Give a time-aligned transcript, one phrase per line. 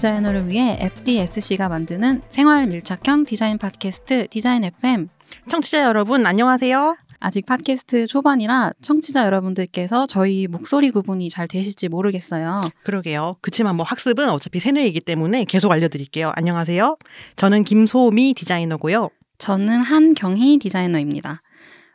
[0.00, 5.08] 디자이너를 위해 FDSC가 만드는 생활 밀착형 디자인 팟캐스트 디자인 FM.
[5.46, 6.96] 청취자 여러분 안녕하세요.
[7.18, 12.62] 아직 팟캐스트 초반이라 청취자 여러분들께서 저희 목소리 구분이 잘 되실지 모르겠어요.
[12.82, 13.36] 그러게요.
[13.42, 16.32] 그치만 뭐 학습은 어차피 새뇌이기 때문에 계속 알려드릴게요.
[16.34, 16.96] 안녕하세요.
[17.36, 19.10] 저는 김소미 디자이너고요.
[19.36, 21.42] 저는 한경희 디자이너입니다.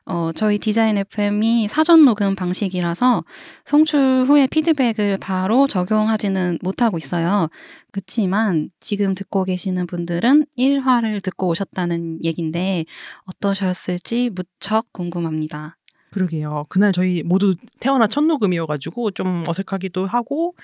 [0.05, 3.23] 어, 저희 디자인 FM이 사전 녹음 방식이라서
[3.65, 7.49] 송출 후에 피드백을 바로 적용하지는 못하고 있어요.
[7.91, 12.85] 그치만 지금 듣고 계시는 분들은 1화를 듣고 오셨다는 얘긴데
[13.25, 15.77] 어떠셨을지 무척 궁금합니다.
[16.11, 16.65] 그러게요.
[16.69, 20.55] 그날 저희 모두 태어나 첫 녹음이어가지고 좀 어색하기도 하고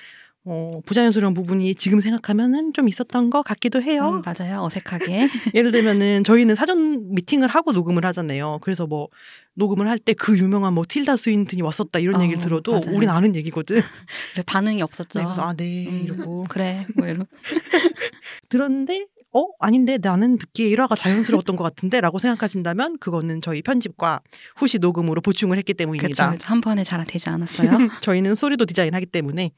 [0.43, 4.09] 어, 부자연스러운 부분이 지금 생각하면은 좀 있었던 것 같기도 해요.
[4.09, 4.63] 음, 맞아요.
[4.63, 5.27] 어색하게.
[5.53, 8.57] 예를 들면은 저희는 사전 미팅을 하고 녹음을 하잖아요.
[8.63, 9.09] 그래서 뭐
[9.53, 12.95] 녹음을 할 때 그 유명한 뭐 틸다 스윈튼이 왔었다 이런 어, 얘기를 들어도 맞아요.
[12.97, 13.75] 우린 아는 얘기거든.
[14.33, 15.19] 그래, 반응이 없었죠.
[15.19, 16.85] 네, 그래서 아, 네 음, 이러고 그래.
[16.97, 17.25] 뭐 이런.
[18.49, 24.19] 들었는데 어 아닌데 나는 듣기에 1화가 자연스러웠던 것 같은데라고 생각하신다면 그거는 저희 편집과
[24.57, 26.31] 후시 녹음으로 보충을 했기 때문입니다.
[26.31, 26.47] 그쵸.
[26.47, 27.69] 한 번에 잘 되지 않았어요.
[28.01, 29.51] 저희는 소리도 디자인하기 때문에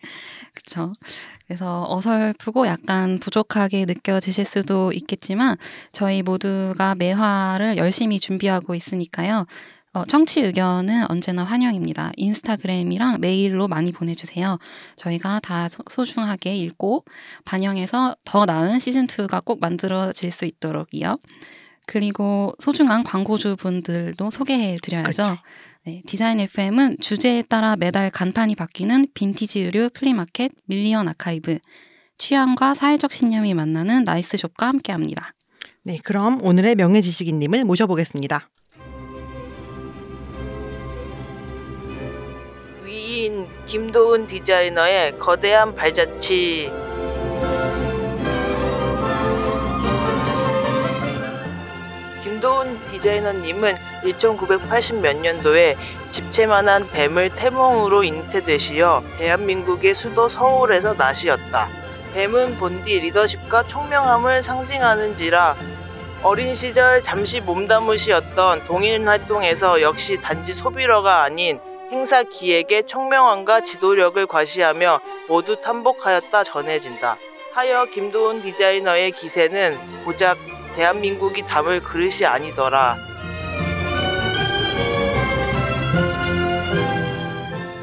[0.54, 0.94] 그쵸.
[1.48, 5.58] 그래서 어설프고 약간 부족하게 느껴지실 수도 있겠지만
[5.92, 9.46] 저희 모두가 매화를 열심히 준비하고 있으니까요.
[9.94, 12.12] 어, 청취 의견은 언제나 환영입니다.
[12.18, 14.58] 인스타그램이랑 메일로 많이 보내주세요.
[14.96, 17.06] 저희가 다 소- 소중하게 읽고
[17.46, 21.20] 반영해서 더 나은 시즌2가 꼭 만들어질 수 있도록이요.
[21.86, 25.12] 그리고 소중한 광고주 분들도 소개해 드려야죠.
[25.24, 25.38] 그렇죠.
[25.86, 31.60] 네, 디자인 FM은 주제에 따라 매달 간판이 바뀌는 빈티지 의류 플리마켓 밀리언 아카이브,
[32.18, 35.34] 취향과 사회적 신념이 만나는 나이스숍과 함께합니다.
[35.84, 38.50] 네 그럼 오늘의 명예지식인님을 모셔보겠습니다.
[43.66, 46.72] 김도훈 디자이너의 거대한 발자취
[52.24, 53.76] 김도훈 디자이너님은
[54.18, 55.78] 1980 몇 년도에
[56.12, 61.68] 집채만한 뱀을 태몽으로 잉태되시어 대한민국의 수도 서울에서 나시었다.
[62.14, 65.56] 뱀은 본디 리더십과 총명함을 상징하는지라
[66.22, 71.60] 어린 시절 잠시 몸담으시었던 동인 활동에서 역시 단지 소비러가 아닌
[71.94, 77.18] 행사 기획의 총명함과 지도력을 과시하며 모두 탐복하였다 전해진다.
[77.54, 80.40] 하여 김도훈 디자이너의 기세는 고작
[80.76, 82.98] 대한민국이 담을 그릇이 아니더라.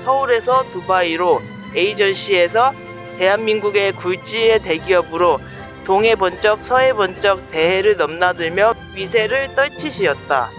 [0.05, 1.41] 서울에서 두바이로
[1.77, 2.73] 에이전시에서
[3.17, 5.39] 대한민국의 굴지의 대기업으로
[5.85, 10.51] 동해 번쩍 서해 번쩍 대해를 넘나들며 위세를 떨치시었다.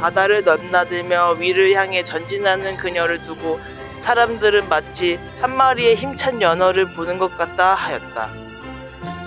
[0.00, 3.60] 바다를 넘나들며 위를 향해 전진하는 그녀를 두고
[4.00, 8.28] 사람들은 마치 한 마리의 힘찬 연어를 보는 것 같다 하였다.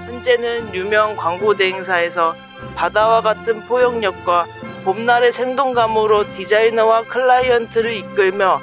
[0.07, 2.35] 현재는 유명 광고 대행사에서
[2.75, 4.45] 바다와 같은 포용력과
[4.83, 8.59] 봄날의 생동감으로 디자이너와 클라이언트를 이끌며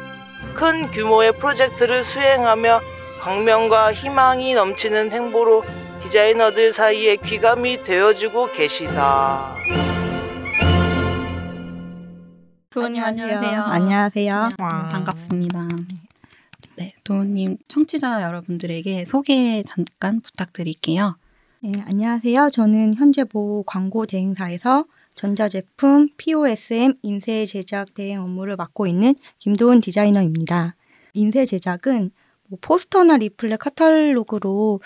[0.55, 2.81] 큰 규모의 프로젝트를 수행하며
[3.21, 5.63] 광명과 희망이 넘치는 행보로
[6.01, 9.55] 디자이너들 사이에 귀감이 되어주고 계시다.
[12.73, 13.63] 도훈님 안녕하세요.
[13.63, 14.49] 안녕하세요.
[14.61, 14.89] 와.
[14.93, 15.61] 반갑습니다.
[16.77, 21.17] 네, 도훈님 청취자 여러분들에게 소개 잠깐 부탁드릴게요.
[21.65, 22.51] 네, 안녕하세요.
[22.51, 24.85] 저는 현재 모 광고 대행사에서
[25.17, 30.77] 전자제품 POSM 인쇄 제작 대행 업무를 맡고 있는 김도훈 디자이너입니다.
[31.15, 32.13] 인쇄 제작은
[32.47, 34.81] 뭐 포스터나 리플렛 카탈로그로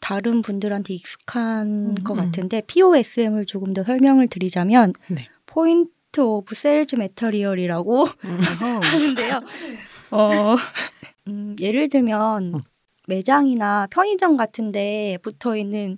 [0.00, 2.16] 다른 분들한테 익숙한 것 음.
[2.16, 5.28] 같은데 POSM을 조금 더 설명을 드리자면 네.
[5.44, 9.40] Point of Sales Material이라고 하는데요.
[10.10, 10.56] 어,
[11.28, 12.60] 음, 예를 들면 음.
[13.08, 15.96] 매장이나 편의점 같은데 붙어 있는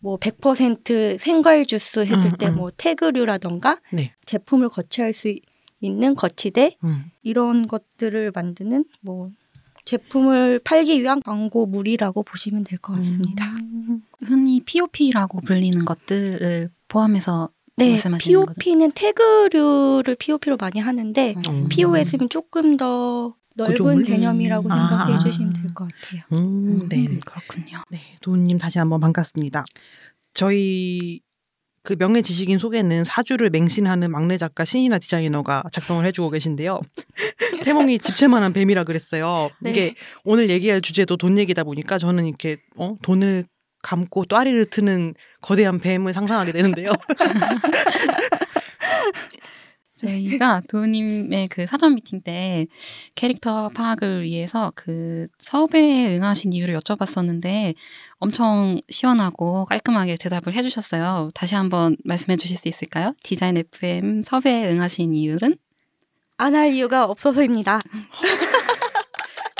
[0.00, 2.56] 뭐 100% 생과일 주스 했을 음, 때 음.
[2.56, 4.14] 뭐 태그류라던가 네.
[4.26, 5.34] 제품을 거치할 수
[5.80, 7.04] 있는 거치대 음.
[7.22, 9.30] 이런 것들을 만드는 뭐
[9.84, 13.54] 제품을 팔기 위한 광고물이라고 보시면 될 것 같습니다.
[13.60, 14.02] 음.
[14.20, 18.52] 흔히 POP라고 불리는 것들을 포함해서 네, 말씀하시는 거죠?
[18.60, 21.68] POP는 태그류를 POP로 많이 하는데 음.
[21.68, 24.02] POS는 조금 더 넓은 구조물?
[24.04, 24.70] 개념이라고 음.
[24.70, 25.18] 생각해 아.
[25.18, 26.22] 주시면 될 것 같아요.
[26.32, 27.06] 음, 네.
[27.06, 27.82] 음, 그렇군요.
[27.90, 29.64] 네, 도훈님 다시 한번 반갑습니다.
[30.34, 31.20] 저희
[31.82, 36.80] 그 명예 지식인 소개는 사주를 맹신하는 막내 작가 신이나 디자이너가 작성을 해주고 계신데요.
[37.64, 39.50] 태몽이 집채만한 뱀이라 그랬어요.
[39.60, 39.70] 네.
[39.70, 42.96] 이게 오늘 얘기할 주제도 돈 얘기다 보니까 저는 이렇게 어?
[43.02, 43.46] 돈을
[43.82, 46.92] 감고 또아리를 트는 거대한 뱀을 상상하게 되는데요.
[49.96, 52.66] 저희가 도우님의 그 사전 미팅 때
[53.16, 57.74] 캐릭터 파악을 위해서 그 섭외에 응하신 이유를 여쭤봤었는데
[58.18, 61.30] 엄청 시원하고 깔끔하게 대답을 해주셨어요.
[61.34, 63.12] 다시 한번 말씀해 주실 수 있을까요?
[63.24, 65.56] 디자인 FM 섭외에 응하신 이유는?
[66.36, 67.80] 안 할 이유가 없어서입니다.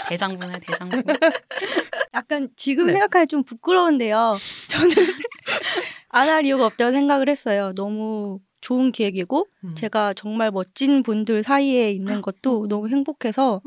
[0.09, 0.97] 대장부네, 대장부.
[2.15, 2.93] 약간 지금 네.
[2.93, 4.37] 생각하면 좀 부끄러운데요.
[4.69, 4.95] 저는
[6.11, 7.73] 안 할 이유가 없다고 생각을 했어요.
[7.77, 9.71] 너무 좋은 기획이고 음.
[9.75, 13.61] 제가 정말 멋진 분들 사이에 있는 것도 너무 행복해서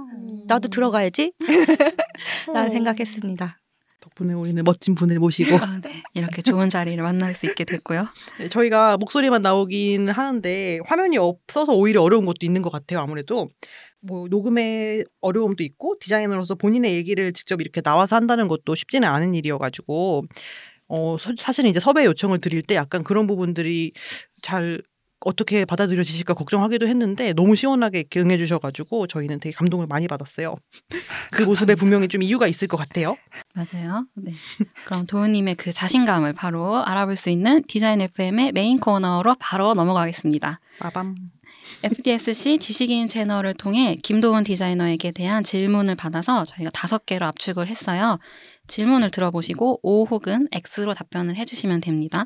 [0.47, 1.33] 나도 들어가야지
[2.53, 3.57] 라는 생각했습니다.
[4.01, 6.01] 덕분에 우리는 멋진 분을 모시고 아, 네.
[6.15, 8.05] 이렇게 좋은 자리를 만날 수 있게 됐고요.
[8.39, 12.99] 네, 저희가 목소리만 나오긴 하는데 화면이 없어서 오히려 어려운 것도 있는 것 같아요.
[12.99, 13.49] 아무래도
[14.01, 20.23] 뭐 녹음의 어려움도 있고 디자이너로서 본인의 얘기를 직접 이렇게 나와서 한다는 것도 쉽지는 않은 일이어가지고
[20.87, 23.93] 어 서- 사실은 이제 섭외 요청을 드릴 때 약간 그런 부분들이
[24.41, 24.81] 잘
[25.23, 30.55] 어떻게 받아들여지실까 걱정하기도 했는데 너무 시원하게 이렇게 응해주셔가지고 저희는 되게 감동을 많이 받았어요.
[31.31, 33.15] 그 모습에 분명히 좀 이유가 있을 것 같아요.
[33.53, 34.07] 맞아요.
[34.15, 34.33] 네.
[34.85, 40.59] 그럼 도우님의 그 자신감을 바로 알아볼 수 있는 디자인 FM의 메인 코너로 바로 넘어가겠습니다.
[40.79, 41.15] 빠밤.
[41.83, 48.19] FDSC 지식인 채널을 통해 김도훈 디자이너에게 대한 질문을 받아서 저희가 다섯 개로 압축을 했어요.
[48.67, 52.25] 질문을 들어보시고 O 혹은 X로 답변을 해주시면 됩니다.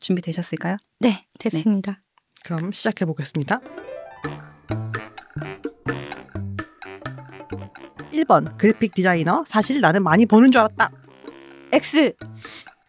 [0.00, 0.76] 준비되셨을까요?
[1.00, 2.02] 네, 됐습니다.
[2.44, 3.60] 그럼 시작해 보겠습니다.
[8.12, 10.90] 1번 그래픽 디자이너 사실 나는 많이 버는 줄 알았다.
[11.72, 12.12] X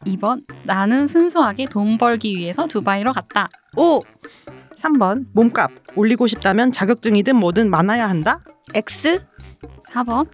[0.06, 3.50] 2번 나는 순수하게 돈 벌기 위해서 두바이로 갔다.
[3.78, 4.02] O
[4.84, 8.40] 3번 몸값 올리고 싶다면 자격증이든 뭐든 많아야 한다.
[8.74, 9.26] X
[9.92, 10.28] 4번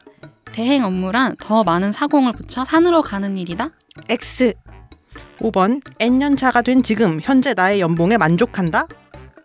[0.45, 3.69] 대행 업무란 더 많은 사공을 붙여 산으로 가는 일이다.
[4.09, 4.53] X
[5.39, 8.87] 5번 N년 차가 된 지금 현재 나의 연봉에 만족한다.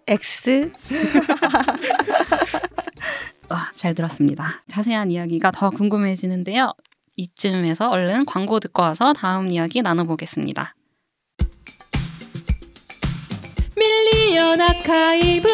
[0.07, 0.73] X
[3.51, 4.47] 와, 잘 들었습니다.
[4.69, 6.73] 자세한 이야기가 더 궁금해지는데요.
[7.17, 10.75] 이쯤에서 얼른 광고 듣고 와서 다음 이야기 나눠보겠습니다.
[14.25, 15.49] 밀리언 아카이브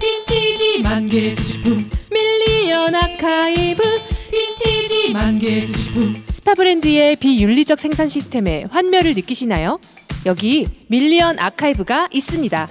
[0.00, 3.82] 빈티지 만개 수집품 밀리언 아카이브
[4.32, 9.80] 빈티지 만개 수집품 스파 브랜드의 비윤리적 생산 시스템에 환멸을 느끼시나요?
[10.24, 12.68] 여기 밀리언 아카이브가 있습니다.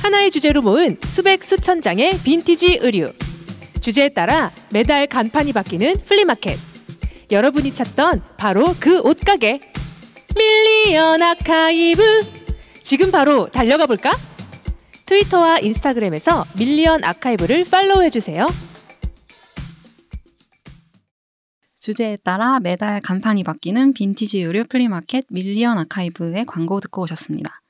[0.00, 3.12] 하나의 주제로 모은 수백 수천 장의 빈티지 의류
[3.80, 6.56] 주제에 따라 매달 간판이 바뀌는 플리마켓
[7.32, 9.60] 여러분이 찾던 바로 그 옷가게
[10.38, 12.20] 밀리언 아카이브
[12.84, 14.16] 지금 바로 달려가 볼까?
[15.08, 18.46] 트위터와 인스타그램에서 밀리언 아카이브를 팔로우해 주세요.
[21.80, 27.62] 주제에 따라 매달 간판이 바뀌는 빈티지 의류 플리마켓 밀리언 아카이브의 광고 듣고 오셨습니다.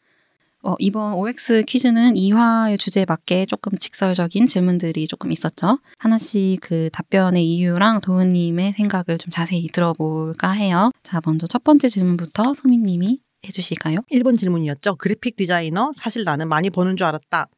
[0.64, 5.79] 어, 이번 OX 퀴즈는 2화의 주제에 맞게 조금 직설적인 질문들이 조금 있었죠.
[5.99, 10.90] 하나씩 그 답변의 이유랑 도훈님의 생각을 좀 자세히 들어볼까 해요.
[11.04, 13.99] 자, 먼저 첫 번째 질문부터 소민님이 해 주실까요?
[14.12, 14.97] 1번 질문이었죠.
[14.97, 17.49] 그래픽 디자이너 사실 나는 많이 버는 줄 알았다.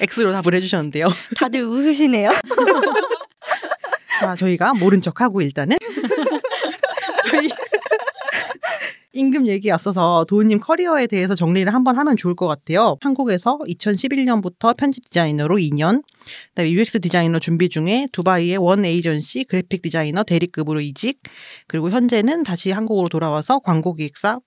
[0.00, 1.06] X로 답을 해주셨는데요.
[1.38, 2.30] 다들 웃으시네요.
[4.20, 5.78] 자, 저희가 모른 척하고 일단은
[7.30, 7.48] 저희
[9.12, 12.96] 임금 얘기에 앞서서 도훈님 커리어에 대해서 정리를 한번 하면 좋을 것 같아요.
[13.00, 16.02] 한국에서 2011년부터 편집 디자이너로 2년,
[16.50, 21.20] 그다음에 UX 디자이너 준비 중에 두바이의 원 에이전시 그래픽 디자이너 대리급으로 이직,
[21.66, 24.38] 그리고 현재는 다시 한국으로 돌아와서 광고 기획사,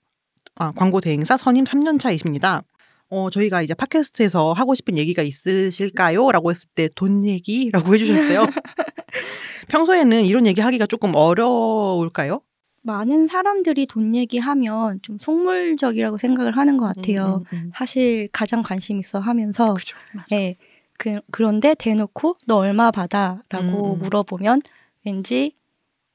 [0.55, 2.61] 아, 광고 대행사 선임 3년 차이십니다.
[3.09, 6.31] 어, 저희가 이제 팟캐스트에서 하고 싶은 얘기가 있으실까요?
[6.31, 8.45] 라고 했을 때 돈 얘기라고 해주셨어요.
[9.69, 12.41] 평소에는 이런 얘기 하기가 조금 어려울까요?
[12.85, 17.39] 많은 사람들이 돈 얘기하면 좀 속물적이라고 생각을 하는 것 같아요.
[17.51, 17.71] 음, 음, 음.
[17.73, 19.95] 사실 가장 관심 있어 하면서 그죠.
[20.33, 20.55] 예.
[20.99, 23.99] 그, 그런데 대놓고 너 얼마 받아 라고 음, 음.
[23.99, 24.61] 물어보면
[25.05, 25.53] 왠지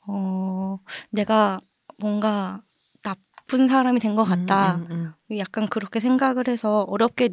[0.06, 0.78] 어
[1.10, 1.60] 내가
[1.98, 2.62] 뭔가
[3.48, 4.76] 나쁜 사람이 된 것 같다.
[4.76, 5.38] 음, 음, 음.
[5.38, 7.30] 약간 그렇게 생각을 해서 어렵게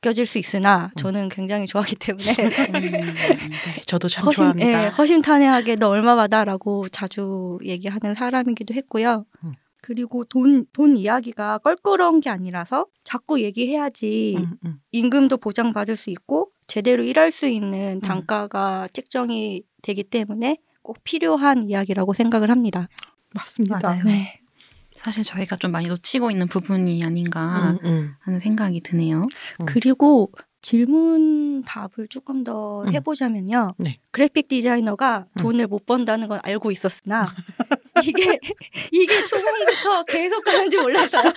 [0.00, 4.84] 느껴질 수 있으나 저는 굉장히 좋아하기 때문에 음, 네, 저도 참 허심, 좋아합니다.
[4.84, 9.26] 예, 허심탄회하게 너 얼마 받아라고 자주 얘기하는 사람이기도 했고요.
[9.44, 9.54] 음.
[9.82, 14.80] 그리고 돈, 돈 이야기가 껄끄러운 게 아니라서 자꾸 얘기해야지 음, 음.
[14.92, 22.12] 임금도 보장받을 수 있고 제대로 일할 수 있는 단가가 책정이 되기 때문에 꼭 필요한 이야기라고
[22.14, 22.88] 생각을 합니다.
[23.34, 23.80] 맞습니다.
[23.82, 24.02] 맞아요.
[24.04, 24.40] 네.
[24.96, 28.14] 사실 저희가 좀 많이 놓치고 있는 부분이 아닌가 음, 음.
[28.20, 29.22] 하는 생각이 드네요.
[29.60, 29.66] 음.
[29.66, 32.92] 그리고 질문 답을 조금 더 음.
[32.92, 33.74] 해보자면요.
[33.78, 34.00] 네.
[34.10, 35.38] 그래픽 디자이너가 음.
[35.38, 37.26] 돈을 못 번다는 건 알고 있었으나
[38.02, 38.38] 이게
[38.92, 41.32] 이게 초반부터 계속 가는 줄 몰랐어요.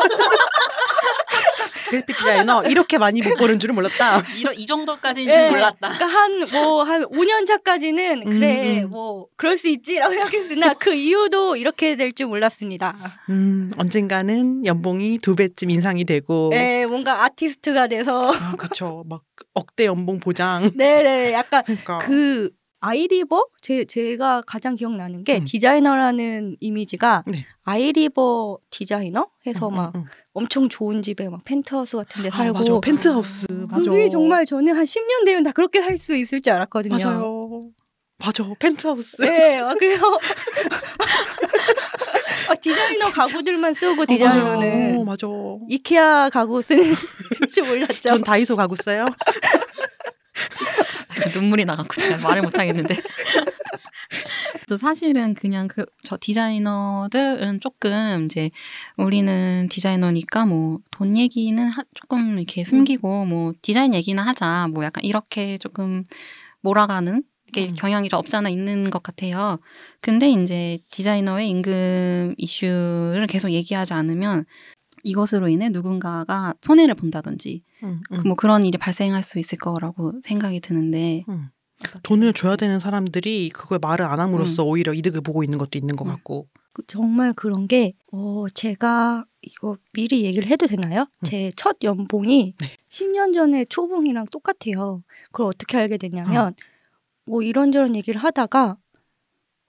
[1.90, 4.22] 그래픽 디자이너 이렇게 많이 못 보는 줄은 몰랐다.
[4.38, 5.34] 이런 이 정도까지인 네.
[5.34, 5.94] 줄 몰랐다.
[5.94, 8.90] 그러니까 한뭐 한 5년 차까지는 그래 음, 음.
[8.92, 12.96] 뭐 그럴 수 있지라고 생각했으나 그 이후도 이렇게 될 줄 몰랐습니다.
[13.30, 16.50] 음, 언젠가는 연봉이 두 배쯤 인상이 되고.
[16.52, 19.04] 네, 뭔가 아티스트가 돼서 아, 그쵸.
[19.08, 19.22] 막
[19.54, 20.72] 억대 연봉 보장.
[20.76, 22.00] 네 네 약간 그러니까.
[22.00, 22.50] 그
[22.82, 25.46] 아이리버 제 제가 가장 기억나는 게 음.
[25.46, 27.46] 디자이너라는 이미지가 네.
[27.64, 30.06] 아이리버 디자이너 해서 음, 막 음, 음.
[30.34, 32.80] 엄청 좋은 집에 막 펜트하우스 같은 데 아, 살고 맞아.
[32.82, 33.48] 펜트하우스.
[33.50, 33.84] 맞아.
[33.84, 36.96] 그게 정말 저는 한 10년 되면 다 그렇게 살 수 있을 줄 알았거든요.
[37.04, 37.70] 맞아요.
[38.18, 38.46] 맞아.
[38.60, 39.18] 펜트하우스.
[39.20, 40.06] 네, 막 그래서
[42.50, 45.28] 아, 디자이너 가구들만 쓰고 디자이너는 어, 맞아.
[45.70, 46.84] 이케아 가구 쓰는
[47.52, 48.02] 줄 몰랐죠.
[48.10, 49.08] 전 다이소 가고 써요.
[51.34, 52.96] 눈물이 나갖고 잘 말을 못 하겠는데.
[54.68, 58.50] 또 사실은 그냥 그 저 디자이너들은 조금 이제
[58.98, 65.04] 우리는 디자이너니까 뭐 돈 얘기는 하- 조금 이렇게 숨기고 뭐 디자인 얘기나 하자 뭐 약간
[65.04, 66.04] 이렇게 조금
[66.62, 67.24] 몰아가는
[67.54, 67.76] 게 음.
[67.76, 69.60] 경향이 좀 없잖아 있는 것 같아요.
[70.02, 74.46] 근데 이제 디자이너의 임금 이슈를 계속 얘기하지 않으면
[75.04, 78.22] 이것으로 인해 누군가가 손해를 본다든지 음, 음.
[78.26, 81.50] 뭐 그런 일이 발생할 수 있을 거라고 생각이 드는데 음.
[82.04, 82.34] 돈을?
[82.34, 86.12] 줘야 되는 사람들이 그걸 말을 안 함으로써 오히려 이득을 보고 있는 것도 있는 것 음.
[86.12, 86.48] 같고.
[86.74, 91.02] 그 정말 그런 게, 어, 제가 이거 미리 얘기를 해도 되나요?
[91.02, 91.24] 음.
[91.24, 92.68] 제첫 연봉이 네.
[92.90, 95.04] 10년 전에 초봉이랑 똑같아요.
[95.32, 95.98] 그걸 어떻게 알게 어.
[95.98, 96.54] 됐냐면,
[97.26, 98.78] 뭐 이런저런 얘기를 하다가,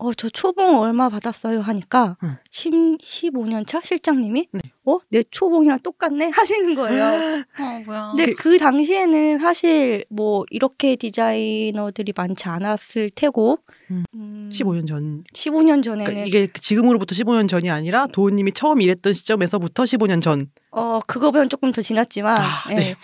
[0.02, 1.60] 어, 저 초봉 얼마 받았어요?
[1.60, 2.36] 하니까, 음.
[2.50, 4.60] 10, 15년 차 실장님이, 네.
[4.86, 4.98] 어?
[5.10, 6.30] 내 초봉이랑 똑같네?
[6.34, 7.04] 하시는 거예요.
[7.58, 13.58] 어 뭐야 근데 그 당시에는 사실 뭐 이렇게 디자이너들이 많지 않았을 테고,
[13.90, 14.04] 음.
[14.14, 15.22] 음, 15년 전.
[15.34, 20.50] 15년 전에는 그러니까 이게 지금으로부터 15년 전이 아니라 도우님이 처음 일했던 시점에서부터 15년 전.
[20.70, 22.74] 어, 그거보다는 조금 더 지났지만, 아, 예.
[22.74, 22.96] 네.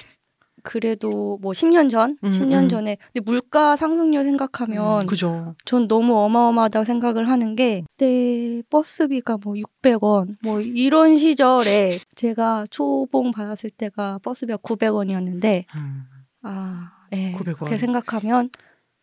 [0.67, 2.69] 그래도 뭐 10년 전, 음, 10년 음.
[2.69, 5.55] 전에, 근데 물가 상승률 생각하면 그죠.
[5.65, 13.31] 전 너무 어마어마하다고 생각을 하는 게, 그때 버스비가 뭐 600원, 뭐 이런 시절에 제가 초봉
[13.31, 16.03] 받았을 때가 버스비가 900원이었는데, 음.
[16.43, 17.33] 아, 예.
[17.35, 17.59] 900원.
[17.59, 18.51] 그렇게 생각하면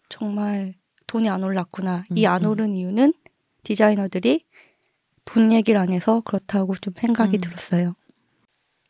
[0.10, 0.76] 정말
[1.08, 2.04] 돈이 안 올랐구나.
[2.14, 2.50] 이 음, 안 음.
[2.50, 3.14] 오른 이유는
[3.64, 4.44] 디자이너들이
[5.24, 7.40] 돈 얘기를 안 해서 그렇다고 좀 생각이 음.
[7.40, 7.96] 들었어요.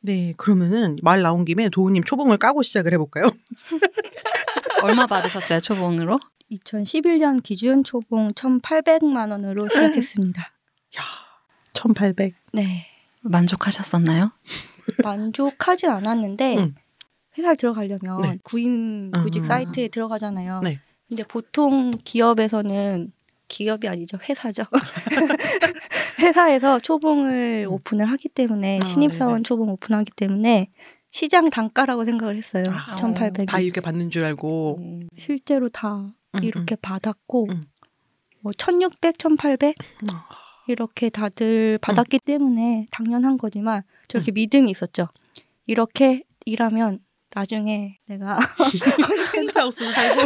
[0.05, 3.23] 네, 그러면은 말 나온 김에 도우님 초봉을 까고 시작을 해볼까요?
[4.83, 6.19] 얼마 받으셨어요 초봉으로?
[6.51, 10.41] 2011년 기준 초봉 1,800만 원으로 시작했습니다.
[10.99, 11.03] 야,
[11.73, 12.35] 1,800.
[12.51, 12.85] 네.
[13.21, 14.31] 만족하셨었나요?
[15.01, 16.75] 만족하지 않았는데 음.
[17.37, 18.37] 회사를 들어가려면 네.
[18.43, 19.45] 구인 구직 음.
[19.45, 20.61] 사이트에 들어가잖아요.
[20.63, 20.81] 네.
[21.07, 23.13] 근데 보통 기업에서는
[23.47, 24.63] 기업이 아니죠 회사죠.
[26.23, 27.73] 회사에서 초봉을 음.
[27.73, 29.43] 오픈을 하기 때문에 아, 신입사원 네네.
[29.43, 30.71] 초봉 오픈하기 때문에
[31.09, 32.71] 시장 단가라고 생각을 했어요.
[32.71, 33.47] 아, 1,800이.
[33.47, 34.77] 다 이렇게 받는 줄 알고.
[34.79, 35.95] 음, 실제로 다
[36.35, 37.65] 음, 이렇게 받았고 음.
[38.41, 40.07] 뭐 1,600, 1,800 음.
[40.11, 40.25] 아,
[40.67, 44.33] 이렇게 다들 받았기 때문에 당연한 거지만 저렇게 음.
[44.33, 45.07] 믿음이 있었죠.
[45.67, 46.99] 이렇게 일하면
[47.35, 48.39] 나중에 내가
[49.33, 50.21] 펜트하우스 살고.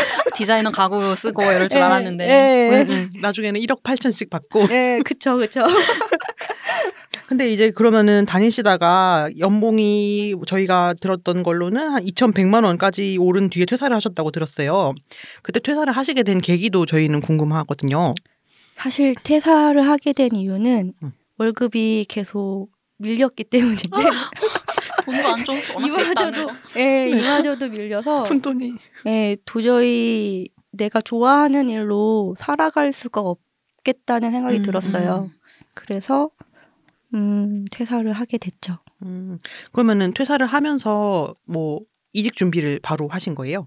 [0.34, 3.12] 디자이너 가구 쓰고 이럴 줄 예, 알았는데 예, 음, 음.
[3.20, 4.66] 나중에는 1억 8천씩 받고.
[4.70, 5.60] 예, 그쵸, 그쵸.
[7.26, 14.32] 근데 이제 그러면은 다니시다가 연봉이 저희가 들었던 걸로는 한 2,100만 원까지 오른 뒤에 퇴사를 하셨다고
[14.32, 14.94] 들었어요.
[15.42, 18.14] 그때 퇴사를 하시게 된 계기도 저희는 궁금하거든요.
[18.74, 21.12] 사실 퇴사를 하게 된 이유는 음.
[21.38, 22.68] 월급이 계속
[23.04, 23.88] 밀렸기 때문인데
[25.04, 26.54] 돈도 안 좋은 이마저도 거.
[26.78, 28.74] 예, 이마저도 밀려서 푼돈이.
[29.06, 35.30] 예, 도저히 내가 좋아하는 일로 살아갈 수가 없겠다는 생각이 음, 들었어요.
[35.74, 36.30] 그래서
[37.14, 38.78] 음, 퇴사를 하게 됐죠.
[39.02, 39.38] 음,
[39.72, 41.80] 그러면은 퇴사를 하면서 뭐
[42.12, 43.66] 이직 준비를 바로 하신 거예요?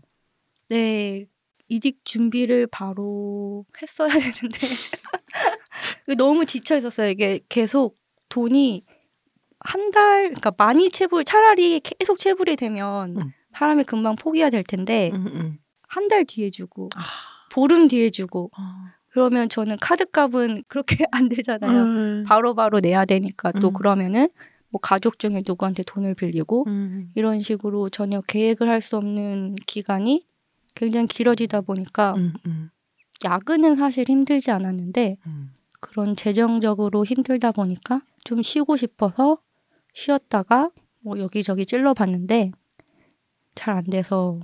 [0.70, 1.26] 네,
[1.68, 4.58] 이직 준비를 바로 했어야 되는데
[6.18, 7.10] 너무 지쳐 있었어요.
[7.10, 7.98] 이게 계속
[8.30, 8.84] 돈이
[9.64, 13.34] 한 달, 그러니까 많이 체불, 차라리 계속 체불이 되면 음.
[13.54, 15.58] 사람이 금방 포기해야 될 텐데 음, 음.
[15.88, 17.02] 한달 뒤에 주고 아,
[17.52, 18.94] 보름 뒤에 주고 아.
[19.10, 21.82] 그러면 저는 카드 값은 그렇게 안 되잖아요.
[21.84, 23.74] 음, 바로 바로 내야 되니까 또 음.
[23.74, 24.28] 그러면은
[24.70, 30.26] 뭐 가족 중에 누구한테 돈을 빌리고 음, 이런 식으로 전혀 계획을 할 수 없는 기간이
[30.74, 32.70] 굉장히 길어지다 보니까 음, 음.
[33.24, 35.54] 야근은 사실 힘들지 않았는데 음.
[35.80, 39.38] 그런 재정적으로 힘들다 보니까 좀 쉬고 싶어서
[39.94, 40.72] 쉬었다가
[41.02, 42.52] 뭐 여기저기 찔러봤는데
[43.56, 44.40] 잘 안 돼서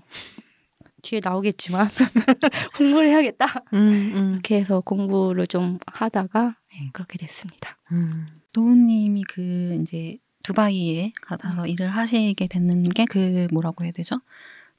[1.02, 1.88] 뒤에 나오겠지만
[2.78, 7.78] 공부를 해야겠다 음, 음, 이렇게 해서 공부를 좀 하다가 네, 그렇게 됐습니다.
[7.92, 8.28] 음.
[8.54, 14.20] 도우님이 그 이제 두바이에 가서 일을 하시게 됐는 게 그 뭐라고 해야 되죠?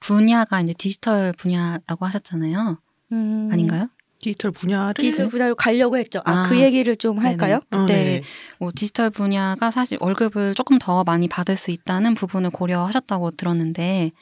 [0.01, 2.79] 분야가 이제 디지털 분야라고 하셨잖아요.
[3.13, 3.89] 음, 아닌가요?
[4.21, 6.21] 디지털 분야를 디지털 분야로 가려고 했죠.
[6.25, 7.57] 아, 아, 그 얘기를 좀 할까요?
[7.71, 8.23] 어, 그때 네네.
[8.59, 14.13] 뭐 디지털 분야가 사실 월급을 조금 더 많이 받을 수 있다는 부분을 고려하셨다고 들었는데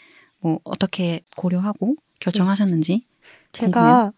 [0.40, 3.02] 뭐 어떻게 고려하고 결정하셨는지
[3.52, 4.12] 제가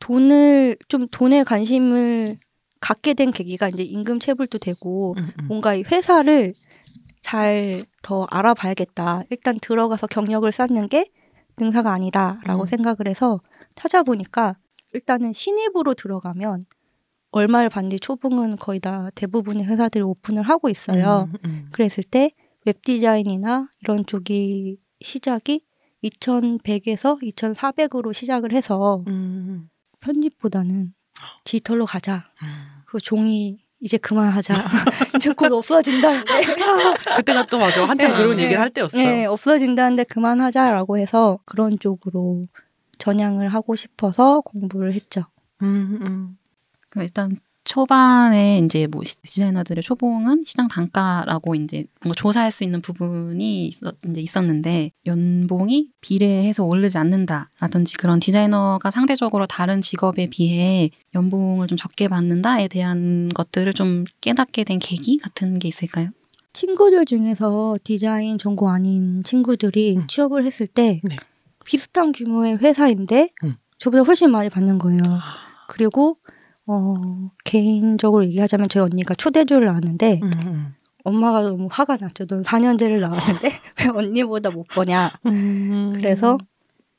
[0.00, 2.38] 돈을 좀 돈에 관심을
[2.80, 5.46] 갖게 된 계기가 이제 임금 체불도 되고 음, 음.
[5.46, 6.54] 뭔가 이 회사를
[7.22, 9.22] 잘 더 알아봐야겠다.
[9.30, 11.06] 일단 들어가서 경력을 쌓는 게
[11.58, 12.66] 능사가 아니다라고 음.
[12.66, 13.40] 생각을 해서
[13.74, 14.56] 찾아보니까
[14.92, 16.64] 일단은 신입으로 들어가면
[17.32, 21.28] 얼마를 받는지 초봉은 거의 다 대부분의 회사들이 오픈을 하고 있어요.
[21.32, 21.68] 음, 음.
[21.70, 22.32] 그랬을 때
[22.66, 25.64] 웹디자인이나 이런 쪽이 시작이
[26.02, 29.68] 2100에서 2400으로 시작을 해서 음,
[30.00, 30.92] 편집보다는
[31.44, 32.24] 디지털로 가자.
[32.42, 32.82] 음.
[32.86, 34.54] 그리고 종이 이제 그만하자.
[35.16, 36.24] 이제 곧 없어진다는데.
[37.16, 37.86] 그때가 또 맞아.
[37.86, 38.44] 한참 네, 그런 네.
[38.44, 39.00] 얘기를 할 때였어요.
[39.00, 42.46] 네, 없어진다는데 그만하자라고 해서 그런 쪽으로
[43.00, 45.22] 전향을 하고 싶어서 공부를 했죠.
[45.62, 46.36] 음, 음.
[46.88, 52.80] 그 일단 초반에 이제 뭐 시- 디자이너들의 초봉은 시장 단가라고 이제 뭔가 조사할 수 있는
[52.80, 61.68] 부분이 있었, 이제 있었는데 연봉이 비례해서 오르지 않는다라든지 그런 디자이너가 상대적으로 다른 직업에 비해 연봉을
[61.68, 66.08] 좀 적게 받는다에 대한 것들을 좀 깨닫게 된 계기 같은 게 있을까요?
[66.52, 70.06] 친구들 중에서 디자인 전공 아닌 친구들이 음.
[70.08, 71.16] 취업을 했을 때 네.
[71.70, 73.54] 비슷한 규모의 회사인데 음.
[73.78, 75.02] 저보다 훨씬 많이 받는 거예요.
[75.06, 75.20] 아.
[75.68, 76.18] 그리고
[76.66, 80.74] 어, 개인적으로 얘기하자면 저희 언니가 초대조를 나왔는데 음, 음.
[81.04, 82.26] 엄마가 너무 화가 났죠.
[82.26, 83.48] 넌 4년제를 나왔는데
[83.86, 85.12] 왜 언니보다 못 버냐.
[85.26, 85.92] 음.
[85.94, 86.38] 그래서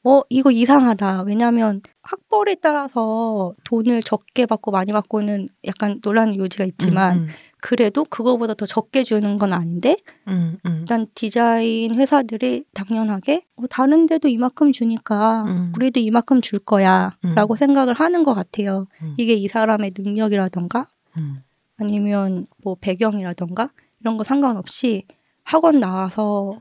[0.03, 1.23] 어 이거 이상하다.
[1.23, 7.27] 왜냐하면 학벌에 따라서 돈을 적게 받고 많이 받고는 약간 논란 요지가 있지만 음,
[7.61, 9.95] 그래도 그거보다 더 적게 주는 건 아닌데
[10.27, 10.77] 음, 음.
[10.79, 15.71] 일단 디자인 회사들이 당연하게 어, 다른 데도 이만큼 주니까 음.
[15.75, 17.35] 우리도 이만큼 줄 거야 음.
[17.35, 18.87] 라고 생각을 하는 것 같아요.
[19.03, 19.13] 음.
[19.17, 20.87] 이게 이 사람의 능력이라던가
[21.17, 21.43] 음.
[21.79, 25.05] 아니면 뭐 배경이라던가 이런 거 상관없이
[25.43, 26.59] 학원 나와서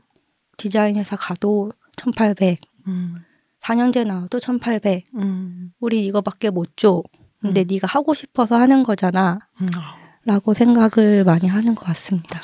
[0.57, 3.15] 디자인 회사 가도 1800, 음.
[3.63, 5.03] 4년제 나와도 1800.
[5.15, 5.71] 음.
[5.79, 7.03] 우리 이거밖에 못 줘.
[7.41, 7.67] 근데 음.
[7.69, 9.39] 네가 하고 싶어서 하는 거잖아.
[9.61, 9.69] 음.
[10.25, 12.39] 라고 생각을 많이 하는 것 같습니다.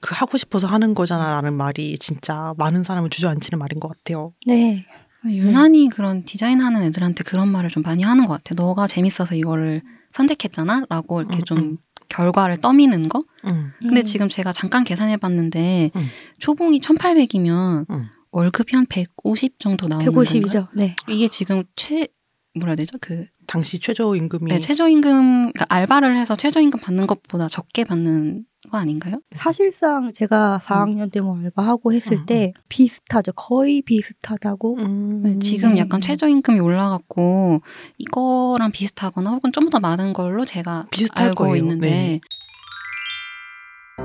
[0.00, 4.32] 그 하고 싶어서 하는 거잖아라는 말이 진짜 많은 사람을 주저앉히는 말인 것 같아요.
[4.46, 4.84] 네.
[5.26, 8.54] 유난히 그런 디자인하는 애들한테 그런 말을 좀 많이 하는 것 같아.
[8.54, 10.84] 너가 재밌어서 이거를 선택했잖아?
[10.90, 11.78] 라고 이렇게 음, 좀 음.
[12.08, 13.24] 결과를 떠미는 거?
[13.46, 13.72] 음.
[13.80, 14.04] 근데 음.
[14.04, 16.06] 지금 제가 잠깐 계산해 봤는데 음.
[16.40, 18.08] 초봉이 1,800이면 음.
[18.34, 20.24] 월급이 한 150 정도 나오는 건가요?
[20.24, 20.68] 150이죠.
[20.76, 20.96] 네.
[21.08, 22.08] 이게 지금 최
[22.54, 22.98] 뭐라 해야 되죠?
[23.00, 29.20] 그 당시 최저임금이 네, 최저임금 그러니까 알바를 해서 최저임금 받는 것보다 적게 받는 거 아닌가요?
[29.36, 33.32] 사실상 제가 4학년 때 뭐 알바하고 했을 음, 때 비슷하죠.
[33.34, 34.76] 거의 비슷하다고.
[34.78, 35.22] 음.
[35.22, 35.78] 네, 지금 네.
[35.78, 37.60] 약간 최저임금이 올라갔고
[37.98, 41.56] 이거랑 비슷하거나 혹은 좀 더 많은 걸로 제가 비슷할 알고 거예요.
[41.56, 42.20] 있는데 네.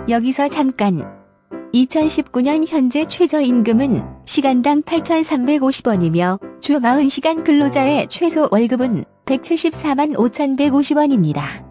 [0.09, 1.18] 여기서 잠깐.
[1.73, 11.67] 2019년 현재 최저임금은 시간당 8,350원이며 주 40시간 근로자의 최소 월급은 174만 5,150원입니다.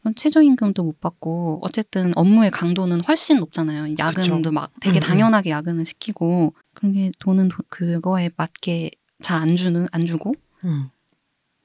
[0.00, 3.94] 그럼 최저임금도 못 받고 어쨌든 업무의 강도는 훨씬 높잖아요.
[3.98, 4.52] 야근도 그쵸.
[4.52, 5.06] 막 되게 음, 음.
[5.06, 8.90] 당연하게 야근을 시키고 그게 돈은 도- 그거에 맞게
[9.20, 10.90] 잘 안 주는 안 주고 음.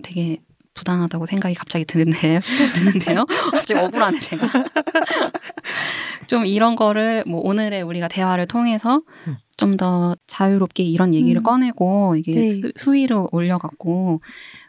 [0.02, 0.42] 되게
[0.74, 2.40] 부당하다고 생각이 갑자기 드는데요.
[2.76, 3.26] 드는데요.
[3.52, 4.48] 갑자기 억울하네 제가.
[6.28, 9.38] 좀 이런 거를 뭐 오늘의 우리가 대화를 통해서 음.
[9.58, 11.44] 좀더 자유롭게 이런 얘기를 음.
[11.44, 12.50] 꺼내고 이게 네.
[12.50, 14.22] 수, 수위를 올려갖고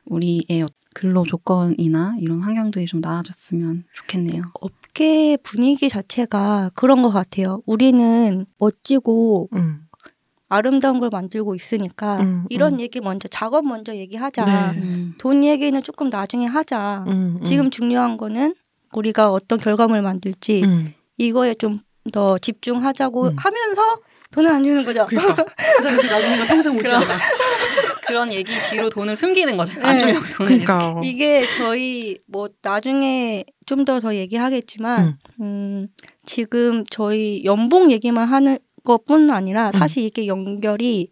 [0.06, 4.42] 우리의 근로 조건이나 이런 환경들이 좀 나아졌으면 좋겠네요.
[4.60, 7.60] 업계 분위기 자체가 그런 것 같아요.
[7.66, 9.81] 우리는 멋지고 음.
[10.52, 12.80] 아름다운 걸 만들고 있으니까 음, 이런 음.
[12.80, 14.44] 얘기 먼저 작업 먼저 얘기하자.
[14.44, 14.80] 네.
[14.80, 15.14] 음.
[15.18, 17.04] 돈 얘기는 조금 나중에 하자.
[17.06, 17.12] 음.
[17.12, 17.36] 음.
[17.44, 18.54] 지금 중요한 거는
[18.94, 20.94] 우리가 어떤 결과물을 만들지 음.
[21.18, 23.36] 이거에 좀 더 집중하자고 음.
[23.36, 23.82] 하면서
[24.32, 25.06] 돈을 안 주는 거죠.
[25.06, 25.44] 그러니까
[26.10, 26.80] 나중에 가 평생 못.
[26.80, 27.04] 지잖아.
[28.06, 29.74] 그런 얘기 뒤로 돈을 숨기는 거죠.
[29.86, 30.00] 안 네.
[30.00, 30.64] 주려고 돈을.
[30.64, 35.88] 그러니까 이게 저희 뭐 나중에 좀 더더 얘기하겠지만 음,
[36.24, 39.72] 지금 저희 연봉 얘기만 하는 것뿐 아니라 음.
[39.72, 41.10] 사실 이게 연결이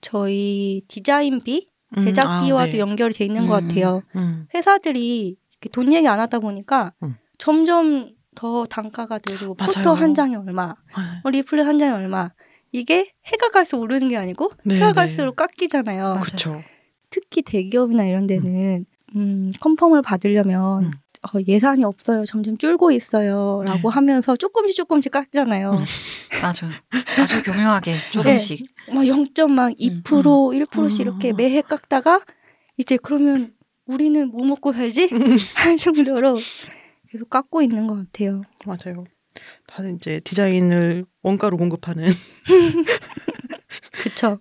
[0.00, 2.78] 저희 디자인비 음, 제작비와도 아, 네.
[2.78, 3.68] 연결이 돼 있는 것 음.
[3.68, 4.02] 같아요.
[4.16, 4.46] 음.
[4.54, 5.36] 회사들이
[5.72, 7.16] 돈 얘기 안 하다 보니까 음.
[7.38, 9.54] 점점 더 단가가 늘고.
[9.54, 12.30] 포터 한 장에 얼마, 아, 뭐 리플렛 한 장에 얼마.
[12.72, 14.92] 이게 해가 갈수록 오르는 게 아니고 네, 해가 네.
[14.94, 16.20] 갈수록 깎이잖아요.
[16.22, 16.62] 그쵸.
[17.10, 20.90] 특히 대기업이나 이런 데는 음, 컨펌을 받으려면 음.
[21.22, 22.24] 어, 예산이 없어요.
[22.24, 23.62] 점점 줄고 있어요.
[23.64, 23.94] 라고 네.
[23.94, 25.70] 하면서 조금씩 조금씩 깎잖아요.
[25.72, 25.84] 음.
[26.42, 26.74] 맞아요.
[27.20, 28.66] 아주 교묘하게 조금씩.
[28.88, 31.06] 막0.2% 1%씩 음.
[31.06, 32.20] 이렇게 매해 깎다가
[32.76, 33.54] 이제 그러면
[33.86, 35.10] 우리는 뭐 먹고 살지?
[35.12, 35.36] 음.
[35.54, 36.38] 할 정도로
[37.08, 38.42] 계속 깎고 있는 것 같아요.
[38.66, 39.04] 맞아요.
[39.68, 42.06] 다들 이제 디자인을 원가로 공급하는
[43.92, 44.40] 그쵸.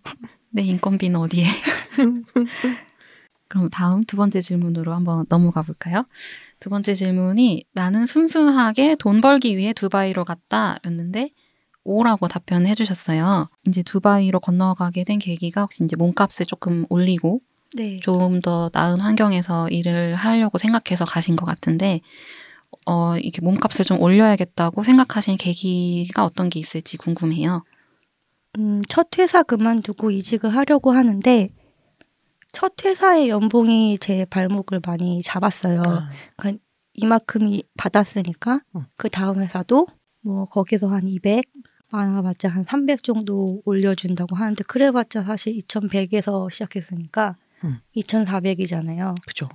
[0.49, 1.45] 내 인건비는 어디에?
[3.47, 6.05] 그럼 다음 두 번째 질문으로 한번 넘어가 볼까요?
[6.61, 11.31] 두 번째 질문이 나는 순수하게 돈 벌기 위해 두바이로 갔다 였는데
[11.83, 13.49] 오라고 답변해 주셨어요.
[13.67, 17.41] 이제 두바이로 건너가게 된 계기가 혹시 이제 몸값을 조금 올리고
[17.73, 17.99] 네.
[18.01, 21.99] 좀더 나은 환경에서 일을 하려고 생각해서 가신 것 같은데
[22.85, 27.63] 어 이렇게 몸값을 좀 올려야겠다고 생각하신 계기가 어떤 게 있을지 궁금해요.
[28.59, 31.49] 음, 첫 회사 그만두고 이직을 하려고 하는데
[32.51, 35.81] 첫 회사의 연봉이 제 발목을 많이 잡았어요.
[35.85, 36.09] 아,
[36.93, 38.85] 이만큼이 받았으니까 응.
[38.97, 39.87] 그 다음 회사도
[40.21, 41.45] 뭐 거기서 한 200,
[41.91, 47.79] 많아봤자 한 300 정도 올려준다고 하는데 그래봤자 사실 2,100에서 시작했으니까 응.
[47.95, 49.15] 2,400이잖아요.
[49.25, 49.47] 그죠.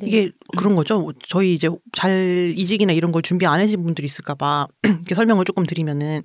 [0.00, 0.06] 네.
[0.06, 1.12] 이게 그런 거죠.
[1.28, 6.22] 저희 이제 잘 이직이나 이런 걸 준비 안 하신 분들이 있을까봐 이렇게 설명을 조금 드리면은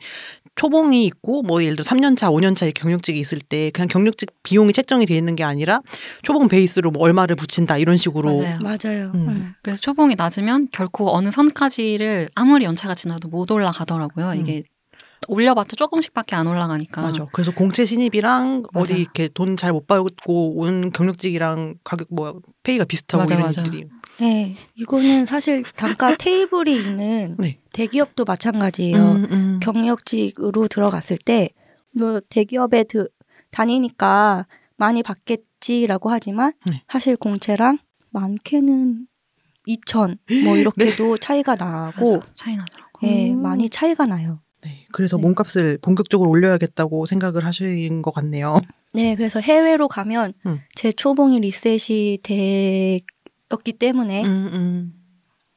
[0.60, 5.16] 초봉이 있고 뭐 예를 들어 3년차, 5년차 경력직이 있을 때 그냥 경력직 비용이 책정이 돼
[5.16, 5.80] 있는 게 아니라
[6.22, 8.60] 초봉 베이스로 뭐 얼마를 붙인다 이런 식으로 맞아요.
[8.62, 9.12] 맞아요.
[9.16, 9.26] 음.
[9.28, 9.56] 네.
[9.64, 14.34] 그래서 초봉이 낮으면 결코 어느 선까지를 아무리 연차가 지나도 못 올라가더라고요.
[14.34, 14.64] 이게
[15.30, 17.04] 올려봤자 조금씩밖에 안 올라가니까.
[17.04, 17.26] 맞아.
[17.32, 18.96] 그래서 공채 신입이랑 어디 맞아.
[18.96, 23.62] 이렇게 돈 잘못 벌고 온 경력직이랑 가격 뭐 페이가 비슷하고 맞아, 이런 맞아.
[23.62, 23.88] 일들이
[24.20, 27.56] 네, 이거는 사실 단가 테이블이 있는 네.
[27.80, 28.98] 대기업도 마찬가지예요.
[28.98, 29.60] 음, 음.
[29.62, 31.50] 경력직으로 들어갔을 때,
[31.92, 33.08] 뭐, 대기업에 드,
[33.52, 36.84] 다니니까 많이 받겠지라고 하지만, 네.
[36.90, 37.78] 사실 공채랑
[38.10, 39.08] 많게는
[39.66, 42.34] 2천, 뭐, 이렇게도 차이가 나고, 맞아.
[42.34, 43.00] 차이 나더라고.
[43.04, 43.42] 예, 음.
[43.42, 44.42] 많이 차이가 나요.
[44.62, 44.86] 네.
[44.92, 45.24] 그래서 네.
[45.24, 48.60] 몸값을 본격적으로 올려야겠다고 생각을 하신 것 같네요.
[48.92, 50.60] 네, 그래서 해외로 가면, 음.
[50.76, 54.94] 제 초봉이 리셋이 되었기 때문에, 음, 음,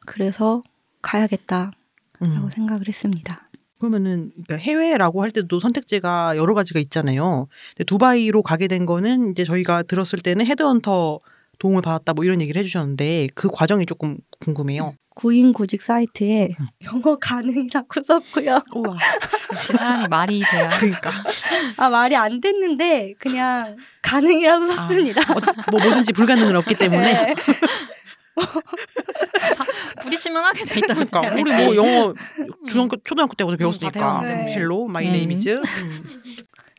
[0.07, 0.63] 그래서
[1.01, 1.82] 가야겠다라고
[2.23, 2.49] 음.
[2.49, 3.49] 생각을 했습니다.
[3.79, 7.49] 그러면은 그러니까 해외라고 할 때도 선택지가 여러 가지가 있잖아요.
[7.77, 11.19] 근데 두바이로 가게 된 거는 이제 저희가 들었을 때는 헤드헌터
[11.59, 14.95] 도움을 받았다 뭐 이런 얘기를 해주셨는데 그 과정이 조금 궁금해요.
[15.15, 16.67] 구인 구직 사이트에 음.
[16.87, 18.61] 영어 가능이라고 썼고요.
[18.75, 18.97] 우와.
[19.53, 20.69] 역시 사람이 말이 돼야.
[20.79, 21.13] 그러니까
[21.77, 25.21] 아 말이 안 됐는데 그냥 가능이라고 아, 썼습니다.
[25.33, 27.27] 어, 뭐 뭐든지 불가능은 없기 때문에.
[27.27, 27.35] 네.
[29.55, 29.65] 사-
[30.03, 30.95] 부딪히면 하게 돼 있다.
[30.95, 32.15] 그러니까 우리 뭐 영어
[32.69, 34.53] 중학교 초등학교 때부터 다 배웠으니까 배웠는데.
[34.55, 35.13] Hello my 음.
[35.13, 35.61] name is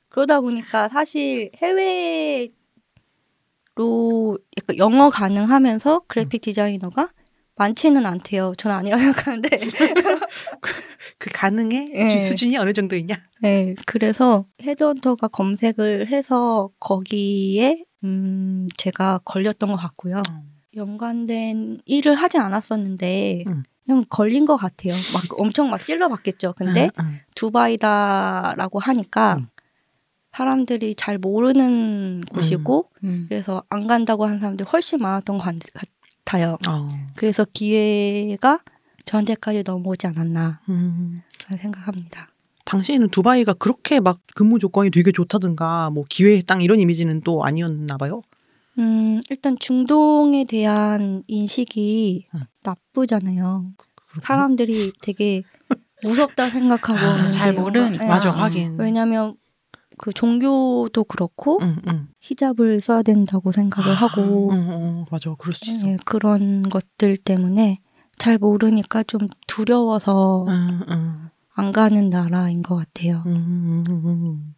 [0.10, 2.50] 그러다 보니까 사실 해외로
[4.58, 7.10] 약간 영어 가능하면서 그래픽 디자이너가
[7.56, 8.54] 많지는 않대요.
[8.58, 9.50] 저는 아니라고 생각하는데.
[11.20, 12.24] 그 가능의 예.
[12.24, 13.16] 수준이 어느 정도 있냐?
[13.42, 20.24] 네, 그래서 헤드헌터가 검색을 해서 거기에 음 제가 걸렸던 것 같고요.
[20.76, 23.64] 연관된 일을 하지 않았었는데 음.
[23.86, 24.94] 그냥 걸린 것 같아요.
[24.94, 26.54] 막 엄청 막 찔러봤겠죠.
[26.54, 27.20] 근데 음, 음.
[27.36, 29.48] 두바이다라고 하니까 음.
[30.32, 33.26] 사람들이 잘 모르는 곳이고 음.
[33.30, 35.56] 그래서 안 간다고 하는 사람들이 훨씬 많았던 것 같-
[36.26, 36.58] 같아요.
[36.68, 36.88] 어.
[37.16, 38.60] 그래서 기회가
[39.06, 41.20] 저한테까지 넘어오지 않았나 음.
[41.60, 42.30] 생각합니다.
[42.66, 47.98] 당시에는 두바이가 그렇게 막 근무 조건이 되게 좋다든가 뭐 기회의 땅 이런 이미지는 또 아니었나
[47.98, 48.22] 봐요.
[48.80, 52.44] 음, 일단 중동에 대한 인식이 음.
[52.64, 53.74] 나쁘잖아요.
[53.96, 54.22] 그렇군요.
[54.22, 55.44] 사람들이 되게
[56.04, 58.04] 무섭다 생각하고 아, 잘 모르니까.
[58.06, 58.08] 예.
[58.08, 58.40] 맞아 음.
[58.40, 58.80] 하긴.
[58.80, 59.36] 왜냐하면
[59.98, 62.08] 그 종교도 그렇고 응, 응.
[62.20, 65.88] 히잡을 써야 된다고 생각을 하고 응, 응, 맞아 그럴 수 있어.
[65.90, 67.78] 예, 그런 것들 때문에
[68.18, 73.24] 잘 모르니까 좀 두려워서 응, 응, 안 가는 나라인 것 같아요.
[73.28, 74.54] 응, 응, 응.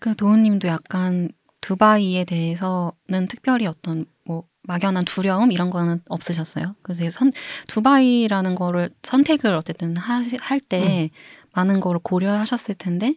[0.00, 1.28] 그 도훈님도 약간
[1.60, 6.76] 두바이에 대해서는 특별히 어떤 뭐 막연한 두려움 이런 거는 없으셨어요?
[6.82, 7.32] 그래서 선
[7.68, 11.10] 두바이라는 거를 선택을 어쨌든 할때
[11.54, 13.14] 많은 거를 고려하셨을 텐데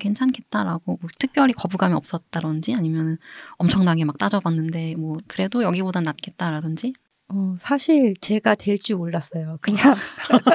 [0.00, 3.18] 괜찮겠다라고 뭐 특별히 거부감이 없었다든지 아니면
[3.58, 6.94] 엄청나게 막 따져봤는데 뭐 그래도 여기보단 낫겠다라든지
[7.28, 9.58] 어, 사실 제가 될 줄 몰랐어요.
[9.60, 9.94] 그냥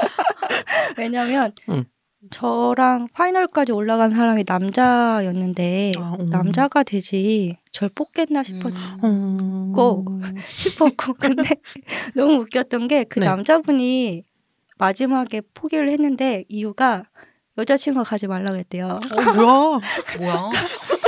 [0.97, 1.85] 왜냐면 응.
[2.31, 6.29] 저랑 파이널까지 올라간 사람이 남자였는데 아, 음.
[6.29, 9.73] 남자가 되지 절 뽑겠나 싶었 음.
[9.77, 10.03] 어...
[10.45, 11.43] 싶었고 근데
[12.15, 13.25] 너무 웃겼던 게그 네.
[13.25, 14.25] 남자분이
[14.77, 17.03] 마지막에 포기를 했는데 이유가
[17.57, 18.87] 여자친구가 가지 말라 그랬대요.
[18.87, 18.99] 어,
[19.35, 19.79] 뭐야?
[20.19, 20.49] 뭐야?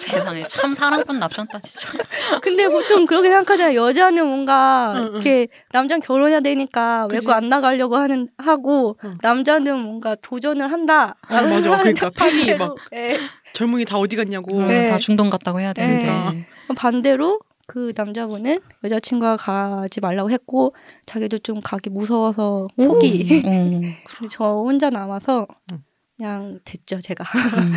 [0.00, 1.90] 세상에 참 사랑꾼 납셨다 진짜.
[2.42, 3.78] 근데 보통 그렇게 생각하잖아요.
[3.78, 5.12] 여자는 뭔가 응, 응.
[5.14, 7.16] 이렇게 남자는 결혼해야 되니까 그치.
[7.16, 9.16] 외국 안 나가려고 하는 하고 응.
[9.22, 11.16] 남자는 뭔가 도전을 한다.
[11.28, 11.78] 아, 맞아.
[11.78, 13.18] 그러니까 팬이 막 예.
[13.52, 14.62] 젊은이 다 어디 갔냐고.
[14.62, 14.90] 네.
[14.90, 16.46] 다 중동 갔다고 해야 되는데.
[16.76, 20.74] 반대로 그 남자분은 여자친구가 가지 말라고 했고
[21.06, 23.42] 자기도 좀 가기 무서워서 포기.
[23.44, 25.84] 음, 그래서 저 혼자 남아서 음.
[26.16, 27.24] 그냥 됐죠 제가.
[27.58, 27.72] 음.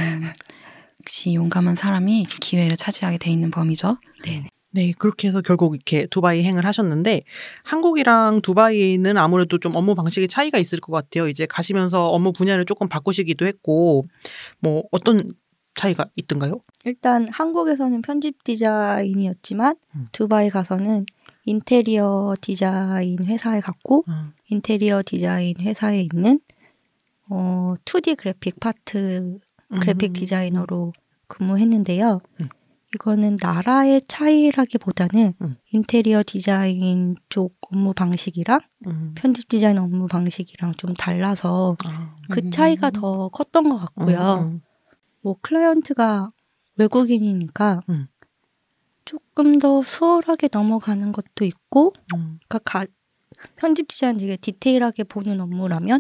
[1.04, 3.98] 역시 용감한 사람이 기회를 차지하게 돼 있는 범이죠.
[4.72, 7.22] 네, 그렇게 해서 결국 이렇게 두바이 행을 하셨는데
[7.63, 11.28] 한국이랑 두바이는 아무래도 좀 업무 방식의 차이가 있을 것 같아요.
[11.28, 14.06] 이제 가시면서 업무 분야를 조금 바꾸시기도 했고
[14.60, 15.36] 뭐 어떤
[15.76, 16.62] 차이가 있던가요?
[16.86, 20.06] 일단 한국에서는 편집 디자인이었지만 음.
[20.12, 21.06] 두바이 가서는
[21.46, 24.32] 인테리어 디자인 회사에 갔고 음.
[24.50, 26.39] 인테리어 디자인 회사에 있는
[27.30, 29.38] 어 2D 그래픽 파트
[29.80, 30.14] 그래픽 음.
[30.14, 30.94] 디자이너로
[31.28, 32.20] 근무했는데요.
[32.42, 32.50] 음.
[32.94, 35.54] 이거는 나라의 차이라기보다는 음.
[35.72, 39.14] 인테리어 디자인 쪽 업무 방식이랑 음.
[39.16, 42.16] 편집 디자인 업무 방식이랑 좀 달라서 아.
[42.30, 42.52] 그 음.
[42.52, 44.50] 차이가 더 컸던 것 같고요.
[44.52, 44.62] 음,
[45.22, 46.32] 뭐 클라이언트가
[46.78, 48.08] 외국인이니까 음.
[49.06, 52.40] 조금 더 수월하게 넘어가는 것도 있고, 음.
[52.48, 52.86] 그러니까 가-
[53.56, 56.00] 편집 디자인 되게 디테일하게 보는 업무라면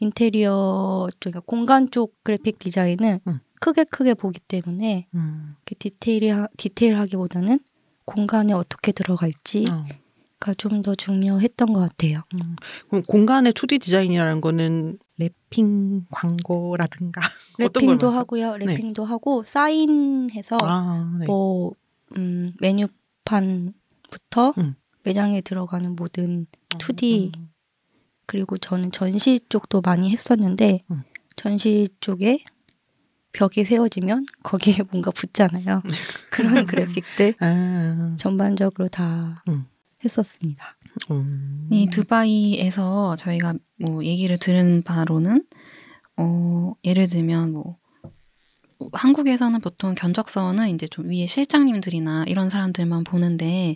[0.00, 3.40] 인테리어 쪽, 그러니까 공간 쪽 그래픽 디자인은 음.
[3.60, 5.50] 크게 크게 보기 때문에 음.
[5.64, 7.60] 디테일이 디테일하기보다는
[8.06, 10.54] 공간에 어떻게 들어갈지가 어.
[10.56, 12.22] 좀더 중요했던 것 같아요.
[12.34, 12.56] 음.
[12.88, 17.20] 그럼 공간의 2D 디자인이라는 거는 wrapping 광고라든가
[17.60, 18.56] wrapping도 하고요.
[18.56, 18.64] 네.
[18.64, 21.26] wrapping도 하고 사인해서 아, 네.
[21.26, 21.74] 뭐
[22.16, 23.74] 음, 메뉴판부터
[24.56, 24.74] 음.
[25.02, 27.49] 매장에 들어가는 모든 2D 음.
[28.30, 31.02] 그리고 저는 전시 쪽도 많이 했었는데 음.
[31.34, 32.38] 전시 쪽에
[33.32, 35.82] 벽이 세워지면 거기에 뭔가 붙잖아요.
[36.30, 38.14] 그런 그래픽들 아.
[38.16, 39.66] 전반적으로 다 음.
[40.04, 40.76] 했었습니다.
[41.10, 41.66] 음.
[41.72, 45.44] 이 두바이에서 저희가 뭐 얘기를 들은 바로는
[46.16, 47.78] 어 예를 들면 뭐
[48.92, 53.74] 한국에서는 보통 견적서는 이제 좀 위에 실장님들이나 이런 사람들만 보는데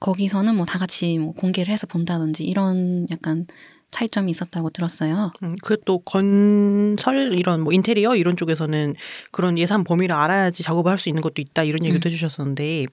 [0.00, 3.46] 거기서는 뭐 다 같이 뭐 공개를 해서 본다든지 이런 약간
[3.90, 5.32] 차이점이 있었다고 들었어요.
[5.42, 8.94] 음, 그또 건설 이런 뭐 인테리어 이런 쪽에서는
[9.32, 12.10] 그런 예산 범위를 알아야지 작업을 할 수 있는 것도 있다 이런 얘기도 음.
[12.10, 12.86] 해주셨었는데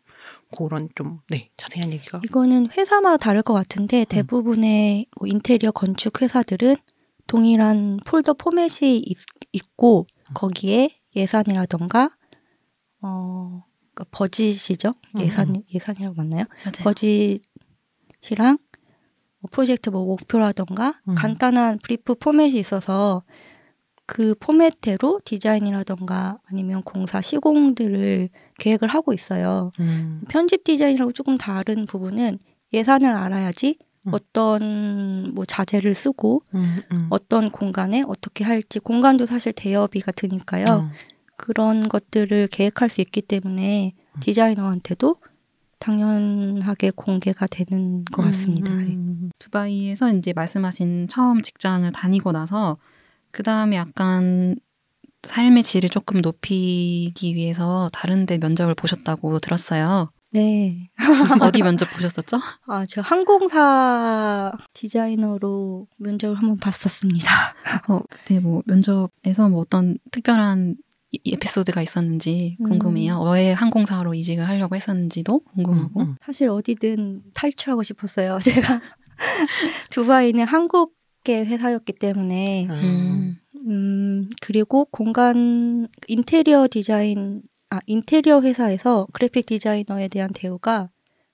[0.57, 4.05] 그런 좀 네 자세한 얘기가 이거는 회사마다 다를 것 같은데 음.
[4.07, 6.75] 대부분의 뭐 인테리어 건축 회사들은
[7.27, 9.17] 동일한 폴더 포맷이 있,
[9.51, 10.33] 있고 음.
[10.33, 12.09] 거기에 예산이라던가
[13.01, 16.45] 어 그러니까 버짓이죠 음, 예산 예산이라고 맞나요?
[16.63, 16.83] 맞아요.
[16.83, 18.57] 버짓이랑
[19.45, 21.15] 뭐 프로젝트 뭐 목표라던가 음.
[21.15, 23.21] 간단한 brief 포맷이 있어서
[24.07, 28.29] 그 포맷대로 디자인이라던가 아니면 공사 시공들을
[28.59, 29.71] 계획을 하고 있어요.
[29.79, 32.37] 음, 편집 디자인이랑 조금 다른 부분은
[32.73, 33.77] 예산을 알아야지
[34.07, 34.11] 음.
[34.13, 37.07] 어떤 뭐 자재를 쓰고 음, 음.
[37.09, 40.65] 어떤 공간에 어떻게 할지 공간도 사실 대여비가 드니까요.
[40.65, 40.89] 어,
[41.37, 44.19] 그런 것들을 계획할 수 있기 때문에 음.
[44.21, 45.15] 디자이너한테도
[45.85, 48.71] 당연하게 공개가 되는 것 같습니다.
[48.71, 48.93] 예.
[48.95, 52.77] 음, 두바이에서 이제 말씀하신 처음 직장을 다니고 나서
[53.31, 54.55] 그 다음에 약간
[55.21, 60.11] 삶의 질을 조금 높이기 위해서 다른데 면접을 보셨다고 들었어요.
[60.31, 60.89] 네.
[61.41, 62.39] 어디 면접 보셨었죠?
[62.65, 67.29] 아, 저 항공사 디자이너로 면접을 한번 봤었습니다.
[67.89, 70.75] 어, 그때 뭐 면접에서 뭐 어떤 특별한 이-
[71.25, 73.21] 에피소드가 있었는지 궁금해요.
[73.21, 75.99] 왜 항공사로 이직을 하려고 했었는지도 궁금하고.
[75.99, 76.15] 음, 음.
[76.21, 78.37] 사실 어디든 탈출하고 싶었어요.
[78.43, 78.81] 제가
[79.91, 83.37] 두바이는 한국계 회사였기 때문에 음.
[83.67, 90.89] 음 그리고 공간 인테리어 디자인 아 인테리어 회사에서 그래픽 디자이너에 대한 대우가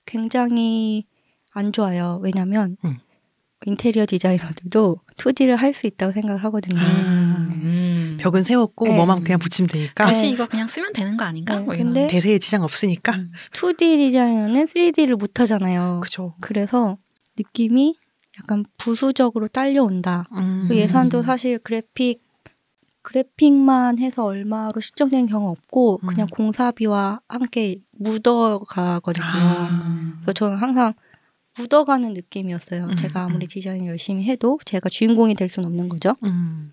[0.06, 1.04] 굉장히
[1.52, 2.20] 안 좋아요.
[2.22, 2.96] 왜냐면 음.
[3.66, 6.80] 인테리어 디자이너들도 2D를 할 수 있다고 생각을 하거든요.
[6.80, 7.46] 아.
[7.50, 8.16] 음.
[8.20, 8.96] 벽은 세웠고 네.
[8.96, 10.28] 뭐만 그냥 붙이면 되니까 다시 네.
[10.30, 11.58] 이거 그냥 쓰면 되는 거 아닌가?
[11.58, 11.74] 네, 뭐.
[11.74, 13.32] 근데 대세에 지장 없으니까 음.
[13.52, 16.00] 2D 디자이너는 3D를 못 하잖아요.
[16.02, 16.34] 그죠.
[16.40, 16.96] 그래서
[17.38, 17.96] 느낌이
[18.38, 20.24] 약간 부수적으로 딸려온다.
[20.36, 20.66] 음.
[20.68, 22.22] 그 예산도 사실 그래픽
[23.02, 26.06] 그래픽만 해서 얼마로 측정된 경우 없고 음.
[26.08, 29.24] 그냥 공사비와 함께 묻어가거든요.
[29.26, 30.12] 아.
[30.16, 30.94] 그래서 저는 항상
[31.58, 32.86] 묻어가는 느낌이었어요.
[32.86, 33.48] 음, 제가 아무리 음.
[33.48, 36.14] 디자인 열심히 해도 제가 주인공이 될 수는 없는 거죠.
[36.24, 36.72] 음.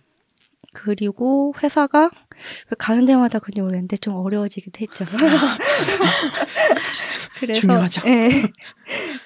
[0.74, 5.06] 그리고 회사가 왜 가는 데마다 그런지 모르겠는데 좀 어려워지기도 했죠.
[7.40, 8.02] 그래서 중요하죠.
[8.06, 8.30] 예.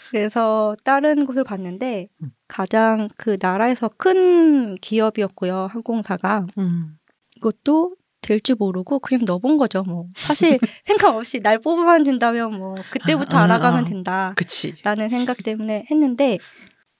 [0.10, 2.32] 그래서 다른 곳을 봤는데 음.
[2.48, 5.68] 가장 그 나라에서 큰 기업이었고요.
[5.72, 6.98] 항공사가 음.
[7.36, 9.84] 이것도 될줄 모르고 그냥 넣어본 거죠.
[9.84, 13.88] 뭐 사실 생각 없이 날 뽑아만 준다면 뭐 그때부터 아, 아, 알아가면 아.
[13.88, 14.34] 된다.
[14.36, 14.74] 그치.
[14.84, 16.40] 라는 생각 때문에 했는데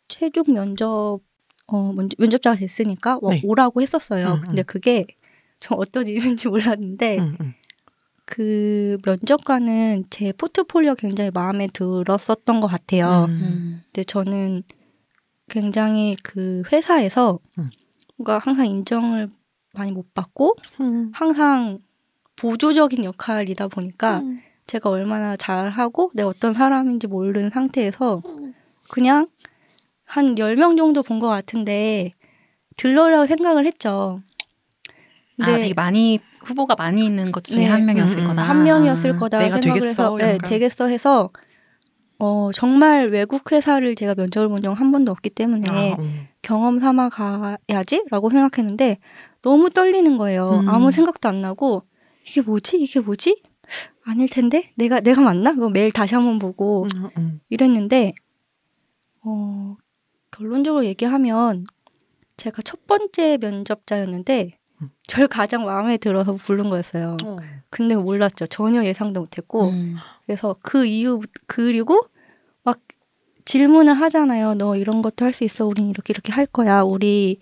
[0.08, 1.20] 최종 면접
[1.68, 3.42] 어 면접, 면접자가 됐으니까 와- 네.
[3.44, 4.34] 오라고 했었어요.
[4.36, 4.66] 음, 근데 음.
[4.68, 5.06] 그게
[5.60, 7.54] 저 어떤 이유인지 몰랐는데 음, 음.
[8.26, 13.26] 그 면접관은 제 포트폴리오 굉장히 마음에 들었었던 것 같아요.
[13.30, 13.32] 음.
[13.42, 13.82] 음.
[13.86, 14.64] 근데 저는
[15.50, 17.70] 굉장히 그 회사에서 음.
[18.18, 19.30] 뭔가 항상 인정을
[19.74, 21.12] 많이 못 받고 음.
[21.14, 21.80] 항상
[22.36, 24.40] 보조적인 역할이다 보니까 음.
[24.68, 28.22] 제가 얼마나 잘하고 내가 어떤 사람인지 모르는 상태에서
[28.90, 29.28] 그냥
[30.06, 32.14] 한 10명 정도 본 것 같은데
[32.78, 34.22] 들러라고 생각을 했죠.
[35.40, 37.66] 아, 근데 되게 많이 후보가 많이 있는 것 중에 네.
[37.66, 38.44] 한 명이었을 음, 거다.
[38.44, 40.38] 한 명이었을 거다 내가 생각을 되겠어, 해서 네.
[40.50, 41.30] 되겠어 해서
[42.20, 46.28] 어, 정말 외국 회사를 제가 면접을 본 적은 한 번도 없기 때문에 아, 음.
[46.42, 48.98] 경험 삼아 가야지라고 생각했는데
[49.42, 50.62] 너무 떨리는 거예요.
[50.64, 50.70] 음.
[50.70, 51.84] 아무 생각도 안 나고
[52.26, 52.78] 이게 뭐지?
[52.78, 53.42] 이게 뭐지?
[54.06, 55.54] 아닐 텐데 내가 내가 맞나?
[55.54, 57.40] 그거 매일 다시 한번 보고 음, 음.
[57.50, 58.14] 이랬는데
[59.26, 59.76] 어
[60.32, 61.66] 결론적으로 얘기하면
[62.38, 64.63] 제가 첫 번째 면접자였는데 음.
[65.08, 67.18] 절 가장 마음에 들어서 부른 거였어요.
[67.24, 67.38] 어.
[67.70, 68.48] 근데 몰랐죠.
[68.48, 69.96] 전혀 예상도 못했고 음.
[70.26, 72.02] 그래서 그 이후 그리고
[72.64, 72.80] 막
[73.46, 74.56] 질문을 하잖아요.
[74.56, 75.66] 너 이런 것도 할 수 있어.
[75.66, 76.82] 우린 이렇게 이렇게 할 거야.
[76.82, 77.40] 우리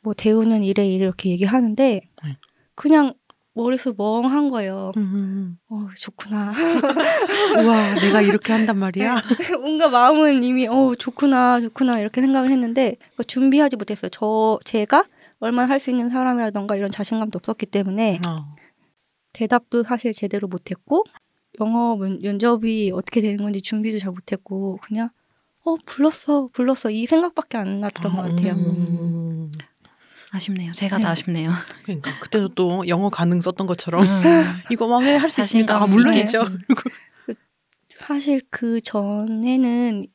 [0.00, 2.36] 뭐 대우는 이래 이래 이렇게 얘기하는데 네.
[2.74, 3.14] 그냥
[3.56, 4.92] 머릿속 멍한 거예요.
[4.96, 5.58] 음.
[5.68, 6.52] 어 좋구나.
[7.62, 9.22] 우와, 내가 이렇게 한단 말이야.
[9.60, 14.08] 뭔가 마음은 이미 어 좋구나 좋구나 이렇게 생각을 했는데 준비하지 못했어요.
[14.10, 15.04] 저 제가
[15.44, 18.54] 얼마나 할 수 있는 사람이라던가 이런 자신감도 없었기 때문에 어.
[19.34, 21.04] 대답도 사실 제대로 못했고
[21.60, 25.10] 영어 면, 면접이 어떻게 되는 건지 준비도 잘 못했고 그냥
[25.64, 28.54] 어 불렀어 불렀어 이 생각밖에 안 났던 것 같아요.
[28.54, 29.50] 음.
[30.30, 30.72] 아쉽네요.
[30.72, 31.02] 제가 네.
[31.04, 31.50] 다 아쉽네요.
[31.84, 34.06] 그러니까 그때도 또 영어 가능 썼던 것처럼 음.
[34.72, 35.76] 이거 망해 할수 있습니다.
[35.76, 36.42] 아, 물론이죠.
[36.42, 37.34] 있게.
[37.88, 40.06] 사실 그 전에는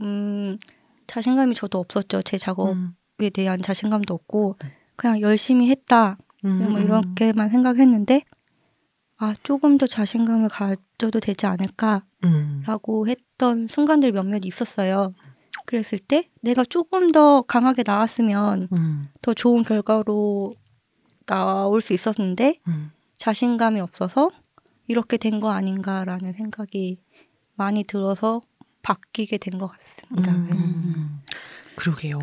[0.00, 0.58] 음
[1.06, 2.22] 자신감이 저도 없었죠.
[2.22, 2.74] 제 작업
[3.24, 3.32] 에 음.
[3.32, 4.54] 대한 자신감도 없고
[4.96, 6.82] 그냥 열심히 했다 음, 뭐 음.
[6.82, 8.22] 이렇게만 생각했는데
[9.18, 12.62] 아 조금 더 자신감을 가져도 되지 않을까 음.
[12.66, 15.12] 라고 했던 순간들이 몇몇 있었어요.
[15.66, 19.08] 그랬을 때 내가 조금 더 강하게 나왔으면 음.
[19.22, 20.54] 더 좋은 결과로
[21.26, 22.90] 나올 수 있었는데 음.
[23.16, 24.30] 자신감이 없어서
[24.86, 27.00] 이렇게 된 거 아닌가라는 생각이
[27.54, 28.42] 많이 들어서
[28.82, 30.32] 바뀌게 된 것 같습니다.
[30.32, 31.22] 음.
[31.74, 31.76] 네.
[31.76, 31.76] 음.
[31.76, 32.18] 그러게요.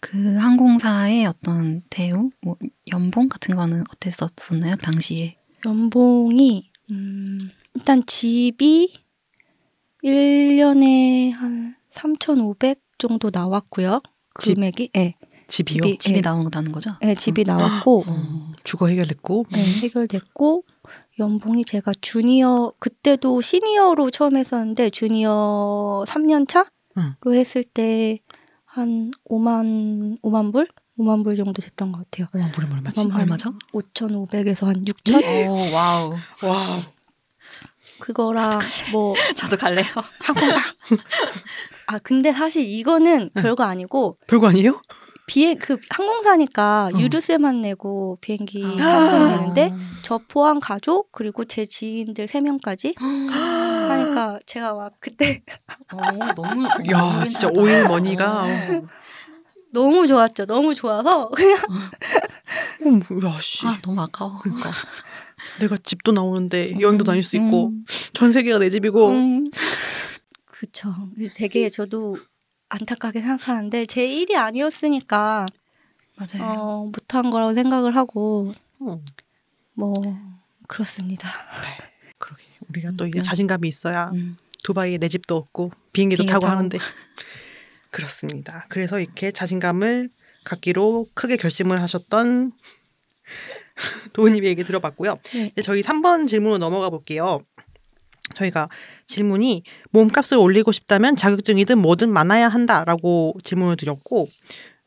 [0.00, 2.56] 그 항공사의 어떤 대우, 뭐
[2.92, 5.36] 연봉 같은 거는 어땠었나요 당시에?
[5.64, 8.92] 연봉이 음, 일단 집이
[10.04, 14.00] 1년에 한 3,500 정도 나왔고요.
[14.40, 14.54] 집?
[14.54, 15.14] 금액이 예.
[15.48, 15.82] 집이요.
[15.82, 16.20] 집이- 집이 예.
[16.22, 16.96] 나온다는 거죠?
[17.02, 19.46] 예, 집이 나왔고 어, 주거 해결됐고.
[19.52, 20.64] 네, 해결됐고
[21.18, 26.66] 연봉이 제가 주니어 그때도 시니어로 처음 했었는데 주니어 3년 차로
[26.98, 27.14] 응.
[27.26, 28.18] 했을 때
[28.74, 30.66] 한 5만 5만 불?
[30.98, 32.26] 5만 불 정도 됐던 것 같아요.
[32.32, 33.00] 와, 물에 얼마지?
[33.12, 33.54] 얼마죠?
[33.72, 35.22] 5,500에서 한 6천?
[35.50, 36.16] 오 와우.
[36.42, 36.80] 와,
[37.98, 38.50] 그거랑
[38.92, 39.84] 뭐 저도 갈래요.
[40.20, 40.56] 항공사
[41.86, 44.80] 아 근데 사실 이거는 별거 아니고 별거 아니에요?
[45.32, 46.98] 비행 그 항공사니까 어.
[46.98, 48.76] 유류세만 내고 비행기 아.
[48.76, 55.42] 탑승 되는데 저 포함 가족 그리고 제 지인들 3명까지 하니까 제가 막 그때
[55.94, 57.48] 오, 너무 야, 진짜.
[57.56, 58.44] 오일 머니가.
[58.44, 58.48] 어.
[59.72, 60.44] 너무 좋았죠.
[60.44, 61.56] 너무 좋아서 그냥
[62.84, 63.66] 어, 야, 씨.
[63.66, 64.38] 아 너무 아까워.
[64.42, 64.70] 그러니까
[65.60, 67.86] 내가 집도 나오는데 여행도 다닐 수 있고 음.
[68.12, 69.44] 전 세계가 내 집이고 음.
[70.44, 70.94] 그쵸.
[71.34, 72.18] 되게 저도
[72.72, 75.46] 안타깝게 생각하는데 제 일이 아니었으니까
[76.16, 76.50] 맞아요.
[76.50, 78.50] 어, 못한 거라고 생각을 하고
[78.80, 79.04] 음,
[79.74, 79.92] 뭐
[80.68, 81.28] 그렇습니다.
[82.18, 83.22] 그러게 우리가 또 이제 음.
[83.22, 84.38] 자신감이 있어야 음.
[84.64, 86.56] 두바이에 내 집도 없고 비행기도 비행기 타고 타고.
[86.56, 86.78] 하는데
[87.90, 88.64] 그렇습니다.
[88.70, 90.08] 그래서 이렇게 자신감을
[90.44, 92.52] 갖기로 크게 결심을 하셨던
[94.14, 95.18] 도우님 얘기 들어봤고요.
[95.34, 95.50] 네.
[95.52, 97.44] 이제 저희 3번 질문으로 넘어가 볼게요.
[98.34, 98.68] 저희가
[99.06, 104.28] 질문이 몸값을 올리고 싶다면 자격증이든 뭐든 많아야 한다라고 질문을 드렸고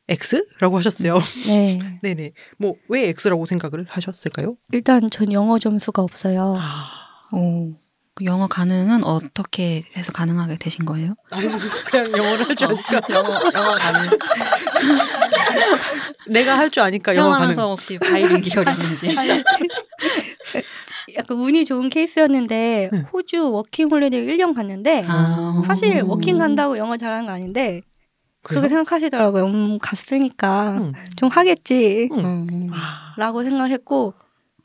[0.08, 1.20] X라고 하셨어요.
[1.48, 1.80] 네.
[2.04, 2.34] 네네.
[2.60, 4.56] 뭐 왜 X라고 생각을 하셨을까요?
[4.72, 6.54] 일단 전 영어 점수가 없어요.
[6.58, 7.74] 아, 오.
[8.18, 11.16] 그 영어 가능은 어떻게 해서 가능하게 되신 거예요?
[11.32, 14.10] 아니 그냥 영어를 할 줄 아니까 영어 영어 가능.
[16.30, 17.48] 내가 할 줄 아니까 영어 가능.
[17.56, 19.08] 태어나면서 혹시 bilingual이 있는지.
[21.18, 23.06] 약간 운이 좋은 케이스였는데 응.
[23.14, 25.64] 호주 워킹 홀리데이 1년 갔는데 아.
[25.66, 27.82] 사실 워킹 간다고 영어 잘하는 거 아닌데
[28.42, 28.78] 그렇게 그래요?
[28.78, 29.46] 생각하시더라고요.
[29.46, 30.94] 음, 갔으니까 응.
[31.16, 32.70] 좀 하겠지 음.
[32.72, 34.14] 아, 라고 생각을 했고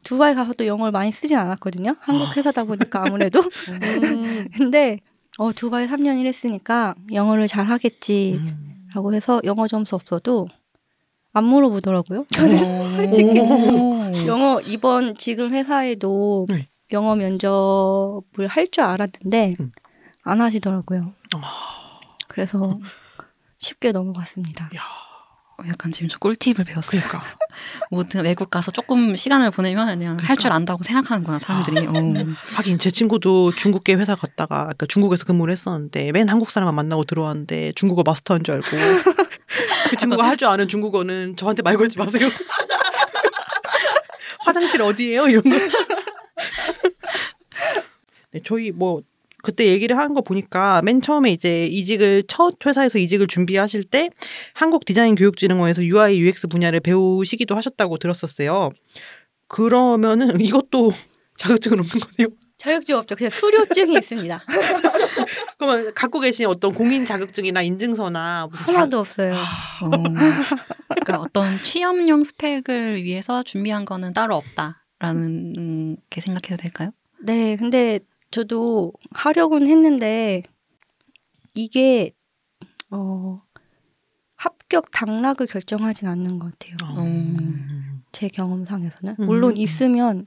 [0.02, 1.94] 두바이 가서 또 영어를 많이 쓰진 않았거든요.
[2.00, 3.40] 한국 회사다 보니까 아무래도.
[4.04, 4.48] 음.
[4.56, 4.98] 근데
[5.38, 8.86] 어, 두바이 3년 일했으니까 영어를 잘 하겠지 음.
[8.94, 10.48] 라고 해서 영어 점수 없어도
[11.32, 12.26] 안 물어보더라고요.
[13.40, 14.26] 오.
[14.26, 16.68] 영어 이번 지금 회사에도 네.
[16.92, 19.72] 영어 면접을 할 줄 알았는데 음.
[20.22, 21.14] 안 하시더라고요.
[21.36, 21.40] 아.
[22.28, 22.78] 그래서
[23.58, 24.66] 쉽게 넘어갔습니다.
[24.66, 24.68] 어,
[25.68, 27.00] 약간 지금 저 꿀팁을 배웠어요.
[27.02, 27.22] 그러니까
[27.90, 31.86] 모든 외국 가서 조금 시간을 보내면 그냥 할줄 안다고 생각하는구나 사람들이.
[31.86, 31.92] 어.
[32.54, 37.72] 하긴 제 친구도 중국계 회사 갔다가 그러니까 중국에서 근무를 했었는데 맨 한국 사람만 만나고 들어왔는데
[37.76, 38.68] 중국어 마스터인 줄 알고
[39.90, 42.28] 그 친구가 할 줄 아는 중국어는 저한테 말 걸지 마세요.
[44.46, 45.26] 화장실 어디예요?
[45.28, 45.50] 이런 거.
[48.32, 49.02] 네, 저희 뭐
[49.42, 54.08] 그때 얘기를 하는 거 보니까 맨 처음에 이제 이직을 첫 회사에서 이직을 준비하실 때
[54.54, 58.70] 한국 디자인 교육진흥원에서 UI UX 분야를 배우시기도 하셨다고 들었었어요.
[59.48, 60.92] 그러면은 이것도
[61.38, 62.28] 자격증은 없는 거네요.
[62.58, 63.16] 자격증 없죠.
[63.16, 64.44] 그냥 수료증이 있습니다.
[65.58, 69.32] 그러면 갖고 계신 어떤 공인 자격증이나 인증서나 무슨 자- 하나도 없어요.
[69.34, 69.90] 어.
[70.90, 76.90] 그러니까 어떤 취업용 스펙을 위해서 준비한 거는 따로 없다라는 음, 게 생각해도 될까요?
[77.22, 80.42] 네, 근데 저도 하려고는 했는데
[81.54, 82.12] 이게
[82.90, 83.42] 어
[84.36, 86.98] 합격 당락을 결정하진 않는 것 같아요.
[86.98, 88.02] 음.
[88.12, 89.24] 제 경험상에서는 음.
[89.24, 90.26] 물론 있으면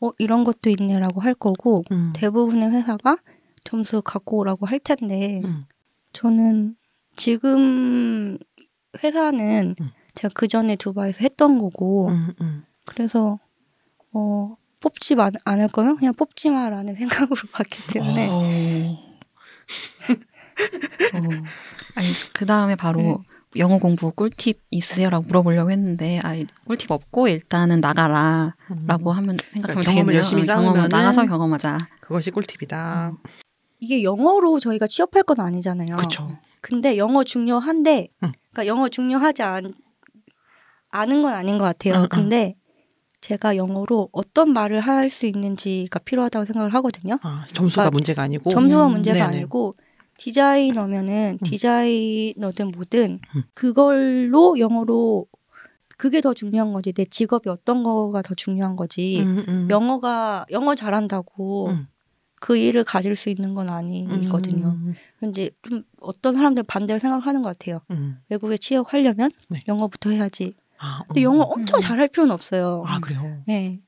[0.00, 2.12] 어 이런 것도 있네라고 할 거고 음.
[2.14, 3.18] 대부분의 회사가
[3.64, 5.64] 점수 갖고 오라고 할 텐데 음.
[6.12, 6.76] 저는
[7.16, 8.38] 지금
[9.02, 9.90] 회사는 음.
[10.14, 12.64] 제가 그 전에 두바이에서 했던 거고 음, 음.
[12.86, 13.38] 그래서
[14.12, 18.40] 어 뽑지 마- 않을 거면 그냥 뽑지 마라는 생각으로 봤기 때문에 어.
[21.14, 21.20] 어.
[21.94, 23.14] 아니 그 다음에 바로 네.
[23.56, 26.34] 영어 공부 꿀팁 있으세요라고 물어보려고 했는데 아
[26.66, 30.16] 꿀팁 없고 일단은 나가라라고 하면 생각하면 그러니까 경험을 되겠네요.
[30.16, 31.78] 열심히 어, 쌓으면은- 나가서 경험하자.
[32.00, 33.12] 그것이 꿀팁이다.
[33.80, 35.96] 이게 영어로 저희가 취업할 건 아니잖아요.
[35.96, 36.38] 그렇죠.
[36.60, 38.32] 근데 영어 중요한데, 응.
[38.52, 39.72] 그러니까 영어 중요하지 않,
[40.90, 41.94] 않은 건 아닌 것 같아요.
[41.94, 42.08] 응, 응.
[42.08, 42.54] 근데
[43.20, 47.18] 제가 영어로 어떤 말을 할 수 있는지가 필요하다고 생각을 하거든요.
[47.22, 49.38] 아, 점수가 그러니까 문제가 아니고 점수가 음, 문제가 네네.
[49.38, 49.76] 아니고
[50.18, 51.44] 디자이너면은 음.
[51.44, 53.42] 디자이너든 뭐든 음.
[53.54, 55.26] 그걸로 영어로
[55.96, 56.92] 그게 더 중요한 거지.
[56.92, 59.20] 내 직업이 어떤 거가 더 중요한 거지.
[59.22, 59.68] 음, 음.
[59.70, 61.88] 영어가 영어 잘한다고 음.
[62.40, 64.64] 그 일을 가질 수 있는 건 아니거든요.
[64.66, 67.80] 음, 근데 좀 어떤 사람들 반대로 생각하는 것 같아요.
[67.90, 68.18] 음.
[68.30, 69.58] 외국에 취업하려면 네.
[69.68, 70.54] 영어부터 해야지.
[70.80, 71.24] 아, 근데 음.
[71.24, 71.80] 영어 엄청 음.
[71.80, 72.82] 잘할 필요는 없어요.
[72.86, 73.42] 아 그래요.
[73.46, 73.80] 네.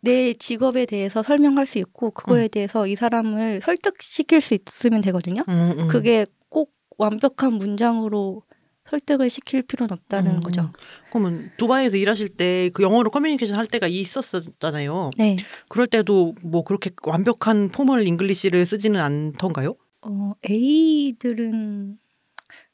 [0.00, 2.48] 내 직업에 대해서 설명할 수 있고 그거에 음.
[2.48, 5.42] 대해서 이 사람을 설득시킬 수 있으면 되거든요.
[5.48, 5.86] 음, 음.
[5.88, 8.42] 그게 꼭 완벽한 문장으로
[8.84, 10.40] 설득을 시킬 필요는 없다는 음.
[10.40, 10.72] 거죠.
[11.10, 15.10] 그러면 두바이에서 일하실 때 그 영어로 커뮤니케이션 할 때가 있었잖아요.
[15.16, 15.36] 네.
[15.68, 19.76] 그럴 때도 뭐 그렇게 완벽한 formal English를 쓰지는 않던가요?
[20.02, 21.96] 어, A들은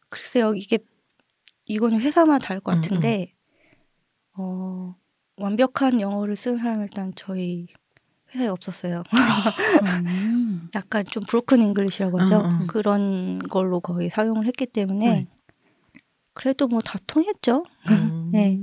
[0.09, 0.79] 글쎄요, 이게
[1.69, 3.33] 이거는 회사마다 다를 것 음, 같은데
[4.37, 4.95] 어,
[5.37, 7.69] 완벽한 영어를 쓰는 사람 은 일단 저희
[8.35, 9.03] 회사에 없었어요.
[9.83, 10.69] 음.
[10.75, 12.41] 약간 좀 broken English라고 하죠.
[12.41, 12.67] 음, 음.
[12.67, 15.27] 그런 걸로 거의 사용을 했기 때문에 네.
[16.35, 17.65] 그래도 뭐 다 통했죠.
[17.91, 18.29] 음.
[18.33, 18.59] 네.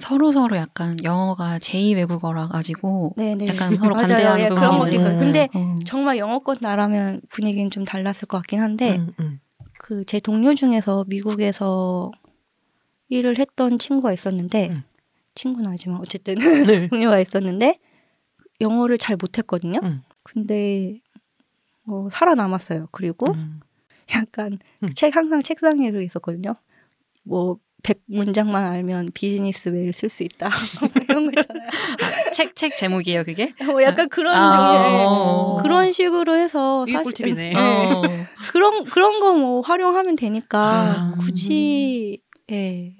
[0.00, 3.46] 서로 서로 약간 영어가 제2 외국어라 가지고 네네.
[3.48, 3.94] 약간 서로.
[3.96, 5.14] 반대하는 예, 그런 것도 있어요.
[5.14, 5.20] 음.
[5.20, 5.76] 근데 어.
[5.86, 9.40] 정말 영어권 나라면 분위기는 좀 달랐을 것 같긴 한데 음, 음.
[9.88, 12.10] 그 제 동료 중에서 미국에서
[13.08, 14.82] 일을 했던 친구가 있었는데 음.
[15.34, 16.88] 친구는 아니지만 어쨌든 네.
[16.92, 17.78] 동료가 있었는데
[18.60, 19.80] 영어를 잘 못했거든요.
[19.82, 20.02] 음.
[20.22, 21.00] 근데
[21.86, 22.88] 어, 살아남았어요.
[22.92, 23.60] 그리고 음.
[24.14, 24.90] 약간 음.
[24.94, 26.54] 책 항상 책상 위에 그게 있었거든요.
[27.24, 30.50] 뭐 100문장만 알면 비즈니스 메일 쓸수 있다.
[31.08, 31.70] 이런 거 있잖아요.
[32.34, 33.54] 책, 책 제목이에요, 그게?
[33.64, 35.58] 뭐 약간 그런 아, 종류의 어.
[35.62, 37.54] 그런 식으로 해서 이게 꿀팁이네.
[37.56, 38.02] 어.
[38.52, 41.12] 그런 그런 거 뭐 활용하면 되니까 아.
[41.18, 42.18] 굳이
[42.50, 42.96] 예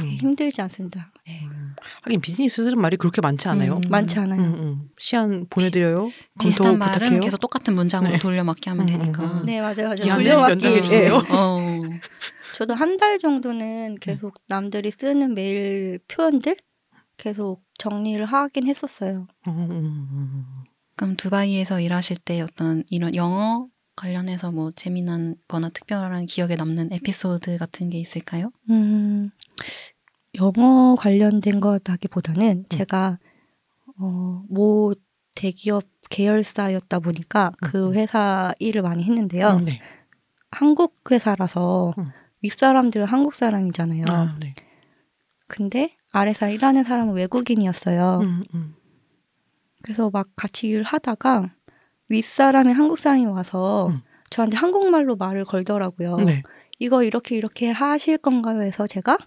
[0.00, 0.06] 음.
[0.06, 1.12] 힘들지 않습니다.
[1.28, 1.40] 예.
[1.44, 1.74] 음.
[2.02, 3.74] 하긴 비즈니스들은 말이 그렇게 많지 않아요.
[3.74, 3.80] 음.
[3.88, 4.40] 많지 않아요.
[4.40, 4.88] 음, 음.
[4.98, 6.10] 시안 보내드려요.
[6.40, 7.20] 비슷한 검토 말은 부탁해요.
[7.20, 8.18] 계속 똑같은 문장으로 네.
[8.18, 9.22] 돌려막기 하면 음, 되니까.
[9.24, 9.44] 음, 음.
[9.46, 10.14] 네 맞아요 맞아요.
[10.16, 10.60] 돌려막기.
[10.84, 11.14] 주세요.
[11.30, 11.78] 어.
[12.54, 16.56] 저도 한 달 정도는 계속 남들이 쓰는 메일 표현들
[17.16, 19.26] 계속 정리를 하긴 했었어요.
[19.48, 20.44] 음, 음, 음.
[20.96, 23.66] 그럼 두바이에서 일하실 때 어떤 이런 영어
[23.96, 28.48] 관련해서 뭐 재미난 거나 특별한 기억에 남는 에피소드 같은 게 있을까요?
[28.70, 29.30] 음
[30.40, 32.64] 영어 관련된 거다기보다는 음.
[32.68, 33.18] 제가
[33.98, 34.94] 어, 모
[35.34, 37.94] 대기업 계열사였다 보니까 그 음.
[37.94, 39.50] 회사 일을 많이 했는데요.
[39.50, 39.80] 음, 네.
[40.50, 42.10] 한국 회사라서 음.
[42.42, 44.04] 윗사람들은 한국 사람이잖아요.
[44.08, 44.54] 아, 네.
[45.46, 48.20] 근데 아래사 일하는 사람은 외국인이었어요.
[48.22, 48.74] 음, 음.
[49.82, 51.54] 그래서 막 같이 일을 하다가
[52.14, 54.00] 윗사람이 한국 사람이 와서 음.
[54.30, 56.16] 저한테 한국말로 말을 걸더라고요.
[56.18, 56.42] 네.
[56.78, 58.62] 이거 이렇게 이렇게 하실 건가요?
[58.62, 59.18] 해서 제가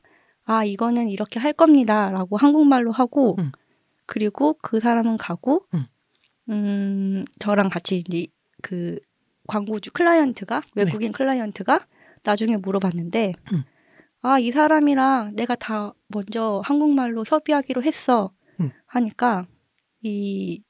[0.45, 3.51] 아 이거는 이렇게 할 겁니다라고 한국말로 하고 음.
[4.05, 5.85] 그리고 그 사람은 가고 음.
[6.49, 8.27] 음 저랑 같이 이제
[8.61, 8.97] 그
[9.47, 11.85] 광고주 클라이언트가 외국인 클라이언트가
[12.23, 13.63] 나중에 물어봤는데 음.
[14.21, 18.31] 아이 사람이랑 내가 다 먼저 한국말로 협의하기로 했어
[18.61, 18.71] 음.
[18.85, 19.45] 하니까
[20.01, 20.63] 이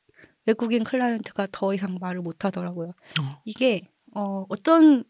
[0.48, 2.90] 외국인 클라이언트가 더 이상 말을 못 하더라고요.
[3.22, 3.42] 어.
[3.46, 3.82] 이게
[4.16, 5.04] 어 어떤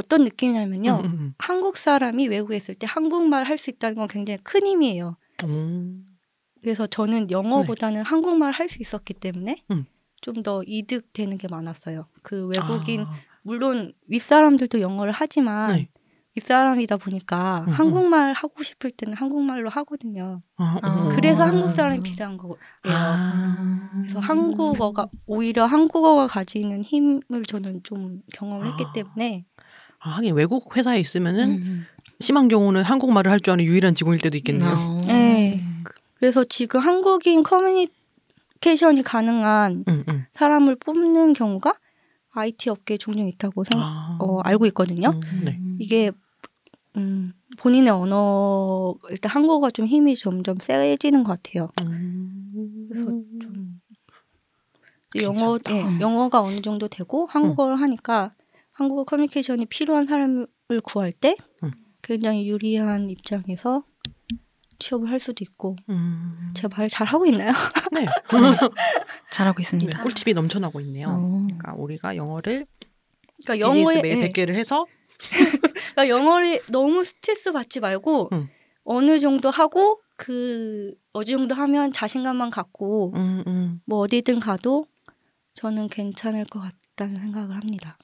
[0.00, 1.00] 어떤 느낌이냐면요.
[1.04, 5.16] 음, 음, 한국 사람이 외국에 있을 때 한국말 할 수 있다는 건 굉장히 큰 힘이에요.
[5.44, 6.06] 음.
[6.62, 9.74] 그래서 저는 영어보다는 한국말 할 수 있었기 때문에 네.
[9.74, 9.86] 음.
[10.20, 12.06] 좀더 이득되는 게 많았어요.
[12.22, 15.88] 그 외국인 아, 물론 윗사람들도 영어를 하지만 네.
[16.38, 17.72] 윗사람이다 보니까 음, 음.
[17.72, 20.40] 한국말 하고 싶을 때는 한국말로 하거든요.
[20.56, 21.02] 아, 아.
[21.02, 21.08] 음.
[21.10, 21.48] 그래서 아.
[21.48, 22.54] 한국 사람이 필요한 거예요.
[22.84, 23.90] 아.
[24.02, 28.92] 그래서 한국어가 오히려 한국어가 가지는 힘을 저는 좀 경험을 했기 아.
[28.92, 29.44] 때문에
[30.00, 31.86] 아, 하긴 외국 회사에 있으면은 음.
[32.20, 34.70] 심한 경우는 한국말을 할 줄 아는 유일한 직원일 때도 있겠네요.
[34.70, 35.00] 어.
[35.06, 35.62] 네.
[36.14, 40.24] 그래서 지금 한국인 커뮤니케이션이 가능한 음, 음.
[40.32, 41.74] 사람을 뽑는 경우가
[42.32, 44.18] IT 업계에 종종 있다고 생각, 아.
[44.20, 45.08] 어, 알고 있거든요.
[45.10, 45.58] 음, 네.
[45.80, 46.12] 이게
[46.98, 51.70] 음, 본인의 언어 일단 한국어가 좀 힘이 점점 세지는 것 같아요.
[51.82, 52.86] 음.
[52.88, 53.80] 그래서 좀
[55.16, 55.76] 영어 괜찮다.
[55.76, 56.00] 예, 음.
[56.00, 58.34] 영어가 어느 정도 되고 한국어를 하니까
[58.72, 60.46] 한국어 커뮤니케이션이 필요한 사람을
[60.84, 61.70] 구할 때 음.
[62.02, 63.84] 굉장히 유리한 입장에서
[64.78, 66.50] 취업을 할 수도 있고 음.
[66.54, 67.52] 제가 말 잘 하고 있나요?
[67.92, 68.06] 네.
[69.30, 70.02] 잘하고 네, 있습니다.
[70.02, 71.08] 꿀팁이 넘쳐나고 있네요.
[71.08, 71.42] 어.
[71.46, 72.66] 그러니까 우리가 영어를
[73.44, 74.84] 그러니까 영어에 영어에 매일 예, 100개를 해서
[75.98, 78.48] 그러니까 영어를 너무 스트레스 받지 말고 음.
[78.84, 83.80] 어느 정도 하고 그 어느 정도 하면 자신감만 갖고 음, 음.
[83.84, 84.86] 뭐 어디든 가도
[85.54, 87.98] 저는 괜찮을 것 같다는 생각을 합니다.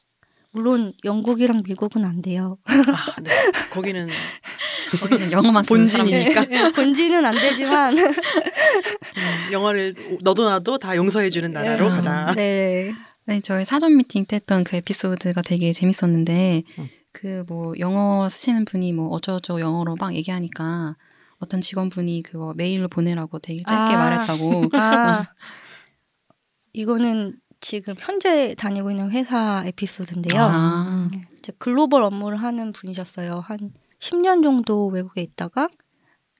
[0.50, 2.58] 물론 영국이랑 미국은 안 돼요.
[2.64, 3.30] 아, 네.
[3.70, 4.08] 거기는
[5.00, 6.46] 거기는 영어만 쓰는 본진이니까.
[6.50, 11.94] 예, 본지는 안 되지만 음, 영어를 너도 나도 다 용서해주는 나라로 네.
[11.94, 12.34] 가자.
[12.34, 12.92] 네.
[13.26, 16.88] 네, 저희 사전 미팅 때 했던 그 에피소드가 되게 재밌었는데, 음.
[17.14, 20.96] 그 뭐 영어 쓰시는 분이 뭐 어쩌고저쩌고 영어로 막 얘기하니까
[21.38, 23.98] 어떤 직원분이 그거 메일로 보내라고 되게 짧게 아.
[23.98, 24.62] 말했다고.
[24.74, 25.26] 아
[26.74, 30.42] 이거는 지금 현재 다니고 있는 회사 에피소드인데요.
[30.42, 31.08] 아,
[31.38, 33.44] 이제 글로벌 업무를 하는 분이셨어요.
[33.46, 33.58] 한
[34.00, 35.68] 10년 정도 외국에 있다가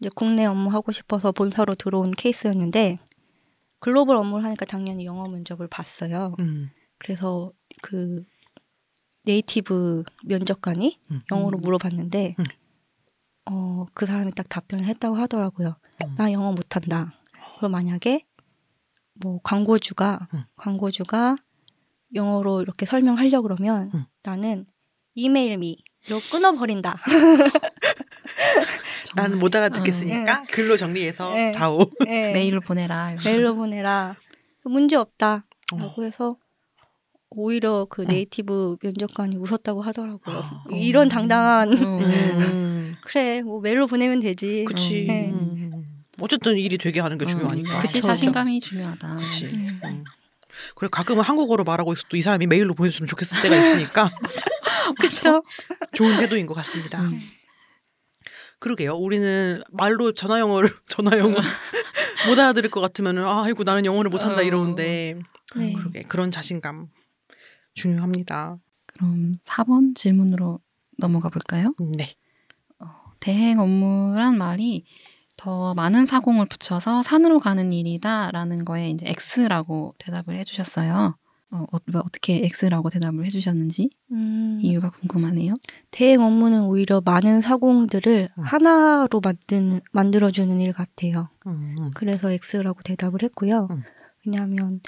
[0.01, 2.99] 이제 국내 업무 하고 싶어서 본사로 들어온 케이스였는데
[3.79, 6.35] 글로벌 업무를 하니까 당연히 영어 면접을 봤어요.
[6.41, 6.71] 음.
[6.99, 7.51] 그래서
[7.81, 8.25] 그
[9.25, 11.23] 네이티브 면접관이 음.
[11.31, 12.45] 영어로 물어봤는데 음.
[13.47, 15.77] 어, 그 사람이 딱 답변을 했다고 하더라고요.
[16.05, 16.15] 음.
[16.17, 17.15] 나 영어 못한다.
[17.59, 18.25] 그럼 만약에
[19.15, 20.45] 뭐 광고주가 음.
[20.57, 21.37] 광고주가
[22.15, 24.05] 영어로 이렇게 설명하려 그러면 음.
[24.23, 24.67] 나는
[25.15, 27.01] 이메일 미로 끊어버린다.
[29.17, 31.53] 나는 못 알아듣겠으니까 글로 정리해서 네.
[31.53, 31.91] 다오.
[32.05, 32.33] 네.
[32.35, 33.17] 메일로 보내라.
[33.25, 34.17] 메일로 보내라.
[34.65, 35.47] 문제 없다.
[35.73, 35.77] 어.
[35.77, 36.37] 라고 해서
[37.37, 40.39] 오히려 그 네이티브 면접관이 웃었다고 하더라고요.
[40.39, 40.65] 아.
[40.73, 41.99] 이런 당당한 음.
[42.01, 42.97] 음.
[43.03, 44.65] 그래 뭐 메일로 보내면 되지.
[44.67, 45.05] 그치.
[45.07, 45.31] 네.
[45.31, 46.05] 음.
[46.21, 47.77] 어쨌든 일이 되게 하는 게 중요하니까.
[47.77, 48.09] 음, 그치, 그쵸.
[48.09, 49.17] 자신감이 중요하다.
[49.17, 49.47] 그치.
[49.47, 49.81] 음.
[49.85, 50.05] 음.
[50.77, 54.11] 그래 가끔은 한국어로 말하고 있어도 이 사람이 메일로 보내줬으면 좋겠을 때가 있으니까
[54.99, 55.43] 그렇죠.
[55.95, 57.03] 좋은 태도인 것 같습니다.
[57.03, 57.21] 음.
[58.61, 58.95] 그러게요.
[58.95, 61.35] 우리는 말로 전화 영어를 전화 영어
[62.29, 64.43] 못 알아들을 것 같으면은 아, 아이고 나는 영어를 못한다 어.
[64.43, 65.19] 이러는데
[65.57, 65.73] 네.
[65.73, 66.87] 그러게 그런 자신감
[67.75, 68.59] 중요합니다.
[68.87, 70.61] 그럼 4번 질문으로
[70.99, 71.75] 넘어가 볼까요?
[71.97, 72.15] 네.
[73.21, 74.85] 대행 업무란 말이
[75.37, 79.07] 더 많은 사공을 붙여서 산으로 가는 일이다라는 거에 이제
[79.37, 81.17] X라고 대답을 해주셨어요.
[81.51, 85.55] 어, 어, 왜 어떻게 X라고 대답을 해주셨는지 음, 이유가 궁금하네요.
[85.91, 88.43] 대행 업무는 오히려 많은 사공들을 음.
[88.43, 91.29] 하나로 만드는 만들어주는 일 같아요.
[91.47, 91.91] 음, 음.
[91.95, 93.69] 그래서 X라고 대답을 했고요.
[93.71, 93.83] 음.
[94.27, 94.81] 왜냐하면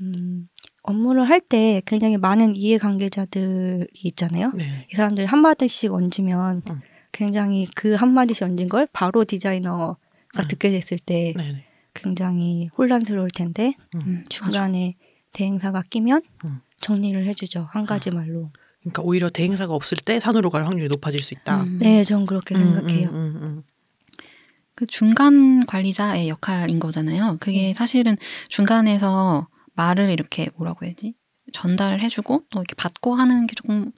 [0.00, 0.48] 음,
[0.82, 4.52] 업무를 할 때 굉장히 많은 이해관계자들이 있잖아요.
[4.54, 4.86] 네.
[4.92, 6.80] 이 사람들이 한마디씩 얹으면 음.
[7.12, 9.96] 굉장히 그 한마디씩 얹은 걸 바로 디자이너가
[10.38, 10.48] 음.
[10.48, 11.52] 듣게 됐을 때 네.
[11.52, 11.64] 네.
[11.94, 14.96] 굉장히 혼란스러울 텐데 음, 중간에
[15.34, 16.60] 대행사가 끼면 음.
[16.80, 17.68] 정리를 해주죠.
[17.70, 18.50] 한 가지 말로.
[18.80, 21.62] 그러니까 오히려 대행사가 없을 때 산으로 갈 확률이 높아질 수 있다.
[21.62, 21.78] 음.
[21.80, 23.08] 네, 전 그렇게 음, 생각해요.
[23.10, 23.62] 음, 음, 음.
[24.74, 27.36] 그 중간 관리자의 역할인 거잖아요.
[27.40, 28.16] 그게 사실은
[28.48, 29.48] 중간에서
[29.82, 31.14] 말을 이렇게 뭐라고 해야지
[31.52, 33.90] 전달을 해주고 또 이렇게 받고 하는 게 조금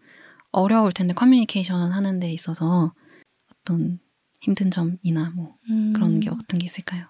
[0.51, 2.95] 어려울 텐데 커뮤니케이션 하는 데 있어서
[3.53, 3.99] 어떤
[4.41, 5.57] 힘든 점이나 뭐
[5.95, 7.07] 그런 게 음, 어떤 게 있을까요?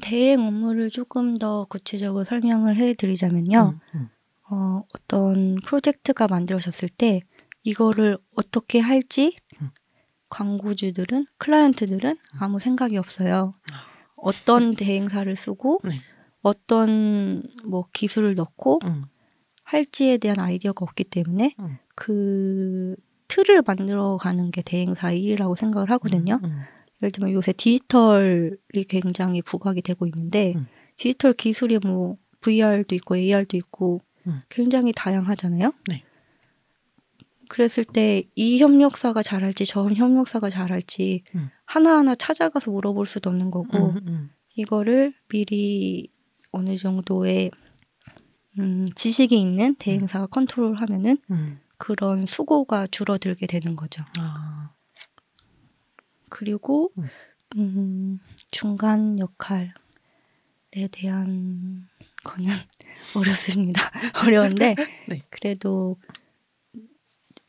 [0.00, 3.78] 대행 업무를 조금 더 구체적으로 설명을 해드리자면요.
[3.94, 4.08] 음, 음.
[4.50, 7.20] 어, 어떤 프로젝트가 만들어졌을 때
[7.62, 9.70] 이거를 어떻게 할지 음.
[10.28, 13.54] 광고주들은 클라이언트들은 아무 생각이 없어요.
[14.16, 16.00] 어떤 대행사를 쓰고 네.
[16.44, 19.02] 어떤 뭐 기술을 넣고 음,
[19.64, 21.78] 할지에 대한 아이디어가 없기 때문에 음.
[21.96, 22.94] 그
[23.28, 26.38] 틀을 만들어 가는 게 대행사의 일이라고 생각을 하거든요.
[26.44, 26.60] 음,
[27.02, 30.66] 예를 들면 요새 디지털이 굉장히 부각이 되고 있는데 음.
[30.96, 34.42] 디지털 기술이 뭐 VR도 있고 AR도 있고 음.
[34.50, 35.72] 굉장히 다양하잖아요.
[35.88, 36.04] 네.
[37.48, 41.48] 그랬을 때 이 협력사가 잘할지 저 협력사가 잘할지 음.
[41.64, 43.94] 하나하나 찾아가서 물어볼 수도 없는 거고
[44.56, 46.08] 이거를 미리
[46.54, 47.50] 어느 정도의
[48.58, 51.60] 음, 지식이 있는 대행사가 컨트롤하면은 음.
[51.78, 54.04] 그런 수고가 줄어들게 되는 거죠.
[54.18, 54.70] 아,
[56.30, 57.08] 그리고 음.
[57.56, 58.20] 음,
[58.52, 59.72] 중간 역할에
[60.92, 61.88] 대한
[62.22, 62.52] 거는
[63.16, 63.82] 어렵습니다.
[64.24, 64.76] 어려운데
[65.08, 65.22] 네.
[65.30, 65.96] 그래도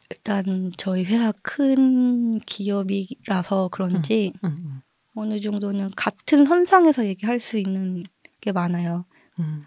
[0.09, 4.81] 일단 저희 회사 큰 기업이라서 그런지 음, 음,
[5.13, 8.03] 어느 정도는 같은 선상에서 얘기할 수 있는
[8.45, 9.05] 게 많아요.
[9.39, 9.65] 음.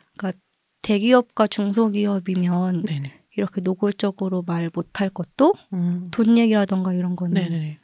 [0.88, 3.12] 대기업과 중소기업이면 네네.
[3.36, 6.08] 이렇게 노골적으로 말 못할 것도 음.
[6.10, 7.78] 돈 얘기라던가 이런 거는 네네네.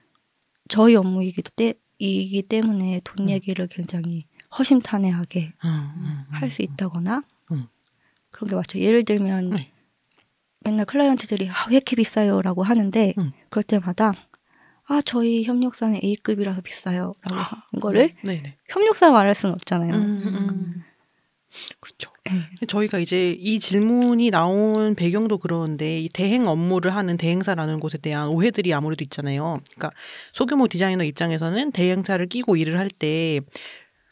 [0.68, 3.28] 저희 업무이기 때, 이기 때문에 돈 음.
[3.28, 4.24] 얘기를 굉장히
[4.58, 7.22] 허심탄회하게 음, 음, 할수 있다거나
[7.52, 7.66] 음.
[8.30, 8.78] 그런 게 맞죠.
[8.78, 9.70] 예를 들면 네.
[10.60, 13.32] 맨날 클라이언트들이 아, 왜 이렇게 비싸요라고 하는데 음.
[13.50, 14.14] 그럴 때마다
[14.88, 18.56] 아 저희 협력사는 A급이라서 비싸요라고 하는 거를 네네.
[18.68, 19.94] 협력사 말할 수는 없잖아요.
[19.94, 20.73] 음, 음.
[21.80, 22.10] 그렇죠.
[22.24, 22.66] 네.
[22.66, 28.72] 저희가 이제 이 질문이 나온 배경도 그런데 이 대행 업무를 하는 대행사라는 곳에 대한 오해들이
[28.74, 29.58] 아무래도 있잖아요.
[29.74, 29.96] 그러니까
[30.32, 33.40] 소규모 디자이너 입장에서는 대행사를 끼고 일을 할 때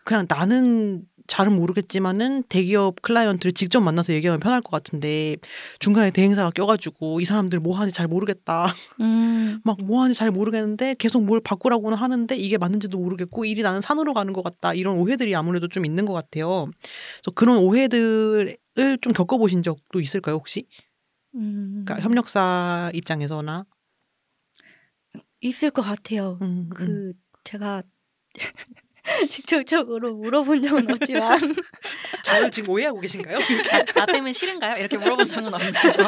[0.04, 5.36] 그냥 나는 잘은 모르겠지만은 대기업 클라이언트를 직접 만나서 얘기하면 편할 것 같은데
[5.78, 8.66] 중간에 대행사가 껴가지고 이 사람들 뭐 하는지 잘 모르겠다.
[9.00, 14.14] 음, 막뭐 하는지 잘 모르겠는데 계속 뭘 바꾸라고는 하는데 이게 맞는지도 모르겠고 일이 나는 산으로
[14.14, 16.70] 가는 것 같다 이런 오해들이 아무래도 좀 있는 것 같아요.
[17.22, 18.58] 그래서 그런 오해들을
[19.00, 20.66] 좀 겪어보신 적도 있을까요 혹시?
[21.34, 23.64] 음, 그러니까 협력사 입장에서나
[25.40, 26.38] 있을 것 같아요.
[26.42, 26.70] 음, 음.
[26.74, 27.12] 그
[27.44, 27.82] 제가
[29.28, 31.38] 직접적으로 물어본 적은 없지만
[32.24, 33.38] 저를 지금 오해하고 계신가요?
[33.70, 34.78] 나, 나 때문에 싫은가요?
[34.78, 36.02] 이렇게 물어본 적은 없는 거죠.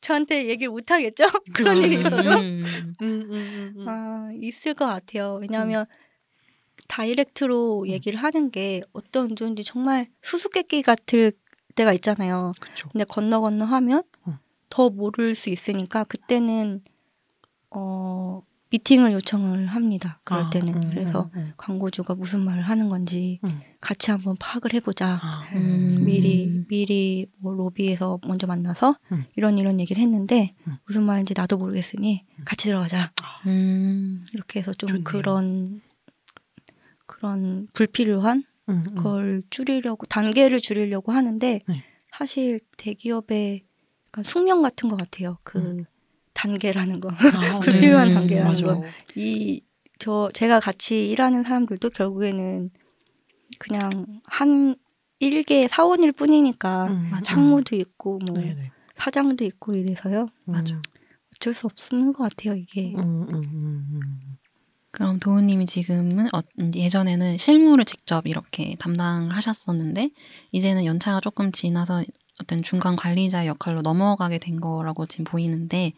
[0.00, 1.24] 저한테 얘기를 못 하겠죠.
[1.54, 2.64] 그런 일이 있어도 음.
[2.64, 3.88] 음, 음, 음, 음.
[3.88, 5.38] 아, 있을 것 같아요.
[5.40, 5.86] 왜냐하면
[6.88, 11.32] 다이렉트로 얘기를 하는 게 어떤 운전인지 정말 수수께끼 같을
[11.74, 12.52] 때가 있잖아요.
[12.60, 12.88] 그렇죠.
[12.90, 14.38] 근데 건너 건너 하면 음.
[14.68, 16.82] 더 모를 수 있으니까 그때는
[17.70, 18.42] 어
[18.74, 20.20] 미팅을 요청을 합니다.
[20.24, 21.52] 그럴 아, 때는 음, 그래서 음, 음.
[21.56, 23.60] 광고주가 무슨 말을 하는 건지 음.
[23.80, 25.20] 같이 한번 파악을 해보자.
[25.22, 26.02] 아, 음.
[26.04, 29.24] 미리 미리 뭐 로비에서 먼저 만나서 음.
[29.36, 30.76] 이런 이런 얘기를 했는데 음.
[30.86, 33.12] 무슨 말인지 나도 모르겠으니 같이 들어가자.
[33.46, 34.26] 음.
[34.32, 35.04] 이렇게 해서 좀 좋네요.
[35.04, 35.80] 그런
[37.06, 38.94] 그런 불필요한 음, 음.
[38.96, 41.84] 걸 줄이려고 단계를 줄이려고 하는데 네.
[42.12, 43.62] 사실 대기업의
[44.08, 45.38] 약간 숙명 같은 것 같아요.
[45.44, 45.84] 그
[46.44, 46.52] 음.
[46.52, 47.10] 단계라는 거.
[47.10, 48.66] 아, 불필요한 음, 단계라는 맞아.
[48.66, 48.82] 거.
[49.16, 49.60] 이
[49.98, 52.70] 저 제가 같이 일하는 사람들도 결국에는
[53.58, 53.90] 그냥
[54.24, 54.76] 한
[55.18, 57.34] 일개 사원일 뿐이니까 음, 맞아.
[57.34, 58.70] 상무도 있고 뭐 네네.
[58.96, 60.28] 사장도 있고 이래서요.
[60.46, 60.74] 맞아.
[60.74, 60.82] 음,
[61.36, 62.94] 어쩔 수 없는 것 같아요 이게.
[62.96, 64.36] 음, 음, 음, 음.
[64.90, 66.40] 그럼 도우님이 지금은 어,
[66.74, 70.10] 예전에는 실무를 직접 이렇게 담당을 하셨었는데
[70.52, 72.04] 이제는 연차가 조금 지나서
[72.40, 75.92] 어떤 중간 관리자의 역할로 넘어가게 된 거라고 지금 보이는데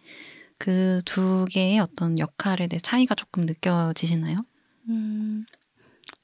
[0.58, 4.44] 그 두 개의 어떤 역할에 대해 차이가 조금 느껴지시나요?
[4.88, 5.44] 음,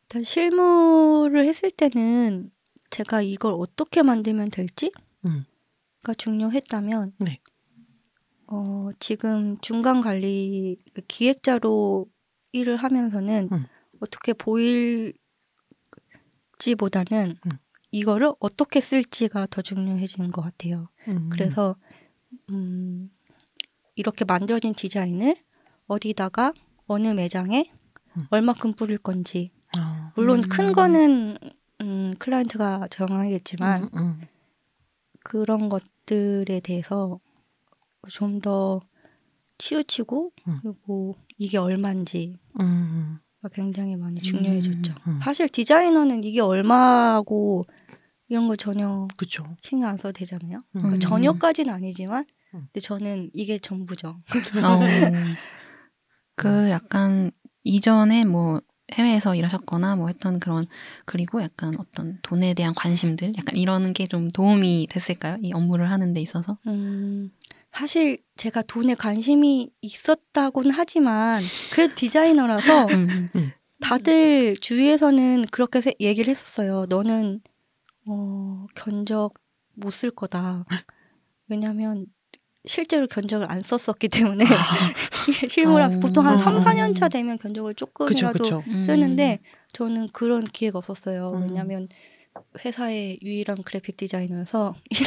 [0.02, 2.50] 일단 실무를 했을 때는
[2.90, 5.44] 제가 이걸 어떻게 만들면 될지가 음.
[6.16, 7.40] 중요했다면, 네.
[8.48, 12.06] 어, 지금 중간 관리 그 기획자로
[12.52, 13.66] 일을 하면서는 음.
[14.00, 15.16] 어떻게 보일지보다는
[17.46, 17.50] 음.
[17.92, 20.88] 이거를 어떻게 쓸지가 더 중요해지는 것 같아요.
[21.08, 21.28] 음.
[21.30, 21.76] 그래서
[22.50, 23.10] 음,
[23.94, 25.36] 이렇게 만들어진 디자인을
[25.86, 26.52] 어디다가
[26.86, 27.70] 어느 매장에
[28.16, 28.26] 음.
[28.30, 30.48] 얼마큼 뿌릴 건지 아, 물론 음.
[30.48, 31.38] 큰 거는
[31.80, 34.20] 음, 클라이언트가 정하겠지만 음, 음.
[35.24, 37.20] 그런 것들에 대해서
[38.08, 38.80] 좀 더
[39.62, 40.58] 치우치고 음.
[40.62, 43.18] 그리고 이게 얼마인지가 음.
[43.52, 44.94] 굉장히 많이 중요해졌죠.
[45.06, 45.20] 음.
[45.22, 47.62] 사실 디자이너는 이게 얼마고
[48.28, 49.44] 이런 거 전혀 그쵸.
[49.62, 50.58] 신경 안 써도 되잖아요.
[50.74, 50.82] 음.
[50.82, 52.41] 그러니까 전혀까지는 아니지만 음.
[52.52, 54.08] 근데 저는 이게 전부죠.
[54.64, 54.78] 어,
[56.36, 57.30] 그 약간
[57.64, 58.60] 이전에 뭐
[58.94, 60.66] 해외에서 일하셨거나 뭐 했던 그런
[61.06, 65.38] 그리고 약간 어떤 돈에 대한 관심들 약간 이런 게 좀 도움이 됐을까요?
[65.42, 66.58] 이 업무를 하는 데 있어서?
[66.66, 67.30] 음,
[67.72, 71.42] 사실 제가 돈에 관심이 있었다고는 하지만
[71.72, 73.30] 그래도 디자이너라서 음,
[73.80, 76.86] 다들 주위에서는 그렇게 세- 얘기를 했었어요.
[76.88, 77.40] 너는
[78.06, 79.34] 어, 견적
[79.74, 80.64] 못 쓸 거다.
[81.48, 82.06] 왜냐면
[82.64, 84.44] 실제로 견적을 안 썼었기 때문에
[85.50, 86.00] 실무랑 어.
[86.00, 86.60] 보통 한 3, 어.
[86.60, 88.64] 4년 차 되면 견적을 그쵸, 조금이라도 그쵸.
[88.68, 88.82] 음.
[88.82, 89.40] 쓰는데
[89.72, 91.32] 저는 그런 기회가 없었어요.
[91.32, 91.42] 음.
[91.42, 91.88] 왜냐면
[92.64, 95.06] 회사의 유일한 그래픽 디자이너여서 일,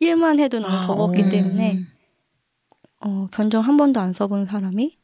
[0.00, 1.28] 일만 해도 너무 아, 버겁기 음.
[1.28, 1.78] 때문에
[3.00, 4.96] 어, 견적 한 번도 안 써본 사람이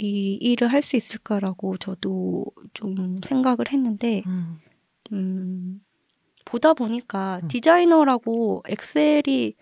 [0.00, 4.58] 이 일을 할 수 있을까라고 저도 좀 생각을 했는데 음.
[5.12, 5.80] 음,
[6.44, 7.48] 보다 보니까 음.
[7.48, 9.54] 디자이너라고 엑셀이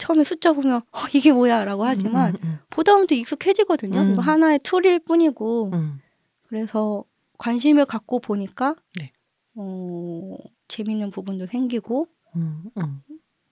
[0.00, 4.00] 처음에 숫자 보면 어, 이게 뭐야라고 하지만 음, 보다 보면 또 익숙해지거든요.
[4.00, 4.12] 음.
[4.12, 6.00] 이거 하나의 툴일 뿐이고 음, 음.
[6.48, 7.04] 그래서
[7.38, 9.12] 관심을 갖고 보니까 네.
[9.54, 10.36] 어,
[10.68, 13.02] 재밌는 부분도 생기고 음, 음.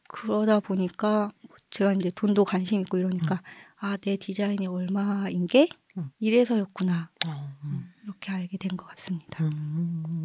[0.09, 1.31] 그러다 보니까
[1.71, 3.43] 제가 이제 돈도 관심 있고 이러니까
[3.77, 5.69] 아내 디자인이 얼마인 게
[5.99, 6.11] 음.
[6.19, 9.45] 이래서였구나 어, 음, 이렇게 알게 된 것 같습니다.
[9.45, 10.25] 음.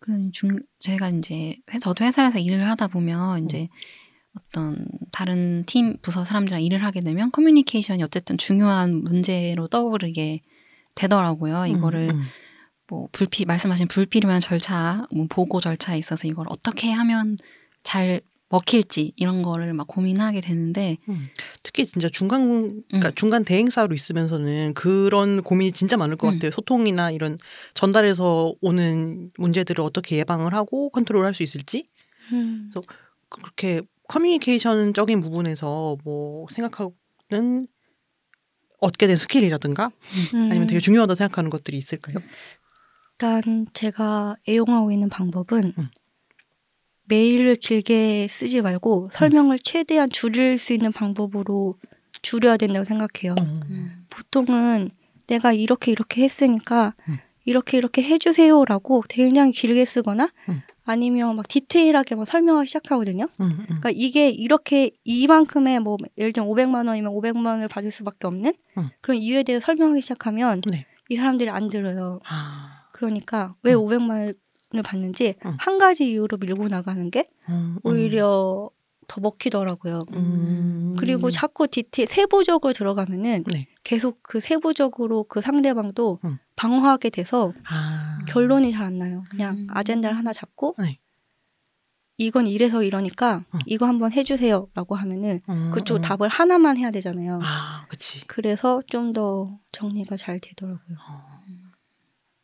[0.00, 3.68] 그 중, 제가 이제 회- 저도 회사에서 일을 하다 보면 이제
[4.38, 10.40] 어떤 다른 팀 부서 사람들이랑 일을 하게 되면 커뮤니케이션이 어쨌든 중요한 문제로 떠오르게
[10.94, 11.66] 되더라고요.
[11.66, 12.22] 이거를 음, 음.
[12.88, 17.36] 뭐 불피 말씀하신 불필요한 절차, 뭐 보고 절차에 있어서 이걸 어떻게 하면
[17.82, 18.20] 잘
[18.50, 21.28] 먹힐지 이런 거를 막 고민하게 되는데 음.
[21.62, 23.14] 특히 진짜 중간 그러니까 음.
[23.14, 26.34] 중간 대행사로 있으면서는 그런 고민이 진짜 많을 것 음.
[26.34, 26.50] 같아요.
[26.50, 27.38] 소통이나 이런
[27.74, 31.88] 전달에서 오는 문제들을 어떻게 예방을 하고 컨트롤할 수 있을지
[32.32, 32.70] 음.
[33.28, 37.68] 그렇게 커뮤니케이션적인 부분에서 뭐 생각하는
[38.80, 39.90] 얻게 된 스킬이라든가
[40.32, 42.16] 아니면 되게 중요하다 생각하는 것들이 있을까요?
[43.12, 45.84] 일단 제가 애용하고 있는 방법은 음.
[47.04, 51.74] 메일을 길게 쓰지 말고 설명을 최대한 줄일 수 있는 방법으로
[52.22, 53.34] 줄여야 된다고 생각해요.
[53.40, 54.06] 음.
[54.10, 54.90] 보통은
[55.26, 57.18] 내가 이렇게 이렇게 했으니까 음.
[57.44, 60.62] 이렇게 이렇게 해주세요라고 굉장히 길게 쓰거나 음.
[60.90, 63.24] 아니면 막 디테일하게 막 설명하기 시작하거든요.
[63.24, 63.64] 음, 음.
[63.64, 68.88] 그러니까 이게 이렇게 이만큼의 뭐 예를 들면 500만 원이면 500만 원을 받을 수밖에 없는 음.
[69.02, 70.86] 그런 이유에 대해서 설명하기 시작하면 네.
[71.10, 72.20] 이 사람들이 안 들어요.
[72.26, 73.80] 아, 그러니까 왜 음.
[73.80, 75.56] 500만 원을 받는지 음.
[75.58, 77.78] 한 가지 이유로 밀고 나가는 게 음, 음.
[77.82, 78.70] 오히려
[79.08, 80.04] 더 먹히더라고요.
[80.12, 80.96] 음.
[80.98, 83.66] 그리고 자꾸 디테일 세부적으로 들어가면은 네.
[83.82, 86.38] 계속 그 세부적으로 그 상대방도 음.
[86.56, 88.18] 방어하게 돼서 아.
[88.28, 89.24] 결론이 잘 안 나요.
[89.30, 89.66] 그냥 음.
[89.70, 90.96] 아젠다를 하나 잡고 네.
[92.20, 93.60] 이건 이래서 이러니까 음.
[93.66, 96.00] 이거 한번 해주세요라고 하면은 음, 그쪽 음.
[96.02, 97.40] 답을 하나만 해야 되잖아요.
[97.42, 98.26] 아, 그치.
[98.26, 100.96] 그래서 좀 더 정리가 잘 되더라고요.
[101.08, 101.38] 어.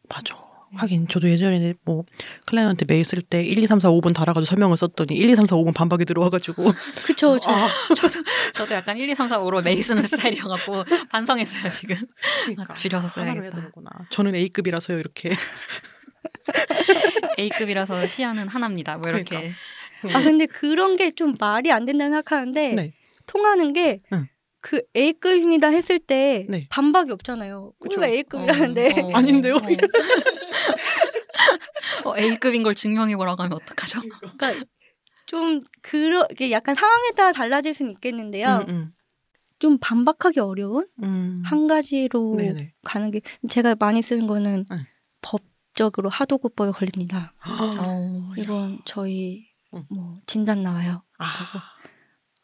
[0.09, 0.35] 맞아.
[0.77, 2.05] 하긴 저도 예전에 뭐
[2.47, 5.47] 클라이언트 메일 쓸 때 1, 2, 3, 4, 5분 달아가지고 설명을 썼더니 1, 2, 3,
[5.47, 6.65] 4, 5분 반박이 들어와가지고
[7.07, 8.23] 그쵸, 저 아, 저도
[8.53, 11.97] 저도 약간 1, 2, 3, 4, 5로 메일 쓰는 스타일이어갖고 반성했어요 지금.
[12.47, 13.71] 그러니까 줄여서 하나로 써야겠다.
[14.11, 15.35] 저는 A급이라서요 이렇게.
[17.39, 18.99] A급이라서 시야는 하나입니다.
[18.99, 19.53] 뭐 이렇게.
[20.13, 22.93] 아 근데 그런 게 좀 말이 안 된다는 생각하는데 네.
[23.27, 24.27] 통하는 게 응.
[24.65, 26.67] 그 A급입니다 했을 때 네.
[26.71, 27.75] 반박이 없잖아요.
[27.79, 28.01] 그쵸.
[28.01, 29.57] 우리가 A급이라는데 어, 어, 아닌데요?
[32.03, 34.01] 어, 어, A급인 걸 증명해 보라고 하면 어떡하죠?
[34.01, 34.65] 그러니까
[35.27, 38.65] 좀 그러 게 약간 상황에 따라 달라질 수는 있겠는데요.
[38.69, 38.95] 음,
[39.59, 41.05] 좀 반박하기 어려운 음.
[41.05, 41.43] 음.
[41.45, 42.73] 한 가지로 네네.
[42.85, 44.77] 가는 게 제가 많이 쓰는 거는 네.
[45.21, 47.35] 법적으로 하도급법에 걸립니다.
[47.45, 49.85] 어, 이건 저희 응.
[49.91, 51.03] 뭐 진단 나와요.
[51.19, 51.27] 아,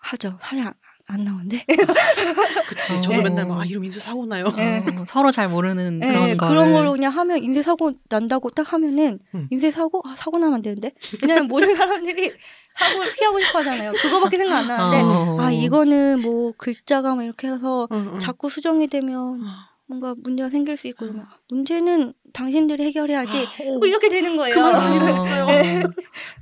[0.00, 0.36] 하죠.
[0.40, 0.72] 사실 안,
[1.08, 1.64] 안 나오는데.
[2.66, 2.94] 그치.
[2.94, 3.00] 어.
[3.00, 4.46] 저도 맨날 막 아, 이러면 인수 사고 나요.
[4.46, 8.72] 어, 서로 잘 모르는 그런 네, 거 그런 걸로 그냥 하면 인쇄 사고 난다고 딱
[8.72, 9.46] 하면은 응.
[9.50, 10.92] 인쇄 사고 아 사고 나면 안 되는데
[11.22, 12.32] 왜냐면 모든 사람들이
[12.78, 13.92] 사고를 피하고 싶어 하잖아요.
[13.92, 15.36] 그거밖에 생각 안 나는데 어.
[15.40, 18.18] 아 이거는 뭐 글자가 막 이렇게 해서 응, 응.
[18.18, 23.78] 자꾸 수정이 되면 아, 뭔가 문제가 생길 수 있고 그러면 문제는 당신들이 해결해야지 어.
[23.78, 24.54] 뭐 이렇게 되는 거예요.
[24.54, 25.46] 그 말을 어, 했어요.
[25.46, 25.82] 네.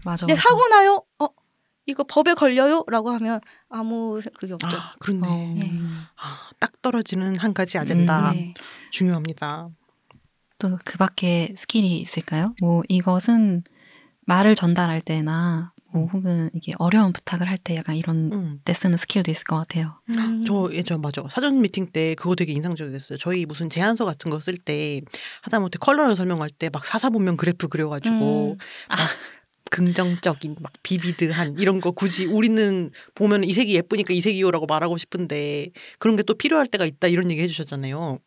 [0.04, 0.26] 맞아.
[0.26, 0.48] 근데 맞아.
[0.48, 1.02] 사고 나요?
[1.18, 1.28] 어
[1.88, 4.68] 이거 법에 걸려요?라고 하면 아무 세- 그게 없죠.
[4.76, 5.26] 아, 그렇네.
[5.26, 5.72] 어, 네.
[6.16, 8.30] 아, 딱 떨어지는 한 가지 아젠다.
[8.32, 8.54] 음, 네.
[8.90, 9.68] 중요합니다.
[10.58, 12.54] 또 그 밖에 스킬이 있을까요?
[12.60, 13.62] 뭐 이것은
[14.26, 18.60] 말을 전달할 때나 뭐 혹은 이게 어려운 부탁을 할 때 약간 이런 음.
[18.64, 20.00] 때 쓰는 스킬도 있을 것 같아요.
[20.10, 20.44] 음.
[20.46, 23.16] 저 예전 맞아 사전 미팅 때 그거 되게 인상적이었어요.
[23.18, 25.00] 저희 무슨 제안서 같은 거 쓸 때
[25.42, 28.58] 하다못해 컬러를 설명할 때 막 사사분면 그래프 그려가지고 음.
[28.90, 28.98] 막
[29.70, 35.70] 긍정적인 막 vivid한 이런 거 굳이 우리는 보면 이 색이 예쁘니까 이 색이요라고 말하고 싶은데
[35.98, 38.18] 그런 게 또 필요할 때가 있다 이런 얘기 해주셨잖아요.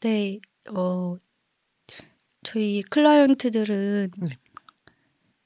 [0.00, 0.38] 네,
[0.74, 1.16] 어,
[2.42, 4.36] 저희 클라이언트들은, 네.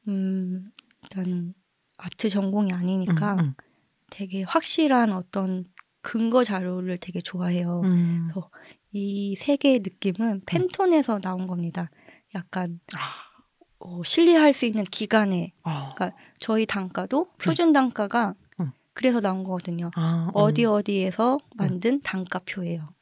[0.08, 0.70] 음,
[1.02, 1.54] 일단
[1.98, 3.54] 아트 전공이 아니니까 음, 음.
[4.10, 5.62] 되게 확실한 어떤
[6.02, 7.82] 근거 자료를 되게 좋아해요.
[7.84, 8.26] 음.
[8.26, 8.50] 그래서
[8.92, 11.88] 이 세 개의 느낌은 팬톤에서 나온 겁니다.
[12.34, 12.80] 약간
[13.80, 18.72] 어, 신뢰할 수 있는 기간에 아, 그러니까 저희 단가도 표준 단가가 음.
[18.92, 19.90] 그래서 나온 거거든요.
[19.94, 20.30] 아, 음.
[20.34, 22.94] 어디 어디에서 만든 단가표예요.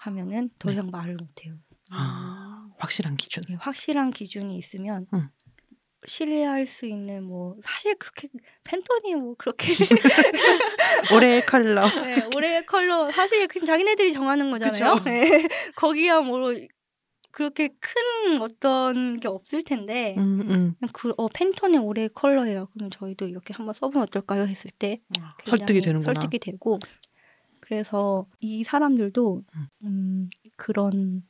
[0.00, 0.74] 하면은 더 네.
[0.74, 1.54] 이상 말을 못해요.
[1.90, 3.42] 아, 확실한 기준.
[3.50, 5.28] 예, 확실한 기준이 있으면 음.
[6.06, 8.28] 신뢰할 수 있는 뭐 사실 그렇게
[8.64, 9.66] 팬톤이 뭐 그렇게
[11.12, 11.88] 올해의 컬러.
[12.02, 14.94] 네, 올해의 컬러 사실 그냥 자기네들이 정하는 거잖아요.
[15.04, 16.54] 네, 거기야 뭐
[17.30, 20.40] 그렇게 큰 어떤 게 없을 텐데 음,
[20.80, 20.88] 음.
[20.92, 22.66] 그, 어, 팬톤의 올해의 컬러예요.
[22.72, 24.42] 그러면 저희도 이렇게 한번 써보면 어떨까요?
[24.42, 25.00] 했을 때
[25.38, 26.14] 굉장히 설득이 되는구나.
[26.14, 26.78] 설득이 되고
[27.60, 29.42] 그래서 이 사람들도
[29.84, 31.22] 음, 그런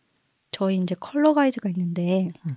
[0.53, 2.57] 저희 이제 컬러 가이드가 있는데 음.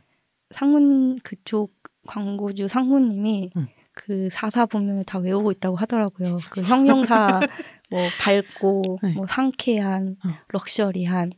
[0.52, 1.74] 상문 그쪽
[2.08, 3.68] 광고주 상무님이 음.
[3.94, 6.40] 그 사사 분면을 다 외우고 있다고 하더라고요.
[6.50, 7.40] 그 형용사
[7.90, 9.14] 뭐 밝고 네.
[9.14, 10.32] 뭐 상쾌한 음.
[10.50, 11.34] 럭셔리한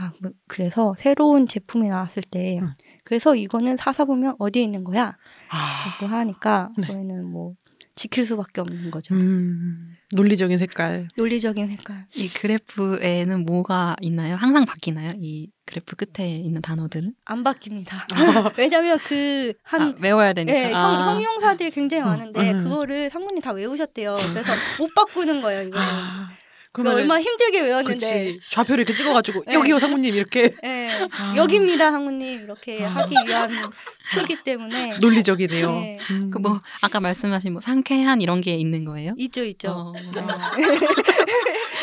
[0.00, 2.72] 아, 뭐 그래서 새로운 제품이 나왔을 때 음.
[3.04, 5.16] 그래서 이거는 사사 보면 어디에 있는 거야?
[5.50, 6.86] 아, 라고 하니까 네.
[6.86, 7.54] 저희는 뭐
[7.96, 9.14] 지킬 수밖에 없는 거죠.
[9.14, 11.08] 음, 논리적인 색깔.
[11.16, 12.06] 논리적인 색깔.
[12.14, 14.36] 이 그래프에는 뭐가 있나요?
[14.36, 15.12] 항상 바뀌나요?
[15.18, 17.12] 이 그래프 끝에 있는 단어들은?
[17.26, 17.94] 안 바뀝니다.
[18.58, 20.56] 왜냐면 그 한 아, 외워야 되니까.
[20.58, 21.12] 예, 형, 아.
[21.14, 22.64] 형 용사들이 굉장히 음, 많은데 음.
[22.64, 24.16] 그거를 상무님 다 외우셨대요.
[24.32, 25.68] 그래서 못 바꾸는 거예요.
[25.68, 25.86] 이거는.
[26.72, 27.94] 아, 그거 얼마나 힘들게 외웠는데.
[27.94, 28.40] 그치.
[28.50, 29.54] 좌표를 이렇게 찍어가지고 네.
[29.54, 31.34] 여기요 상무님 이렇게 예, 아.
[31.36, 32.88] 여기입니다, 상무님 이렇게 아.
[32.88, 33.50] 하기 위한
[34.14, 35.68] 표기 때문에 논리적이네요.
[35.70, 35.98] 네.
[36.10, 36.30] 음.
[36.30, 39.14] 그뭐 아까 말씀하신 뭐 상쾌한 이런 게 있는 거예요?
[39.18, 39.70] 있죠, 있죠.
[39.70, 39.92] 어.
[40.14, 40.22] 네.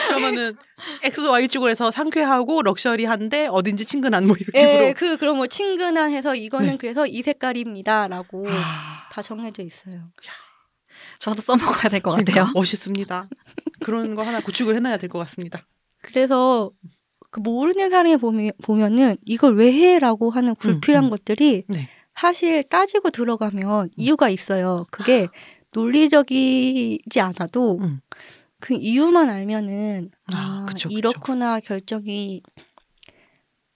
[0.08, 0.56] 그러면은
[1.04, 4.86] X, Y 축으로 해서 상쾌하고 럭셔리한데 어딘지 친근한 뭐 이런 식으로.
[4.88, 6.78] 예, 그 그럼 뭐 친근한 해서 이거는 네.
[6.80, 10.00] 그래서 이 색깔입니다라고 아, 다 정해져 있어요.
[11.20, 12.26] 저도 써먹어야 될 것 같아요.
[12.26, 13.28] 그러니까 멋있습니다.
[13.84, 15.66] 그런 거 하나 구축을 해놔야 될 것 같습니다.
[16.02, 16.72] 그래서
[17.30, 21.10] 그 모르는 사람이 보면, 보면은 이걸 왜 해라고 하는 불필요한 음.
[21.10, 21.90] 것들이 네.
[22.16, 24.86] 사실 따지고 들어가면 이유가 있어요.
[24.92, 25.28] 그게
[25.74, 28.00] 논리적이지 않아도 음.
[28.60, 30.98] 그 이유만 알면은 아, 아, 그쵸, 그쵸.
[30.98, 32.42] 이렇구나 결정이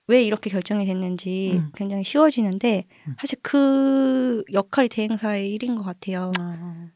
[0.08, 1.72] 왜 이렇게 결정이 됐는지 음.
[1.76, 3.16] 굉장히 쉬워지는데 음.
[3.20, 6.32] 사실 그 역할이 대행사의 일인 것 같아요.
[6.40, 6.90] 아,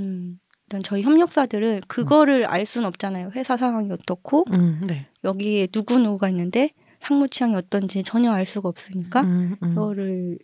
[0.00, 0.38] 음,
[0.68, 3.30] 일단 저희 협력사들은 그거를 알 수는 없잖아요.
[3.34, 5.06] 회사 상황이 어떻고 음, 네.
[5.24, 10.38] 여기에 누구 누구가 있는데 상무 취향이 어떤지 전혀 알 수가 없으니까 음, 음, 그거를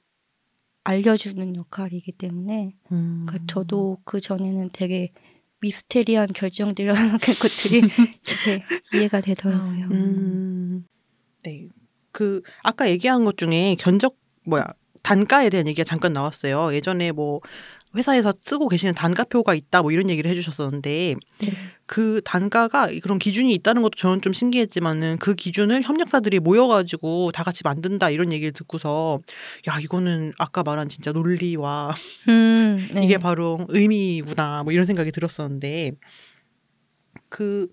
[0.85, 3.27] 알려주는 역할이기 때문에 음.
[3.27, 5.13] 그러니까 저도 그 전에는 되게
[5.61, 7.83] 미스테리한 결정들이라는 것들이
[8.23, 8.63] 이제
[8.95, 9.87] 이해가 되더라고요.
[9.91, 10.87] 음.
[11.43, 11.69] 네.
[12.13, 14.17] 그 아까 얘기한 것 중에 견적
[14.47, 14.65] 뭐야
[15.05, 16.75] 단가에 대한 얘기가 잠깐 나왔어요.
[16.75, 17.41] 예전에 뭐
[17.95, 21.53] 회사에서 쓰고 계시는 단가표가 있다 뭐 이런 얘기를 해주셨었는데 네.
[21.87, 27.63] 그 단가가 그런 기준이 있다는 것도 저는 좀 신기했지만은 그 기준을 협력사들이 모여가지고 다 같이
[27.65, 29.19] 만든다 이런 얘기를 듣고서
[29.69, 31.95] 야 이거는 아까 말한 진짜 논리와
[32.29, 33.05] 음, 네.
[33.05, 35.93] 이게 바로 의미구나 뭐 이런 생각이 들었었는데
[37.29, 37.69] 그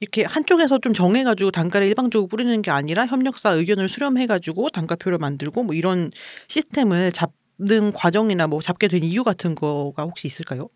[0.00, 5.74] 이렇게 한쪽에서 좀 정해가지고 단가를 일방적으로 뿌리는 게 아니라 협력사 의견을 수렴해가지고 단가표를 만들고 뭐
[5.74, 6.10] 이런
[6.46, 10.68] 시스템을 잡 는 과정이나 뭐 잡게 된 이유 같은 거가 혹시 있을까요?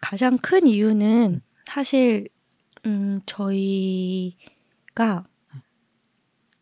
[0.00, 2.28] 가장 큰 이유는 사실
[2.84, 5.24] 음, 저희가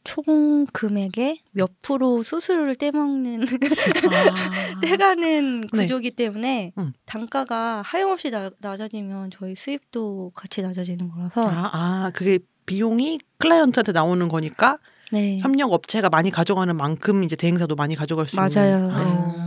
[0.05, 5.69] 총 금액의 몇 프로 수수료를 떼먹는 아, 떼가는 네.
[5.69, 6.93] 구조기 때문에 음.
[7.05, 14.29] 단가가 하염없이 나, 낮아지면 저희 수입도 같이 낮아지는 거라서 아, 아, 그게 비용이 클라이언트한테 나오는
[14.29, 14.79] 거니까
[15.11, 18.91] 네 협력 업체가 많이 가져가는 만큼 이제 대행사도 많이 가져갈 수 맞아요.
[18.91, 18.97] 있는.
[18.97, 19.46] 네.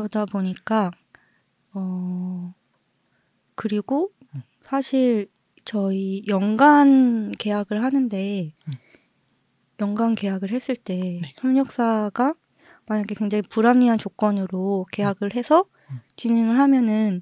[0.00, 0.90] 그러다 보니까
[1.74, 2.54] 어
[3.54, 4.42] 그리고 음.
[4.62, 5.26] 사실
[5.66, 8.72] 저희 연간 계약을 하는데 음.
[9.80, 11.32] 연간 계약을 했을 때 네.
[11.36, 12.34] 협력사가
[12.86, 16.00] 만약에 굉장히 불합리한 조건으로 계약을 해서 음.
[16.16, 17.20] 진행을 하면은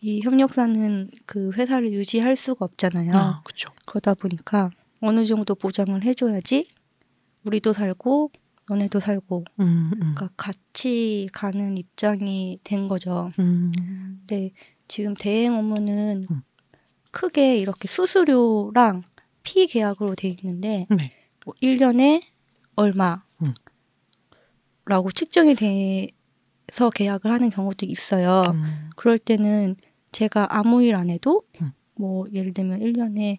[0.00, 3.14] 이 협력사는 그 회사를 유지할 수가 없잖아요.
[3.14, 3.70] 아, 그렇죠.
[3.86, 6.68] 그러다 보니까 어느 정도 보장을 해줘야지
[7.44, 8.30] 우리도 살고
[8.70, 9.98] 너네도 살고 음, 음.
[9.98, 13.32] 그러니까 같이 가는 입장이 된 거죠.
[13.40, 13.72] 음.
[14.26, 14.50] 근데
[14.86, 16.42] 지금 대행 업무는 음.
[17.10, 19.02] 크게 이렇게 수수료랑
[19.42, 21.12] 피 계약으로 돼 있는데 네.
[21.44, 22.22] 뭐 1년에
[22.76, 23.52] 얼마 음.
[24.86, 28.52] 라고 측정이 돼서 계약을 하는 경우도 있어요.
[28.54, 28.90] 음.
[28.94, 29.74] 그럴 때는
[30.12, 31.72] 제가 아무 일 안 해도 음.
[31.96, 33.38] 뭐 예를 들면 1년에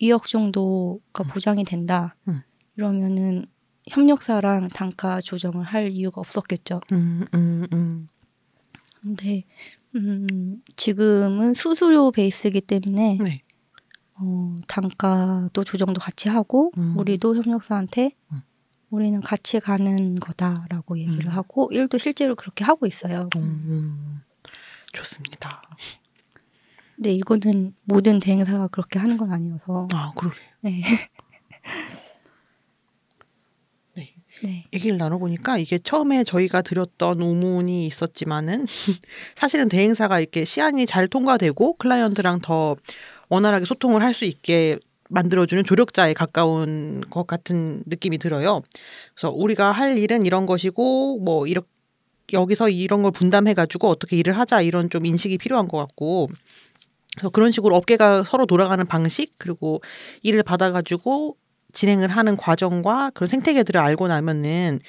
[0.00, 2.16] 2억 정도가 보장이 된다.
[2.28, 2.40] 음.
[2.76, 3.44] 이러면은
[3.90, 6.80] 협력사랑 단가 조정을 할 이유가 없었겠죠.
[6.92, 8.06] 음, 음, 음.
[9.02, 9.44] 근데
[9.96, 13.42] 음, 지금은 수수료 베이스이기 때문에 네.
[14.20, 16.96] 어, 단가도 조정도 같이 하고 음.
[16.98, 18.42] 우리도 협력사한테 음.
[18.90, 21.30] 우리는 같이 가는 거다라고 얘기를 음.
[21.30, 23.28] 하고 일도 실제로 그렇게 하고 있어요.
[23.36, 24.20] 음, 음.
[24.92, 25.62] 좋습니다.
[26.96, 30.36] 근데 이거는 모든 대행사가 그렇게 하는 건 아니어서 아, 그러게.
[30.60, 30.82] 네.
[34.42, 34.50] 네.
[34.50, 34.64] 네.
[34.72, 38.66] 얘기를 나눠보니까 이게 처음에 저희가 드렸던 의문이 있었지만은
[39.36, 42.76] 사실은 대행사가 이렇게 시안이 잘 통과되고 클라이언트랑 더
[43.28, 44.78] 원활하게 소통을 할 수 있게
[45.10, 48.62] 만들어주는 조력자에 가까운 것 같은 느낌이 들어요.
[49.14, 51.68] 그래서 우리가 할 일은 이런 것이고 뭐 이렇게
[52.32, 56.28] 여기서 이런 걸 분담해가지고 어떻게 일을 하자 이런 좀 인식이 필요한 것 같고
[57.16, 59.80] 그래서 그런 식으로 업계가 서로 돌아가는 방식 그리고
[60.22, 61.36] 일을 받아가지고
[61.72, 64.80] 진행을 하는 과정과 그런 생태계들을 알고 나면은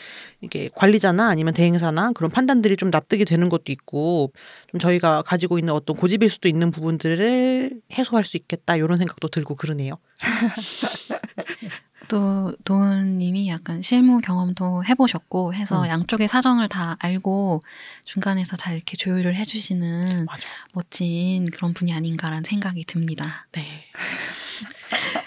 [0.42, 4.32] 이게 관리자나 아니면 대행사나 그런 판단들이 좀 납득이 되는 것도 있고
[4.72, 9.56] 좀 저희가 가지고 있는 어떤 고집일 수도 있는 부분들을 해소할 수 있겠다 이런 생각도 들고
[9.56, 9.98] 그러네요.
[12.12, 15.88] 또 도은님이 약간 실무 경험도 해보셨고 해서 음.
[15.88, 17.64] 양쪽의 사정을 다 알고
[18.04, 20.46] 중간에서 잘 이렇게 조율을 해주시는 맞아.
[20.74, 23.48] 멋진 그런 분이 아닌가라는 생각이 듭니다.
[23.54, 23.86] 네.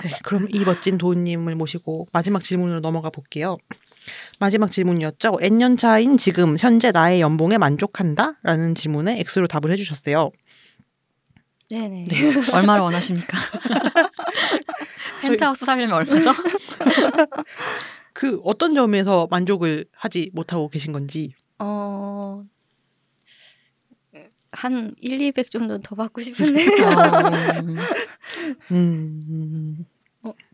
[0.05, 3.59] 네, 그럼 이 멋진 도우님을 모시고 마지막 질문으로 넘어가 볼게요.
[4.39, 5.39] 마지막 질문이었죠.
[5.41, 8.35] N년 차인 지금 현재 나의 연봉에 만족한다?
[8.43, 10.31] 라는 질문에 X로 답을 해주셨어요.
[11.71, 12.05] 네네.
[12.55, 13.39] 얼마를 원하십니까?
[15.23, 16.33] 펜트하우스 살려면 얼마죠?
[18.13, 21.35] 그 어떤 점에서 만족을 하지 못하고 계신 건지.
[21.59, 22.43] 어,
[24.55, 27.93] 한 1, 200 정도 더 받고 싶은데 어,
[28.71, 29.85] 음,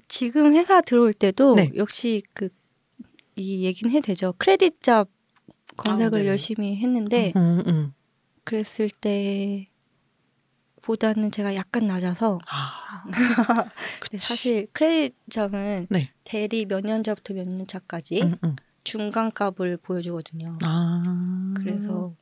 [0.08, 1.70] 지금 회사 들어올 때도 네.
[1.76, 2.48] 역시 그
[3.40, 4.34] 이 얘기는 해도 되죠.
[4.36, 5.08] 크레딧 잡
[5.78, 6.30] 검색을 네네.
[6.30, 7.94] 열심히 했는데 음, 음.
[8.44, 9.66] 그랬을 때
[10.82, 13.04] 보다는 제가 약간 낮아서 아.
[14.20, 16.10] 사실 크레딧 잡은 네.
[16.24, 18.56] 대리 몇 년차부터 몇 년차까지 음, 음.
[18.84, 20.58] 중간값을 보여주거든요.
[20.62, 22.14] 아, 그래서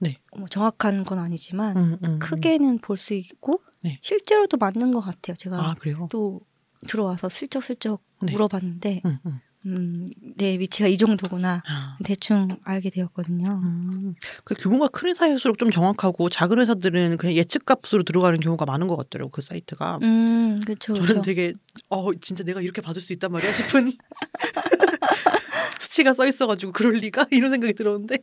[0.00, 0.16] 네.
[0.36, 2.18] 뭐 정확한 건 아니지만 음, 음, 음.
[2.18, 3.98] 크게는 볼 수 있고 네.
[4.02, 5.36] 실제로도 맞는 것 같아요.
[5.36, 5.74] 제가 아.
[6.10, 6.40] 또
[6.86, 8.32] 들어와서 슬쩍슬쩍 네.
[8.32, 9.40] 물어봤는데 음, 음.
[9.66, 11.96] 음, 내 위치가 이 정도구나 아.
[12.04, 13.60] 대충 알게 되었거든요.
[13.62, 18.96] 음, 그 규모가 큰 회사일수록 좀 정확하고 작은 회사들은 그냥 예측값으로 들어가는 경우가 많은 것
[18.96, 19.98] 같더라고 그 사이트가.
[20.02, 20.94] 음, 그렇죠.
[20.94, 21.52] 저는 되게
[21.90, 23.92] 어 진짜 내가 이렇게 받을 수 있단 말이야 싶은
[25.78, 28.18] 수치가 써 있어가지고 그럴 리가 이런 생각이 들었는데.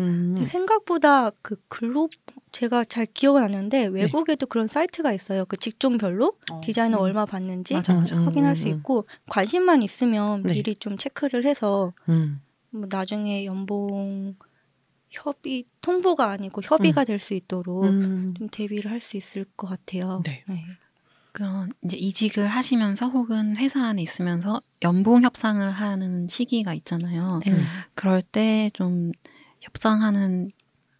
[0.00, 2.08] 음, 생각보다 그 글로
[2.52, 4.00] 제가 잘 기억은 안 나는데 네.
[4.02, 5.44] 외국에도 그런 사이트가 있어요.
[5.44, 7.02] 그 직종별로 어, 디자이너 음.
[7.02, 8.16] 얼마 받는지 맞아, 맞아.
[8.16, 8.68] 음, 확인할 음, 수 음.
[8.70, 10.54] 있고 관심만 있으면 네.
[10.54, 12.40] 미리 좀 체크를 해서 음,
[12.70, 14.36] 뭐 나중에 연봉
[15.10, 18.34] 협의 통보가 아니고 협의가 될 수 있도록 음.
[18.36, 20.22] 좀 대비를 할 수 있을 것 같아요.
[20.24, 20.42] 네.
[21.32, 27.40] 그런 이제 이직을 하시면서 혹은 회사 안에 있으면서 연봉 협상을 하는 시기가 있잖아요.
[27.44, 27.52] 네.
[27.94, 29.10] 그럴 때 좀
[29.64, 30.50] 협상하는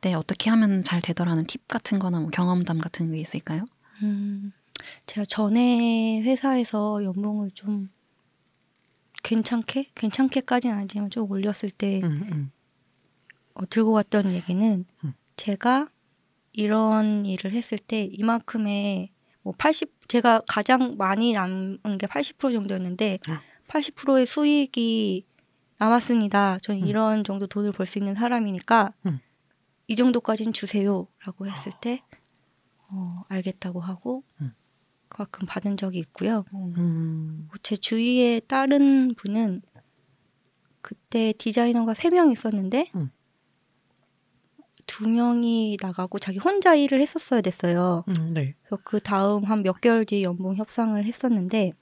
[0.01, 3.65] 때 어떻게 하면 잘 되더라는 팁 같은 거나 뭐 경험담 같은 게 있을까요?
[4.03, 4.53] 음,
[5.07, 7.91] 제가 전에 회사에서 연봉을 좀
[9.23, 12.51] 괜찮게 괜찮게까지는 아니지만 좀 올렸을 때 음, 음.
[13.55, 15.15] 어, 들고 왔던 얘기는 음.
[15.37, 15.89] 제가
[16.53, 19.11] 이런 일을 했을 때 이만큼의
[19.43, 23.37] 뭐 80, 제가 가장 많이 남은 게 80% 정도였는데 음.
[23.69, 25.25] 80%의 수익이
[25.89, 26.59] 남았습니다.
[26.62, 26.87] 전 음.
[26.87, 29.20] 이런 정도 돈을 벌 수 있는 사람이니까 음.
[29.87, 32.01] 이 정도까지는 주세요라고 했을 때
[32.89, 34.53] 어, 알겠다고 하고 음.
[35.09, 36.45] 그만큼 받은 적이 있고요.
[36.55, 37.49] 음.
[37.62, 39.62] 제 주위에 다른 분은
[40.80, 43.11] 그때 디자이너가 세 명 있었는데 음.
[44.87, 48.05] 두 명이 나가고 자기 혼자 일을 했었어야 됐어요.
[48.09, 48.55] 음, 네.
[48.62, 51.72] 그래서 그 다음 한 몇 개월 뒤에 연봉 협상을 했었는데,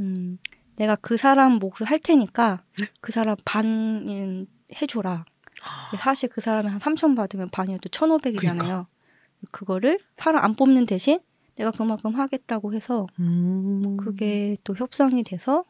[0.00, 0.38] 음.
[0.74, 2.62] 음, 내가 그 사람 몫을 할 테니까
[3.00, 4.46] 그 사람 반은
[4.80, 5.24] 해줘라.
[5.98, 8.40] 사실 그 사람이 한 3천 받으면 반이어도 1,500이잖아요.
[8.40, 8.86] 그러니까.
[9.50, 11.20] 그거를 사람 안 뽑는 대신
[11.56, 13.96] 내가 그만큼 하겠다고 해서 음.
[13.96, 15.64] 그게 또 협상이 돼서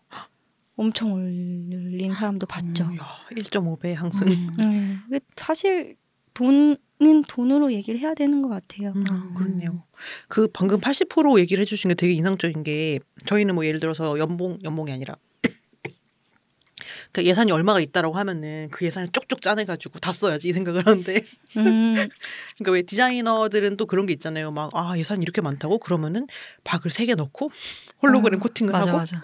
[0.76, 2.84] 엄청 올린 사람도 봤죠.
[2.84, 2.96] 음.
[2.98, 4.26] 야, 1.5배 항승.
[4.26, 5.02] 음.
[5.10, 5.20] 네.
[5.36, 5.96] 사실
[6.32, 6.76] 돈
[7.06, 8.92] 은 돈으로 얘기를 해야 되는 것 같아요.
[8.96, 9.34] 음, 음.
[9.34, 9.84] 그렇네요.
[10.28, 14.92] 그 방금 80% 얘기를 해주신 게 되게 인상적인 게 저희는 뭐 예를 들어서 연봉 연봉이
[14.92, 15.14] 아니라
[17.12, 21.14] 그 예산이 얼마가 있다라고 하면은 그 예산을 쪽쪽 짜내가지고 다 써야지 이 생각을 하는데
[21.56, 21.94] 음,
[22.58, 24.50] 그러니까 왜 디자이너들은 또 그런 게 있잖아요.
[24.50, 26.26] 막 아 예산 이렇게 많다고 그러면은
[26.64, 27.50] 박을 세 개 넣고
[28.02, 29.22] 홀로그램 어, 코팅을 맞아 하고 맞아.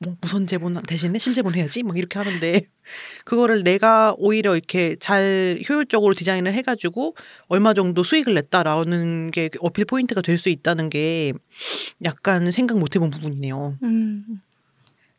[0.00, 2.60] 뭐 무선 제본 대신에 신제본 해야지 막 이렇게 하는데
[3.24, 7.14] 그거를 내가 오히려 이렇게 잘 효율적으로 디자인을 해가지고
[7.48, 11.32] 얼마 정도 수익을 냈다라는 게 어필 포인트가 될 수 있다는 게
[12.04, 13.78] 약간 생각 못 해본 부분이네요.
[13.82, 14.40] 음.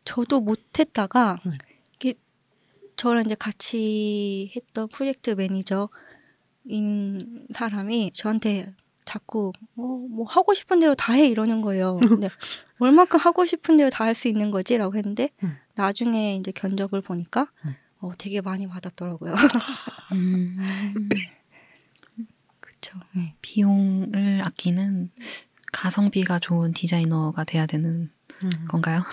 [0.05, 1.57] 저도 못했다가 네.
[1.95, 2.13] 이게
[2.95, 5.89] 저랑 이제 같이 했던 프로젝트 매니저인
[7.53, 8.73] 사람이 저한테
[9.09, 11.97] 자꾸 뭐, 뭐 하고 싶은 대로 다 해 이러는 거예요.
[11.99, 12.29] 근데
[12.77, 15.57] 얼마큼 하고 싶은 대로 다 할 수 있는 거지라고 했는데 음.
[15.75, 17.75] 나중에 이제 견적을 보니까 음.
[17.99, 19.33] 어, 되게 많이 받았더라고요.
[20.13, 20.57] 음.
[22.59, 22.99] 그렇죠.
[23.15, 23.35] 네.
[23.41, 25.11] 비용을 아끼는
[25.71, 28.09] 가성비가 좋은 디자이너가 돼야 되는
[28.43, 29.03] 음, 건가요?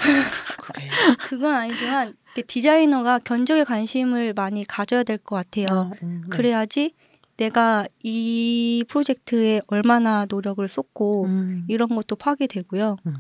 [1.29, 2.15] 그건 아니지만
[2.47, 5.67] 디자이너가 견적에 관심을 많이 가져야 될 것 같아요.
[5.71, 6.29] 어, 음, 네.
[6.31, 6.93] 그래야지
[7.37, 12.97] 내가 이 프로젝트에 얼마나 노력을 쏟고 음, 이런 것도 파괴되고요.
[13.07, 13.17] 음.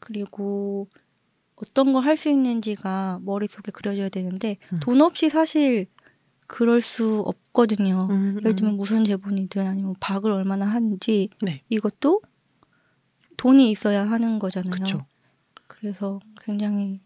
[0.00, 0.88] 그리고
[1.56, 4.78] 어떤 걸 할 수 있는지가 머릿속에 그려져야 되는데 음.
[4.80, 5.86] 돈 없이 사실
[6.46, 8.08] 그럴 수 없거든요.
[8.10, 8.76] 음, 예를 들면 음.
[8.78, 12.22] 무선 제본이든 아니면 박을 얼마나 하는지 네, 이것도
[13.36, 14.70] 돈이 있어야 하는 거잖아요.
[14.72, 15.06] 그렇죠.
[15.66, 17.00] 그래서 굉장히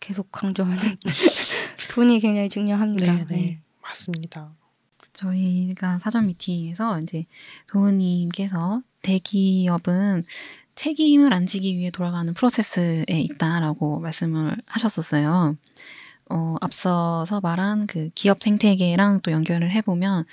[0.00, 0.80] 계속 강조하는
[1.90, 3.12] 돈이 굉장히 중요합니다.
[3.12, 3.60] 네, 네, 네.
[3.82, 4.55] 맞습니다.
[5.16, 7.26] 저희가 사전 미팅에서 이제
[7.68, 10.24] 도우님께서 대기업은
[10.74, 15.56] 책임을 안 지기 위해 돌아가는 프로세스에 있다라고 말씀을 하셨었어요.
[16.28, 20.24] 어, 앞서서 말한 그 기업 생태계랑 또 연결을 해보면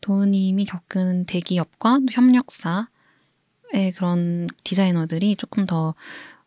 [0.00, 5.94] 도우님이 겪은 대기업과 또 협력사의 그런 디자이너들이 조금 더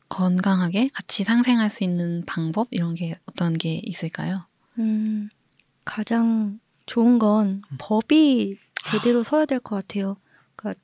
[0.09, 4.45] 건강하게 같이 상생할 수 있는 방법 이런 게 어떤 게 있을까요?
[4.79, 5.29] 음,
[5.83, 10.17] 가장 좋은 건 법이 제대로 서야 될 것 같아요.
[10.55, 10.81] 그러니까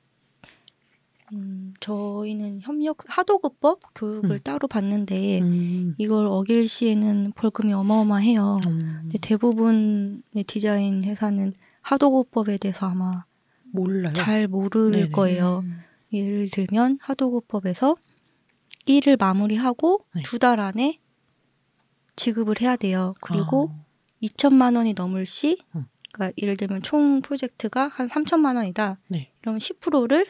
[1.32, 4.38] 음, 저희는 협력 하도급법 교육을 음.
[4.42, 8.60] 따로 받는데 음, 이걸 어길 시에는 벌금이 어마어마해요.
[8.66, 13.24] 음, 근데 대부분의 디자인 회사는 하도급법에 대해서 아마
[13.70, 14.12] 몰라요.
[14.12, 15.10] 잘 모를 네네.
[15.10, 15.60] 거예요.
[15.64, 15.78] 음.
[16.12, 17.96] 예를 들면 하도급법에서
[18.84, 20.22] 일을 마무리하고 네.
[20.24, 20.98] 두달 안에
[22.16, 23.14] 지급을 해야 돼요.
[23.22, 23.84] 그리고 아,
[24.22, 25.86] 2천만 원이 넘을 시, 음.
[26.12, 28.98] 그러니까 예를 들면 총 프로젝트가 한 3천만 원이다.
[29.08, 29.32] 네.
[29.40, 30.26] 그러면 10%를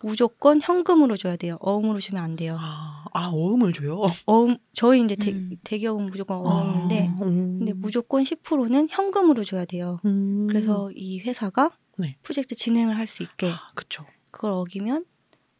[0.00, 1.56] 무조건 현금으로 줘야 돼요.
[1.60, 2.56] 어음으로 주면 안 돼요.
[2.60, 4.00] 아, 아 어음을 줘요.
[4.26, 5.50] 어음 저희 이제 대, 음.
[5.64, 7.58] 대기업은 무조건 어음인데, 아, 음.
[7.58, 9.98] 근데 무조건 10%는 현금으로 줘야 돼요.
[10.04, 10.46] 음.
[10.46, 12.16] 그래서 이 회사가 네.
[12.22, 14.06] 프로젝트 진행을 할 수 있게 아, 그쵸.
[14.30, 15.04] 그걸 어기면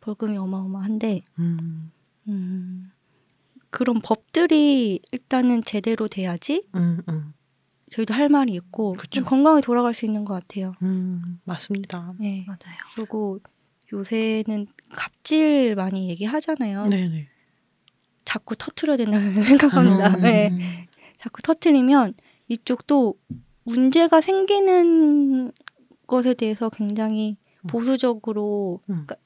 [0.00, 1.90] 벌금이 어마어마한데 음,
[2.28, 2.92] 음,
[3.70, 7.34] 그런 법들이 일단은 제대로 돼야지 음, 음,
[7.91, 9.11] 저희도 할 말이 있고 그쵸.
[9.11, 10.74] 좀 건강하게 돌아갈 수 있는 것 같아요.
[10.82, 12.14] 음, 맞습니다.
[12.18, 12.45] 네.
[12.47, 12.76] 맞아요.
[12.95, 13.39] 그리고
[13.93, 16.86] 요새는 갑질 많이 얘기하잖아요.
[16.86, 17.28] 네네.
[18.24, 20.16] 자꾸 터트려야 된다는 생각합니다.
[20.16, 20.20] 음.
[20.20, 20.89] 네.
[21.16, 22.14] 자꾸 터트리면
[22.49, 23.14] 이쪽도
[23.64, 25.53] 문제가 생기는
[26.07, 27.36] 것에 대해서 굉장히
[27.68, 29.05] 보수적으로 음.
[29.07, 29.16] 그러니까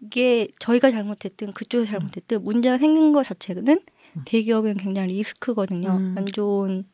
[0.00, 3.66] 이게 저희가 잘못했든 그쪽에서 잘못했든 문제가 생긴 것 자체는
[4.16, 4.22] 음.
[4.24, 5.88] 대기업엔 굉장히 리스크거든요.
[5.90, 6.14] 음.
[6.16, 6.84] 안 좋은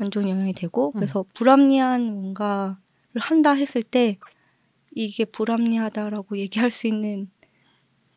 [0.00, 0.92] 안 좋은 영향이 되고 음.
[0.94, 2.76] 그래서 불합리한 뭔가를
[3.16, 4.18] 한다 했을 때
[4.94, 7.30] 이게 불합리하다라고 얘기할 수 있는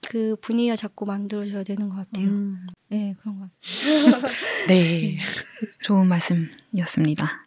[0.01, 2.27] 그 분위기가 자꾸 만들어져야 되는 것 같아요.
[2.27, 3.49] 음, 네 그런 것
[4.21, 4.31] 같아요.
[4.67, 5.17] 네.
[5.81, 7.45] 좋은 말씀이었습니다.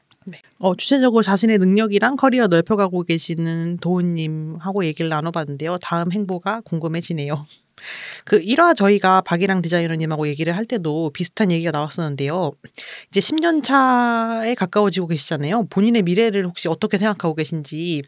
[0.58, 5.78] 어, 주체적으로 자신의 능력이랑 커리어 넓혀가고 계시는 도훈님하고 얘기를 나눠봤는데요.
[5.78, 7.46] 다음 행보가 궁금해지네요.
[8.24, 12.52] 그 1화 저희가 박이랑 디자이너님하고 얘기를 할 때도 비슷한 얘기가 나왔었는데요.
[13.10, 15.66] 이제 10년 차에 가까워지고 계시잖아요.
[15.68, 18.02] 본인의 미래를 혹시 어떻게 생각하고 계신지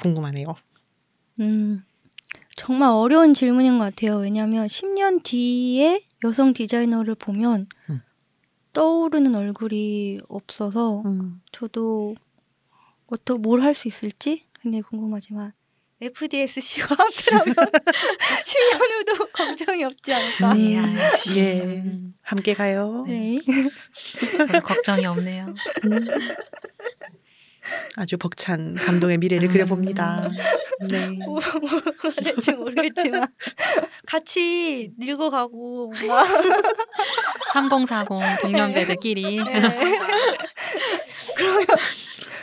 [0.00, 0.54] 궁금하네요.
[1.40, 1.82] 음,
[2.56, 4.18] 정말 어려운 질문인 것 같아요.
[4.18, 8.00] 왜냐하면 10년 뒤에 여성 디자이너를 보면 음.
[8.72, 11.40] 떠오르는 얼굴이 없어서 음.
[11.52, 12.14] 저도
[13.06, 15.52] 어떻게 뭘 할 수 있을지 굉장히 궁금하지만
[16.00, 17.54] FDSC와 함께라면
[18.44, 20.54] 10년 후도 걱정이 없지 않을까.
[20.54, 20.96] 네, 음.
[20.96, 21.38] 역시.
[21.38, 21.84] 예,
[22.22, 23.04] 함께 가요.
[23.06, 23.38] 네.
[24.64, 25.54] 걱정이 없네요.
[25.84, 26.08] 음.
[27.96, 29.52] 아주 벅찬 감동의 미래를 음.
[29.52, 30.28] 그려봅니다.
[30.88, 31.10] 네.
[31.24, 31.58] 뭐가
[32.22, 33.28] 될지 모르겠지만
[34.06, 36.24] 같이 늙어가고 뭔가
[37.52, 39.36] 3040 동년배들끼리.
[39.36, 39.62] 네.
[41.36, 41.66] 그러면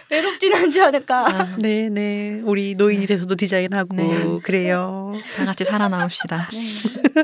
[0.10, 1.28] 외롭진 않지 않을까.
[1.28, 2.42] 아, 네, 네.
[2.44, 4.40] 우리 노인이 돼서도 디자인하고 네.
[4.44, 5.14] 그래요.
[5.36, 6.50] 다 같이 살아남읍시다.
[6.52, 7.24] 네.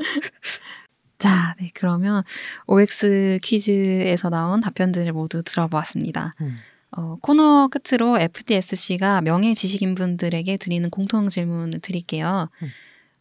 [1.18, 2.22] 자, 네, 그러면
[2.66, 6.34] OX 퀴즈에서 나온 답변들을 모두 들어보았습니다.
[6.42, 6.58] 음.
[6.96, 12.48] 어, 코너 끝으로 FDSC가 명예 지식인 분들에게 드리는 공통 질문을 드릴게요.
[12.62, 12.68] 음.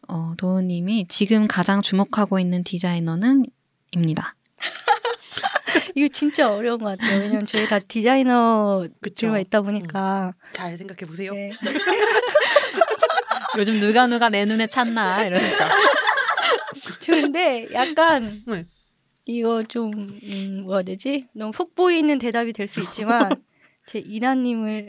[0.08, 3.46] 어, 도우님이 지금 가장 주목하고 있는 디자이너는?
[3.92, 4.36] 입니다.
[5.96, 7.22] 이거 진짜 어려운 것 같아요.
[7.22, 8.88] 왜냐면 저희 다 디자이너.
[9.16, 10.34] 들만 있다 보니까.
[10.54, 11.32] 잘 생각해 보세요.
[11.34, 11.52] 네.
[13.58, 15.70] 요즘 누가 누가 내 눈에 찼나 이러니까.
[17.06, 18.66] 근데 약간 네.
[19.26, 19.92] 이거 좀
[20.24, 21.28] 음, 뭐라 해야 되지?
[21.34, 23.30] 너무 속 보이는 대답이 될 수 있지만
[23.86, 24.88] 제 이나님을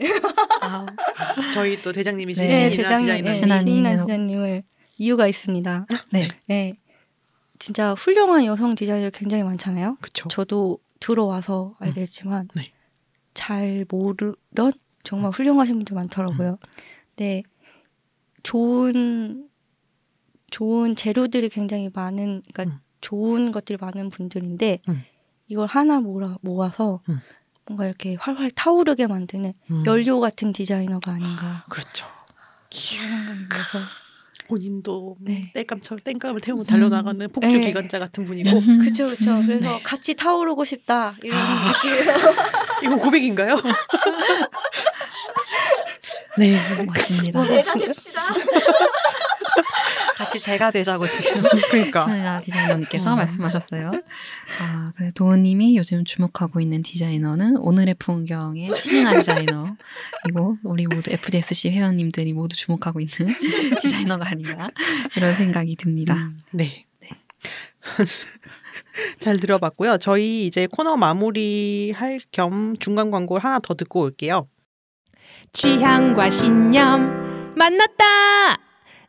[0.61, 0.85] 아,
[1.53, 3.25] 저희 또 대장님이신 네, 신이나 대장님.
[3.25, 3.33] 네.
[3.33, 4.63] 신이나 디자이너님을
[4.97, 5.85] 이유가 있습니다.
[6.11, 6.27] 네.
[6.47, 6.73] 네,
[7.59, 9.97] 진짜 훌륭한 여성 디자이너 굉장히 많잖아요.
[10.01, 10.27] 그쵸.
[10.29, 12.71] 저도 들어와서 알게 됐지만 네.
[13.33, 16.57] 잘 모르던 정말 훌륭하신 분들 많더라고요.
[17.17, 17.43] 네,
[18.43, 19.47] 좋은
[20.49, 22.79] 좋은 재료들이 굉장히 많은, 그러니까 음.
[23.01, 25.03] 좋은 것들이 많은 분들인데 음.
[25.47, 27.19] 이걸 하나 모아, 모아서 음.
[27.67, 29.83] 뭔가 이렇게 활활 타오르게 만드는 음.
[29.85, 32.05] 연료 같은 디자이너가 아닌가 그렇죠.
[32.71, 33.79] 생각이 들어서
[34.47, 35.51] 본인도 네.
[35.53, 37.59] 땔감처럼 땔감을 태우고 달려나가는 폭주 네.
[37.59, 38.49] 기관차 같은 분이고
[38.81, 39.83] 그쵸 음, 그래서 네.
[39.83, 41.71] 같이 타오르고 싶다 이런 아.
[42.83, 43.57] 이거 고백인가요?
[46.39, 46.55] 네.
[46.85, 47.41] 멋집니다.
[47.79, 48.21] 됩시다
[50.17, 53.15] 같이 제가 되자고 지금 그러니까 신은아 디자이너님께서 어.
[53.15, 53.91] 말씀하셨어요.
[54.61, 62.33] 아, 그래 도은님이 요즘 주목하고 있는 디자이너는 오늘의 풍경의 신은아 디자이너이고 우리 모두 FDSC 회원님들이
[62.33, 63.33] 모두 주목하고 있는
[63.81, 64.71] 디자이너가 아닌가
[65.15, 66.15] 이런 생각이 듭니다.
[66.15, 66.85] 음, 네.
[69.19, 69.97] 잘 들어봤고요.
[69.99, 74.47] 저희 이제 코너 마무리 할 겸 중간 광고를 하나 더 듣고 올게요.
[75.53, 78.56] 취향과 신념 만났다.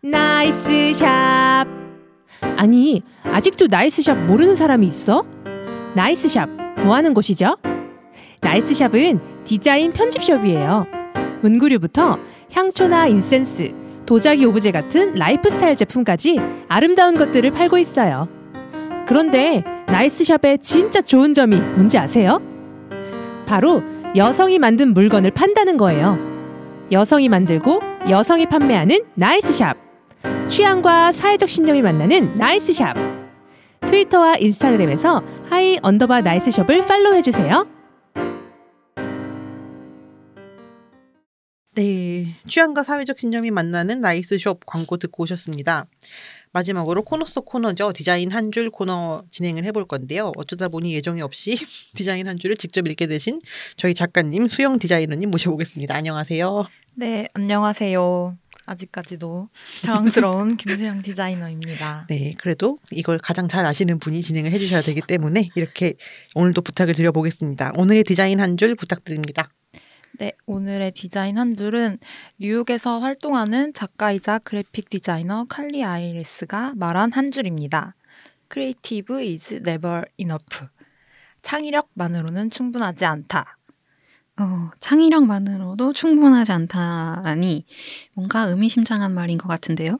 [0.00, 1.64] Nice Shop.
[2.56, 5.24] 아니, 아직도 Nice Shop 모르는 사람이 있어?
[5.94, 6.48] Nice Shop
[6.84, 7.56] 뭐 하는 곳이죠?
[8.40, 10.86] Nice Shop은 디자인 편집숍이에요.
[11.42, 12.16] 문구류부터
[12.52, 13.72] 향초나 incense,
[14.06, 16.38] 도자기 오브제 같은 라이프스타일 제품까지
[16.68, 18.28] 아름다운 것들을 팔고 있어요.
[19.06, 22.40] 그런데 Nice Shop의 진짜 좋은 점이 뭔지 아세요?
[23.46, 23.82] 바로
[24.14, 26.16] 여성이 만든 물건을 판다는 거예요.
[26.92, 29.87] 여성이 만들고 여성이 판매하는 Nice Shop.
[30.48, 32.96] 취향과 사회적 신념이 만나는 Nice Shop.
[33.86, 37.66] 트위터와 인스타그램에서 hi 언더바 Nice Shop을 팔로우해주세요.
[41.74, 42.34] 네.
[42.48, 45.86] 취향과 사회적 신념이 만나는 Nice Shop 광고 듣고 오셨습니다.
[46.52, 47.92] 마지막으로 코너 속 코너죠.
[47.92, 50.32] 디자인 한 줄 코너 진행을 해볼 건데요.
[50.36, 51.56] 어쩌다 보니 예정이 없이
[51.94, 53.38] 디자인 한 줄을 직접 읽게 되신
[53.76, 55.94] 저희 작가님 수영 디자이너님 모셔보겠습니다.
[55.94, 56.66] 안녕하세요.
[56.96, 58.36] 네, 안녕하세요.
[58.68, 59.48] 아직까지도
[59.84, 62.06] 당황스러운 김수영 디자이너입니다.
[62.08, 65.94] 네, 그래도 이걸 가장 잘 아시는 분이 진행을 해주셔야 되기 때문에 이렇게
[66.34, 67.72] 오늘도 부탁을 드려보겠습니다.
[67.76, 69.50] 오늘의 디자인 한 줄 부탁드립니다.
[70.18, 71.98] 네, 오늘의 디자인 한 줄은
[72.38, 77.94] 뉴욕에서 활동하는 작가이자 그래픽 디자이너 칼리 아이레스가 말한 한 줄입니다.
[78.52, 80.66] Creative is never enough.
[81.42, 83.57] 창의력만으로는 충분하지 않다.
[84.40, 87.64] 어, 창의력만으로도 충분하지 않다라니
[88.14, 89.98] 뭔가 의미심장한 말인 것 같은데요.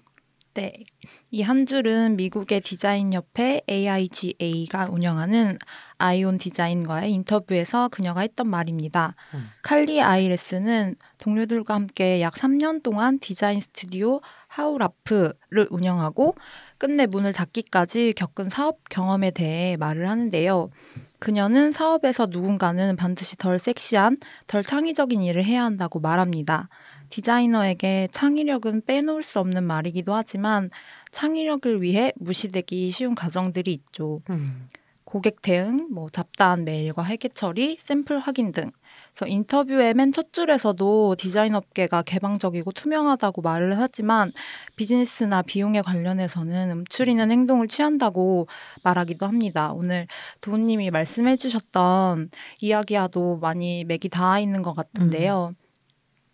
[0.55, 0.85] 네.
[1.31, 5.59] 이 한 줄은 미국의 디자인 협회 AIGA가 운영하는
[5.99, 9.15] 아이온 디자인과의 인터뷰에서 그녀가 했던 말입니다.
[9.35, 9.49] 음.
[9.63, 16.35] 칼리 아이레스는 동료들과 함께 약 3년 동안 디자인 스튜디오 하우라프를 운영하고
[16.79, 20.71] 끝내 문을 닫기까지 겪은 사업 경험에 대해 말을 하는데요.
[21.19, 24.17] 그녀는 사업에서 누군가는 반드시 덜 섹시한,
[24.47, 26.69] 덜 창의적인 일을 해야 한다고 말합니다.
[27.11, 30.71] 디자이너에게 창의력은 빼놓을 수 없는 말이기도 하지만
[31.11, 34.21] 창의력을 위해 무시되기 쉬운 과정들이 있죠.
[34.31, 34.69] 음.
[35.05, 38.71] 고객 대응, 뭐 잡다한 메일과 회계 처리, 샘플 확인 등.
[39.19, 44.33] 그래서 인터뷰의 맨 첫 줄에서도 디자인 업계가 개방적이고 투명하다고 말을 하지만
[44.77, 48.47] 비즈니스나 비용에 관련해서는 음추리는 행동을 취한다고
[48.85, 49.73] 말하기도 합니다.
[49.73, 50.07] 오늘
[50.41, 52.31] 도우님이 말씀해 주셨던
[52.61, 55.55] 이야기와도 많이 맥이 닿아 있는 것 같은데요.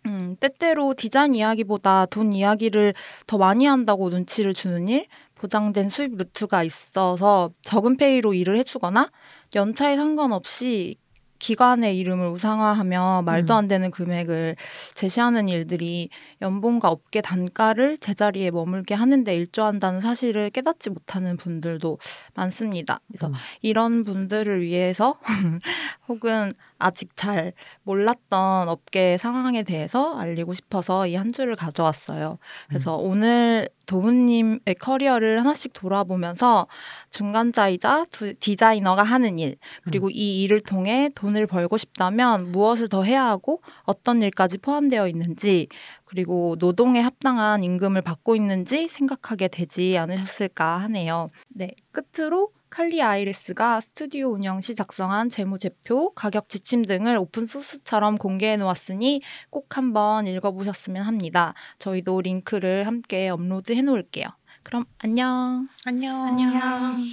[0.05, 2.93] 음, 때때로 디자인 이야기보다 돈 이야기를
[3.25, 9.11] 더 많이 한다고 눈치를 주는 일, 보장된 수입 루트가 있어서 적은 페이로 일을 해주거나
[9.55, 10.97] 연차에 상관없이
[11.39, 13.57] 기관의 이름을 우상화하며 말도 음.
[13.57, 14.55] 안 되는 금액을
[14.93, 16.09] 제시하는 일들이
[16.45, 21.97] 연봉과 업계 단가를 제자리에 머물게 하는데 일조한다는 사실을 깨닫지 못하는 분들도
[22.35, 22.99] 많습니다.
[23.07, 23.33] 그래서 음.
[23.61, 25.17] 이런 분들을 위해서
[26.07, 27.53] 혹은 아직 잘
[27.83, 32.37] 몰랐던 업계 상황에 대해서 알리고 싶어서 이 한 주를 가져왔어요.
[32.67, 36.67] 그래서 오늘 도훈님의 커리어를 하나씩 돌아보면서
[37.09, 43.23] 중간자이자 두- 디자이너가 하는 일, 그리고 이 일을 통해 돈을 벌고 싶다면 무엇을 더 해야
[43.25, 45.67] 하고 어떤 일까지 포함되어 있는지,
[46.15, 51.27] 그리고 노동에 합당한 임금을 받고 있는지 생각하게 되지 않으셨을까 하네요.
[51.49, 59.23] 네, 끝으로 칼리 아이리스가 스튜디오 운영 시 작성한 재무제표, 가격 지침 등을 오픈소스처럼 공개해 놓았으니
[59.49, 61.53] 꼭 한번 읽어보셨으면 합니다.
[61.79, 64.25] 저희도 링크를 함께 업로드 해 놓을게요.
[64.63, 65.67] 그럼 안녕.
[65.85, 66.27] 안녕.
[66.27, 67.03] 안녕.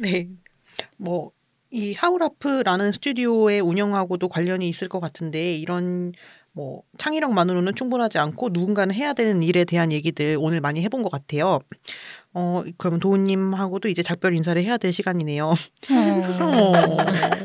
[0.00, 0.28] 네.
[0.96, 1.30] 뭐,
[1.70, 6.12] 이 하우라프라는 스튜디오의 운영하고도 관련이 있을 것 같은데, 이런
[6.52, 11.60] 뭐, 창의력만으로는 충분하지 않고 누군가는 해야 되는 일에 대한 얘기들 오늘 많이 해본 것 같아요.
[12.34, 15.46] 어, 그럼 도우님하고도 이제 작별 인사를 해야 될 시간이네요.
[15.90, 16.72] 어,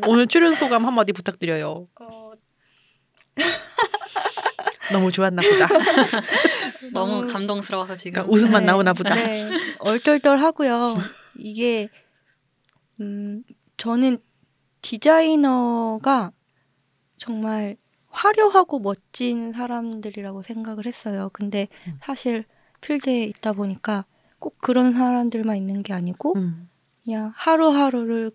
[0.08, 1.88] 오늘 출연 소감 한마디 부탁드려요.
[4.92, 5.68] 너무 좋았나 보다.
[6.94, 8.68] 너무 감동스러워서 지금 그러니까 웃음만 네.
[8.68, 9.14] 나오나 보다.
[9.16, 10.98] 네, 얼떨떨하고요.
[11.38, 11.90] 이게
[13.02, 13.44] 음,
[13.76, 14.20] 저는
[14.82, 16.32] 디자이너가
[17.18, 17.76] 정말
[18.18, 21.30] 화려하고 멋진 사람들이라고 생각을 했어요.
[21.34, 22.00] 근데 음.
[22.02, 22.46] 사실
[22.82, 24.06] 필드에 있다 보니까
[24.40, 26.70] 꼭 그런 사람들만 있는 게 아니고 음,
[27.04, 28.32] 그냥 하루하루를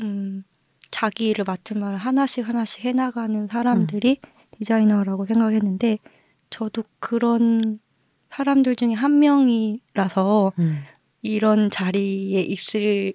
[0.00, 0.44] 음,
[0.90, 4.18] 자기 일을 맡으면 하나씩 하나씩 해나가는 사람들이
[4.52, 5.98] 디자이너라고 생각을 했는데
[6.50, 7.80] 저도 그런
[8.30, 10.82] 사람들 중에 한 명이라서 음.
[11.22, 13.14] 이런 자리에 있을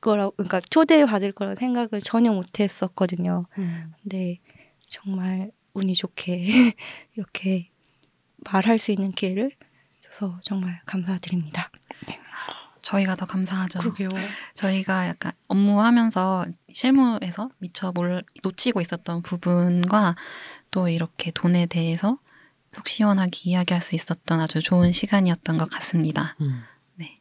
[0.00, 3.46] 거라고 그러니까 초대받을 거라고 생각을 전혀 못 했었거든요.
[3.58, 3.92] 음.
[4.02, 4.38] 근데
[4.90, 6.74] 정말 운이 좋게
[7.16, 7.70] 이렇게
[8.50, 9.52] 말할 수 있는 기회를
[10.04, 11.70] 줘서 정말 감사드립니다.
[12.82, 13.78] 저희가 더 감사하죠.
[13.78, 14.08] 그러게요.
[14.54, 20.16] 저희가 약간 업무하면서 실무에서 미처 뭘 놓치고 있었던 부분과
[20.70, 22.18] 또 이렇게 돈에 대해서
[22.68, 26.36] 속 시원하게 이야기할 수 있었던 아주 좋은 시간이었던 것 같습니다.
[26.40, 26.62] 음.
[26.96, 27.16] 네.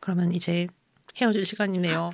[0.00, 0.66] 그러면 이제
[1.16, 2.10] 헤어질 시간이네요.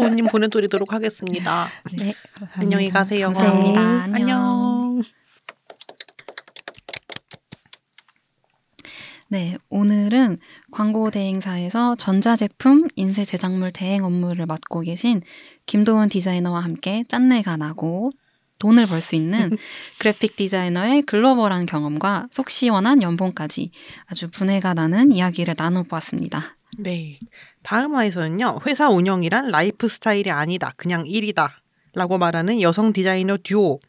[0.00, 0.08] 음.
[0.08, 1.68] 도우님 보내드리도록 하겠습니다.
[1.96, 2.60] 네, 감사합니다.
[2.60, 3.26] 안녕히 가세요.
[3.26, 4.06] 감사합니다.
[4.06, 4.12] 네.
[4.14, 5.02] 안녕.
[9.28, 10.38] 네, 오늘은
[10.70, 15.20] 광고 대행사에서 전자제품 인쇄 제작물 대행 업무를 맡고 계신
[15.66, 18.12] 김도훈 디자이너와 함께 짠내가 나고
[18.60, 19.50] 돈을 벌 수 있는
[19.98, 23.70] 그래픽 디자이너의 글로벌한 경험과 속 시원한 연봉까지
[24.06, 26.55] 아주 분해가 나는 이야기를 나눠보았습니다.
[26.78, 27.18] 네.
[27.62, 28.60] 다음 화에서는요.
[28.66, 30.72] 회사 운영이란 라이프 스타일이 아니다.
[30.76, 31.60] 그냥 일이다.
[31.94, 33.80] 라고 말하는 여성 디자이너 듀오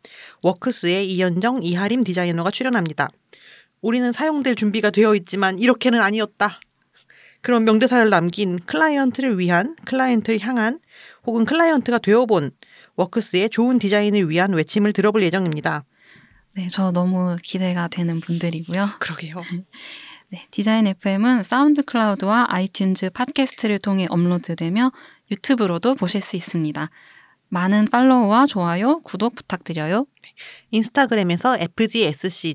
[0.44, 3.10] 워크스의 이연정, 이하림 디자이너가 출연합니다.
[3.82, 6.60] 우리는 사용될 준비가 되어 있지만 이렇게는 아니었다.
[7.42, 10.80] 그런 명대사를 남긴 클라이언트를 위한, 클라이언트를 향한
[11.26, 12.52] 혹은 클라이언트가 되어본
[12.96, 15.84] 워크스의 좋은 디자인을 위한 외침을 들어볼 예정입니다.
[16.54, 18.88] 네, 저 너무 기대가 되는 분들이고요.
[19.00, 19.42] 그러게요.
[20.30, 24.92] 네, 디자인 FM은 SoundCloud와 iTunes 팟캐스트를 통해 업로드되며
[25.32, 26.90] 유튜브로도 보실 수 있습니다.
[27.48, 30.06] 많은 팔로우와 좋아요, 구독 부탁드려요.
[30.72, 32.52] 인스타그램에서 fdsc.seoul을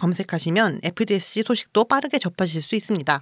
[0.00, 3.20] 검색하시면 FDSC 소식도 빠르게 접하실 수 있습니다.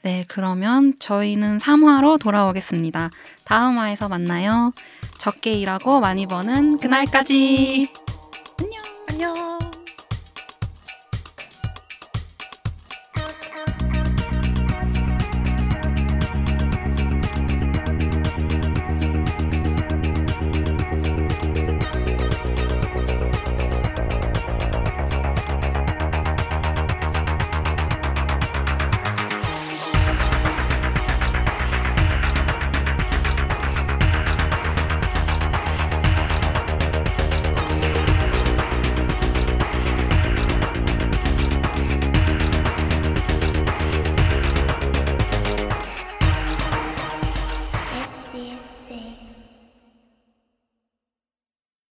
[0.00, 3.10] 네, 그러면 저희는 3화로 돌아오겠습니다.
[3.44, 4.72] 다음 화에서 만나요.
[5.18, 7.92] 적게 일하고 많이 버는 그날까지.
[8.58, 8.82] 안녕.
[9.08, 9.51] 안녕.